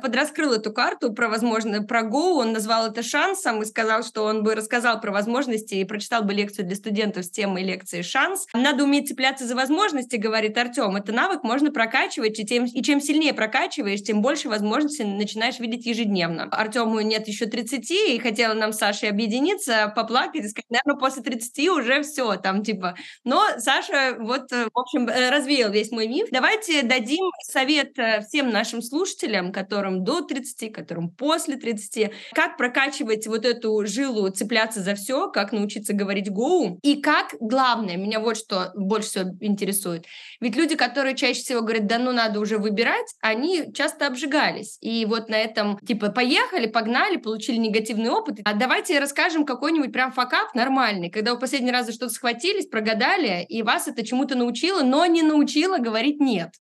подраскрыл 0.02 0.52
эту 0.52 0.74
карту 0.74 1.14
про 1.14 1.30
возможно, 1.30 1.82
про 1.82 2.02
Go. 2.02 2.40
Он 2.40 2.52
назвал 2.52 2.88
это 2.88 3.02
шансом 3.02 3.62
и 3.62 3.66
сказал, 3.66 4.04
что 4.04 4.26
он 4.26 4.44
бы 4.44 4.56
рассказал 4.56 5.00
про 5.00 5.12
возможности 5.12 5.76
и 5.76 5.86
прочитал 5.86 6.24
бы 6.24 6.34
лекцию 6.34 6.68
для 6.68 6.76
студентов 6.76 7.24
с 7.24 7.32
темой 7.32 7.64
лекции 7.64 8.02
«Шанс». 8.02 8.48
Надо 8.54 8.84
уметь 8.84 9.08
цепляться 9.08 9.48
за 9.48 9.56
возможности, 9.56 10.18
говорит 10.18 10.58
Артем. 10.58 10.98
Это 10.98 11.14
навык 11.14 11.44
можно 11.44 11.72
прокачивать, 11.72 12.38
и, 12.40 12.46
тем, 12.46 12.66
и 12.66 12.84
чем 12.84 13.00
сильнее 13.00 13.34
прокачиваешь, 13.34 14.04
тем 14.04 14.22
больше 14.22 14.50
возможностей 14.50 15.06
начинаешь 15.06 15.60
видеть 15.60 15.86
ежедневно. 15.86 16.44
Артему 16.52 17.00
нет 17.00 17.30
еще 17.30 17.46
30, 17.46 17.92
и 17.92 18.20
хотела 18.20 18.54
нам 18.54 18.74
с 18.74 18.78
Сашей 18.78 19.10
объединиться, 19.10 19.92
поплакать 19.96 20.44
и 20.44 20.50
сказать, 20.50 20.70
наверное, 20.70 21.00
после 21.00 21.24
30 21.24 21.70
уже 21.70 22.04
все, 22.04 22.36
там, 22.36 22.62
типа. 22.62 22.96
Но 23.24 23.46
Саша 23.58 24.18
вот 24.20 24.49
Э, 24.52 24.68
в 24.74 24.80
общем, 24.80 25.08
э, 25.08 25.30
развеял 25.30 25.72
весь 25.72 25.92
мой 25.92 26.08
миф. 26.08 26.30
Давайте 26.32 26.84
дадим 26.84 27.32
совет 27.44 27.98
э, 27.98 28.22
всем 28.28 28.50
нашим 28.50 28.82
слушателям, 28.82 29.52
которым 29.52 30.04
до 30.04 30.22
30, 30.22 30.74
которым 30.74 31.10
после 31.10 31.56
30, 31.56 32.12
как 32.34 32.58
прокачивать 32.58 33.28
вот 33.28 33.46
эту 33.46 33.86
жилу, 33.86 34.30
цепляться 34.30 34.82
за 34.82 34.96
все, 34.96 35.30
как 35.30 35.52
научиться 35.52 35.94
говорить 35.94 36.32
гоу, 36.32 36.80
и 36.82 37.02
как, 37.02 37.36
главное, 37.40 37.98
меня 37.98 38.20
вот 38.20 38.38
что 38.38 38.72
больше 38.76 39.10
всего 39.10 39.32
интересует. 39.40 40.06
Ведь 40.40 40.56
люди, 40.56 40.76
которые 40.76 41.16
чаще 41.16 41.42
всего 41.42 41.62
говорят, 41.62 41.88
да 41.88 41.98
ну 41.98 42.12
надо 42.12 42.40
уже 42.40 42.58
выбирать, 42.58 43.16
они 43.22 43.72
часто 43.74 44.08
обжигались. 44.08 44.78
И 44.82 45.06
вот 45.06 45.30
на 45.30 45.36
этом, 45.36 45.80
типа, 45.80 46.10
поехали, 46.10 46.68
погнали, 46.68 47.18
получили 47.18 47.58
негативный 47.58 48.10
опыт. 48.10 48.40
А 48.46 48.54
давайте 48.54 49.00
расскажем 49.00 49.46
какой-нибудь 49.46 49.92
прям 49.92 50.12
факап 50.12 50.56
нормальный, 50.56 51.10
когда 51.10 51.34
вы 51.34 51.40
последний 51.40 51.72
раз 51.72 51.86
за 51.88 51.92
что-то 51.94 52.14
схватились, 52.14 52.68
прогадали, 52.68 53.46
и 53.48 53.62
вас 53.62 53.88
это 53.88 54.06
чему-то 54.06 54.39
научила, 54.40 54.82
но 54.82 55.06
не 55.06 55.22
научила 55.22 55.78
говорить 55.78 56.20
«нет». 56.20 56.56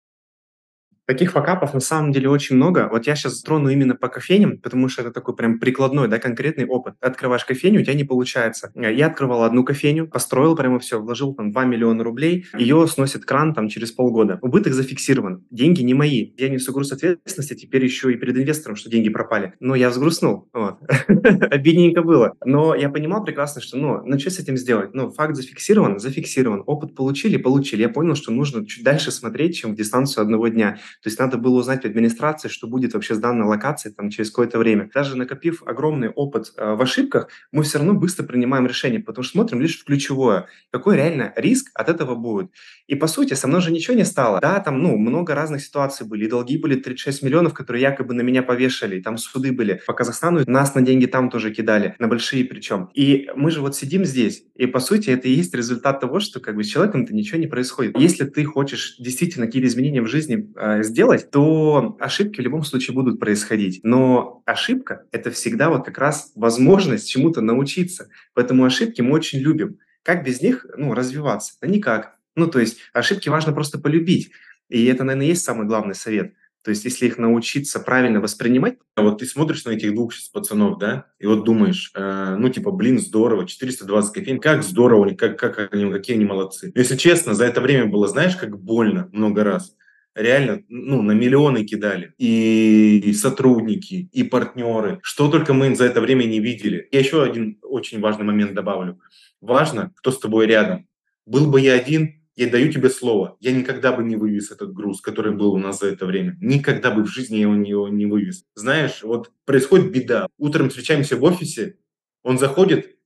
Таких 1.07 1.31
факапов 1.31 1.73
на 1.73 1.79
самом 1.79 2.11
деле 2.11 2.29
очень 2.29 2.57
много. 2.57 2.89
Вот 2.91 3.07
я 3.07 3.15
сейчас 3.15 3.41
трону 3.41 3.69
именно 3.69 3.95
по 3.95 4.09
кофейням, 4.09 4.57
потому 4.57 4.89
что 4.89 5.03
это 5.03 5.11
такой 5.11 5.37
прям 5.37 5.57
прикладной, 5.57 6.09
да, 6.09 6.19
конкретный 6.19 6.65
опыт. 6.65 6.95
Открываешь 6.99 7.45
кофейню, 7.45 7.79
у 7.79 7.83
тебя 7.83 7.93
не 7.93 8.03
получается. 8.03 8.73
Я 8.75 9.07
открывал 9.07 9.43
одну 9.43 9.63
кофейню, 9.63 10.09
построил 10.09 10.57
прямо 10.57 10.79
все, 10.79 10.99
вложил 10.99 11.33
там 11.33 11.53
2 11.53 11.63
миллиона 11.63 12.03
рублей, 12.03 12.45
ее 12.57 12.85
сносит 12.87 13.23
кран 13.23 13.53
там 13.53 13.69
через 13.69 13.93
полгода. 13.93 14.37
Убыток 14.41 14.73
зафиксирован. 14.73 15.45
Деньги 15.49 15.81
не 15.81 15.93
мои. 15.93 16.33
Я 16.37 16.49
несу 16.49 16.73
груз 16.73 16.91
ответственности 16.91 17.53
теперь 17.53 17.85
еще 17.85 18.11
и 18.11 18.17
перед 18.17 18.35
инвестором, 18.35 18.75
что 18.75 18.89
деньги 18.89 19.07
пропали. 19.07 19.53
Но 19.61 19.75
я 19.75 19.89
взгрустнул. 19.89 20.49
Вот. 20.53 20.79
Обидненько 21.07 22.01
было. 22.01 22.33
Но 22.43 22.75
я 22.75 22.89
понимал 22.89 23.23
прекрасно, 23.23 23.61
что, 23.61 23.77
ну, 23.77 24.01
ну 24.03 24.19
что 24.19 24.29
с 24.29 24.39
этим 24.39 24.57
сделать? 24.57 24.93
Ну, 24.93 25.09
факт 25.11 25.37
зафиксирован, 25.37 25.99
зафиксирован. 25.99 26.63
Опыт 26.65 26.95
получили, 26.95 27.37
получили. 27.37 27.83
Я 27.83 27.89
понял, 27.89 28.15
что 28.15 28.33
нужно 28.33 28.65
чуть 28.65 28.83
дальше 28.83 29.11
смотреть, 29.11 29.55
чем 29.55 29.71
в 29.71 29.77
дистанцию 29.77 30.23
одного 30.23 30.49
дня. 30.49 30.79
То 31.03 31.09
есть 31.09 31.19
надо 31.19 31.37
было 31.37 31.59
узнать 31.59 31.83
в 31.83 31.85
администрации, 31.85 32.47
что 32.47 32.67
будет 32.67 32.93
вообще 32.93 33.15
с 33.15 33.19
данной 33.19 33.45
локацией 33.45 33.93
там, 33.93 34.09
через 34.09 34.29
какое-то 34.29 34.59
время. 34.59 34.89
Даже 34.93 35.17
накопив 35.17 35.63
огромный 35.65 36.09
опыт 36.09 36.53
э, 36.57 36.75
в 36.75 36.81
ошибках, 36.81 37.29
мы 37.51 37.63
все 37.63 37.77
равно 37.77 37.93
быстро 37.93 38.23
принимаем 38.23 38.67
решение, 38.67 38.99
потому 38.99 39.23
что 39.23 39.33
смотрим 39.33 39.61
лишь 39.61 39.79
в 39.79 39.85
ключевое. 39.85 40.47
Какой 40.71 40.95
реально 40.95 41.33
риск 41.35 41.69
от 41.73 41.89
этого 41.89 42.15
будет? 42.15 42.51
И 42.87 42.95
по 42.95 43.07
сути, 43.07 43.33
со 43.33 43.47
мной 43.47 43.61
же 43.61 43.71
ничего 43.71 43.95
не 43.95 44.05
стало. 44.05 44.39
Да, 44.41 44.59
там 44.59 44.81
ну, 44.81 44.97
много 44.97 45.35
разных 45.35 45.61
ситуаций 45.61 46.05
были. 46.05 46.25
И 46.25 46.29
долги 46.29 46.57
были 46.57 46.75
36 46.75 47.23
миллионов, 47.23 47.53
которые 47.53 47.81
якобы 47.81 48.13
на 48.13 48.21
меня 48.21 48.43
повешали. 48.43 48.97
И 48.97 49.01
там 49.01 49.17
суды 49.17 49.51
были. 49.51 49.81
По 49.85 49.93
Казахстану 49.93 50.43
нас 50.47 50.75
на 50.75 50.81
деньги 50.81 51.05
там 51.05 51.29
тоже 51.29 51.53
кидали. 51.53 51.95
На 51.99 52.07
большие 52.07 52.45
причем. 52.45 52.89
И 52.93 53.29
мы 53.35 53.51
же 53.51 53.61
вот 53.61 53.75
сидим 53.75 54.05
здесь. 54.05 54.43
И 54.55 54.65
по 54.65 54.79
сути, 54.79 55.09
это 55.09 55.27
и 55.27 55.31
есть 55.31 55.53
результат 55.53 55.99
того, 55.99 56.19
что 56.19 56.39
как 56.39 56.55
бы 56.55 56.63
с 56.63 56.67
человеком-то 56.67 57.13
ничего 57.13 57.39
не 57.39 57.47
происходит. 57.47 57.97
Если 57.97 58.25
ты 58.25 58.43
хочешь 58.45 58.95
действительно 58.99 59.45
какие-то 59.45 59.67
изменения 59.67 60.01
в 60.01 60.07
жизни 60.07 60.51
э, 60.55 60.83
сделать, 60.87 61.29
то 61.29 61.95
ошибки 61.99 62.41
в 62.41 62.43
любом 62.43 62.63
случае 62.63 62.95
будут 62.95 63.19
происходить. 63.19 63.81
Но 63.83 64.41
ошибка– 64.45 65.03
это 65.11 65.29
всегда 65.31 65.69
вот 65.69 65.85
как 65.85 65.97
раз 65.97 66.31
возможность 66.35 67.09
чему-то 67.09 67.41
научиться. 67.41 68.09
Поэтому 68.33 68.65
ошибки 68.65 69.01
мы 69.01 69.13
очень 69.13 69.39
любим. 69.39 69.77
Как 70.03 70.23
без 70.23 70.41
них 70.41 70.65
ну, 70.77 70.93
развиваться? 70.93 71.53
Да 71.61 71.67
никак. 71.67 72.15
Ну, 72.35 72.47
то 72.47 72.59
есть 72.59 72.79
ошибки 72.93 73.29
важно 73.29 73.53
просто 73.53 73.77
полюбить. 73.77 74.31
И 74.69 74.85
это, 74.85 75.03
наверное, 75.03 75.27
есть 75.27 75.43
самый 75.43 75.67
главный 75.67 75.95
совет. 75.95 76.33
То 76.63 76.71
есть, 76.71 76.83
если 76.83 77.05
их 77.05 77.17
научиться 77.17 77.79
правильно 77.79 78.19
воспринимать. 78.19 78.77
А 78.95 79.01
вот 79.01 79.19
ты 79.19 79.25
смотришь 79.25 79.63
на 79.63 79.69
этих 79.69 79.95
двух 79.95 80.13
сейчас 80.13 80.27
пацанов, 80.27 80.77
да, 80.79 81.05
и 81.17 81.25
вот 81.25 81.45
думаешь, 81.45 81.91
э, 81.95 82.35
ну, 82.37 82.49
типа, 82.49 82.71
блин, 82.71 82.99
здорово, 82.99 83.47
420 83.47 84.13
кофеин, 84.13 84.39
как 84.41 84.63
здорово, 84.63 85.13
как, 85.13 85.39
как 85.39 85.73
они, 85.73 85.89
какие 85.89 86.17
они 86.17 86.25
молодцы. 86.25 86.73
Если 86.75 86.97
честно, 86.97 87.35
за 87.35 87.45
это 87.45 87.61
время 87.61 87.85
было, 87.85 88.09
знаешь, 88.09 88.35
как 88.35 88.59
больно 88.59 89.07
много 89.13 89.45
раз 89.45 89.77
реально 90.17 90.63
ну, 90.67 91.01
на 91.01 91.11
миллионы 91.11 91.63
кидали. 91.63 92.13
И, 92.17 92.99
и 92.99 93.13
сотрудники, 93.13 94.09
и 94.11 94.23
партнеры. 94.23 94.99
Что 95.03 95.29
только 95.29 95.53
мы 95.53 95.73
за 95.75 95.85
это 95.85 96.01
время 96.01 96.25
не 96.25 96.39
видели. 96.39 96.87
Я 96.91 96.99
еще 96.99 97.23
один 97.23 97.59
очень 97.61 97.99
важный 97.99 98.25
момент 98.25 98.53
добавлю. 98.53 98.99
Важно, 99.39 99.93
кто 99.95 100.11
с 100.11 100.19
тобой 100.19 100.47
рядом. 100.47 100.87
Был 101.25 101.49
бы 101.49 101.61
я 101.61 101.73
один, 101.73 102.23
я 102.35 102.49
даю 102.49 102.71
тебе 102.71 102.89
слово, 102.89 103.35
я 103.39 103.51
никогда 103.51 103.91
бы 103.91 104.03
не 104.03 104.15
вывез 104.15 104.51
этот 104.51 104.73
груз, 104.73 105.01
который 105.01 105.33
был 105.33 105.53
у 105.53 105.57
нас 105.57 105.79
за 105.79 105.87
это 105.87 106.05
время. 106.05 106.37
Никогда 106.39 106.91
бы 106.91 107.03
в 107.03 107.07
жизни 107.07 107.37
я 107.37 107.41
его 107.43 107.87
не 107.87 108.05
вывез. 108.05 108.45
Знаешь, 108.55 109.03
вот 109.03 109.31
происходит 109.45 109.91
беда. 109.91 110.27
Утром 110.37 110.69
встречаемся 110.69 111.17
в 111.17 111.23
офисе, 111.23 111.77
он 112.23 112.37
заходит, 112.37 112.96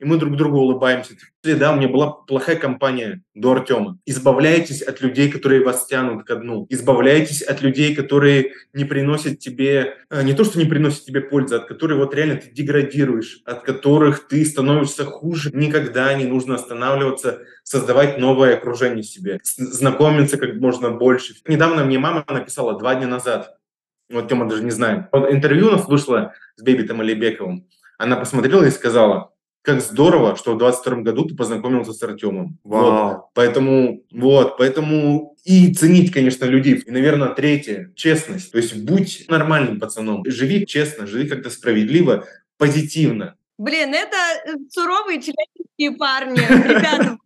и 0.00 0.04
мы 0.04 0.16
друг 0.16 0.36
другу 0.36 0.58
улыбаемся. 0.58 1.14
Да, 1.44 1.72
у 1.72 1.76
меня 1.76 1.88
была 1.88 2.10
плохая 2.10 2.56
компания 2.56 3.22
до 3.34 3.52
Артема. 3.52 3.98
Избавляйтесь 4.06 4.82
от 4.82 5.00
людей, 5.02 5.30
которые 5.30 5.62
вас 5.62 5.86
тянут 5.86 6.26
ко 6.26 6.36
дну. 6.36 6.66
Избавляйтесь 6.70 7.42
от 7.42 7.60
людей, 7.62 7.94
которые 7.94 8.52
не 8.72 8.84
приносят 8.84 9.38
тебе, 9.38 9.96
э, 10.10 10.22
не 10.22 10.32
то, 10.32 10.44
что 10.44 10.58
не 10.58 10.64
приносят 10.64 11.04
тебе 11.04 11.20
пользы, 11.20 11.56
от 11.56 11.66
которых 11.66 11.98
вот 11.98 12.14
реально 12.14 12.36
ты 12.36 12.50
деградируешь, 12.50 13.42
от 13.44 13.62
которых 13.62 14.26
ты 14.26 14.44
становишься 14.44 15.04
хуже. 15.04 15.50
Никогда 15.52 16.12
не 16.14 16.24
нужно 16.24 16.54
останавливаться, 16.54 17.42
создавать 17.62 18.18
новое 18.18 18.54
окружение 18.54 19.02
себе, 19.02 19.40
знакомиться 19.44 20.38
как 20.38 20.54
можно 20.54 20.90
больше. 20.90 21.34
Недавно 21.46 21.84
мне 21.84 21.98
мама 21.98 22.24
написала 22.28 22.78
два 22.78 22.94
дня 22.94 23.06
назад, 23.06 23.56
вот 24.10 24.28
Тема 24.28 24.48
даже 24.48 24.64
не 24.64 24.70
знает. 24.70 25.06
Вот 25.12 25.30
интервью 25.30 25.68
у 25.68 25.70
нас 25.70 25.86
вышло 25.86 26.34
с 26.56 26.62
Бебитом 26.62 27.00
Алибековым. 27.00 27.68
Она 27.96 28.16
посмотрела 28.16 28.64
и 28.64 28.70
сказала, 28.70 29.32
как 29.62 29.80
здорово, 29.82 30.36
что 30.36 30.54
в 30.54 30.58
22 30.58 31.02
году 31.02 31.24
ты 31.26 31.36
познакомился 31.36 31.92
с 31.92 32.02
Артемом. 32.02 32.58
Вот. 32.64 33.26
Поэтому, 33.34 34.02
вот, 34.10 34.56
поэтому 34.56 35.36
и 35.44 35.72
ценить, 35.74 36.12
конечно, 36.12 36.44
людей. 36.44 36.76
И, 36.76 36.90
наверное, 36.90 37.28
третье, 37.28 37.92
честность. 37.94 38.52
То 38.52 38.58
есть 38.58 38.76
будь 38.76 39.26
нормальным 39.28 39.78
пацаном. 39.78 40.24
Живи 40.26 40.66
честно, 40.66 41.06
живи 41.06 41.28
как-то 41.28 41.50
справедливо, 41.50 42.24
позитивно. 42.56 43.36
Блин, 43.58 43.92
это 43.92 44.16
э, 44.46 44.54
суровые 44.70 45.20
человеческие 45.20 45.92
парни. 45.98 46.38
Ребята, 46.38 47.18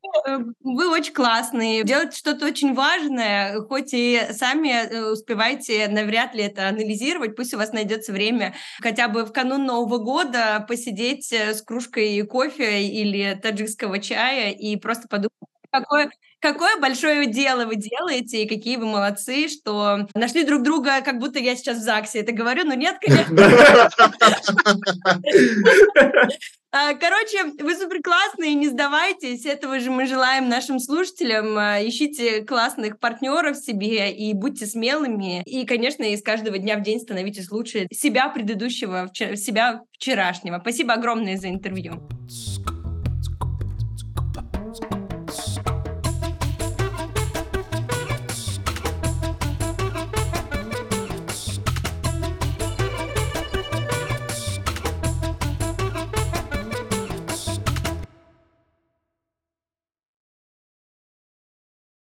вы 0.62 0.90
очень 0.90 1.12
классные, 1.12 1.84
делаете 1.84 2.16
что-то 2.16 2.46
очень 2.46 2.74
важное, 2.74 3.60
хоть 3.62 3.92
и 3.92 4.20
сами 4.32 4.68
э, 4.68 5.12
успеваете 5.12 5.88
навряд 5.88 6.34
ли 6.34 6.42
это 6.42 6.68
анализировать, 6.68 7.36
пусть 7.36 7.54
у 7.54 7.58
вас 7.58 7.72
найдется 7.72 8.12
время 8.12 8.54
хотя 8.80 9.08
бы 9.08 9.24
в 9.24 9.32
канун 9.32 9.66
Нового 9.66 9.98
года 9.98 10.64
посидеть 10.68 11.32
э, 11.32 11.54
с 11.54 11.62
кружкой 11.62 12.20
кофе 12.26 12.86
или 12.86 13.38
таджикского 13.40 13.98
чая 13.98 14.50
и 14.50 14.76
просто 14.76 15.08
подумать, 15.08 15.32
какое, 15.70 16.10
Какое 16.44 16.78
большое 16.78 17.24
дело 17.24 17.64
вы 17.64 17.76
делаете, 17.76 18.42
и 18.42 18.46
какие 18.46 18.76
вы 18.76 18.84
молодцы, 18.84 19.48
что 19.48 20.06
нашли 20.14 20.44
друг 20.44 20.62
друга, 20.62 21.00
как 21.00 21.18
будто 21.18 21.38
я 21.38 21.56
сейчас 21.56 21.78
в 21.78 21.80
ЗАГСе 21.80 22.20
это 22.20 22.32
говорю, 22.32 22.64
но 22.64 22.74
нет, 22.74 22.98
конечно. 23.00 23.34
А, 26.76 26.94
короче, 26.94 27.44
вы 27.62 27.76
супер 27.76 28.02
классные, 28.02 28.54
не 28.54 28.66
сдавайтесь. 28.66 29.46
Этого 29.46 29.78
же 29.78 29.92
мы 29.92 30.06
желаем 30.06 30.48
нашим 30.48 30.80
слушателям. 30.80 31.56
А, 31.56 31.78
ищите 31.80 32.42
классных 32.42 32.98
партнеров 32.98 33.56
себе 33.56 34.12
и 34.12 34.34
будьте 34.34 34.66
смелыми. 34.66 35.44
И, 35.44 35.66
конечно, 35.66 36.02
из 36.02 36.20
каждого 36.20 36.58
дня 36.58 36.76
в 36.76 36.82
день 36.82 36.98
становитесь 36.98 37.52
лучше 37.52 37.86
себя 37.92 38.28
предыдущего, 38.28 39.08
себя 39.14 39.82
вчерашнего. 39.92 40.58
Спасибо 40.58 40.94
огромное 40.94 41.36
за 41.36 41.48
интервью. 41.48 42.02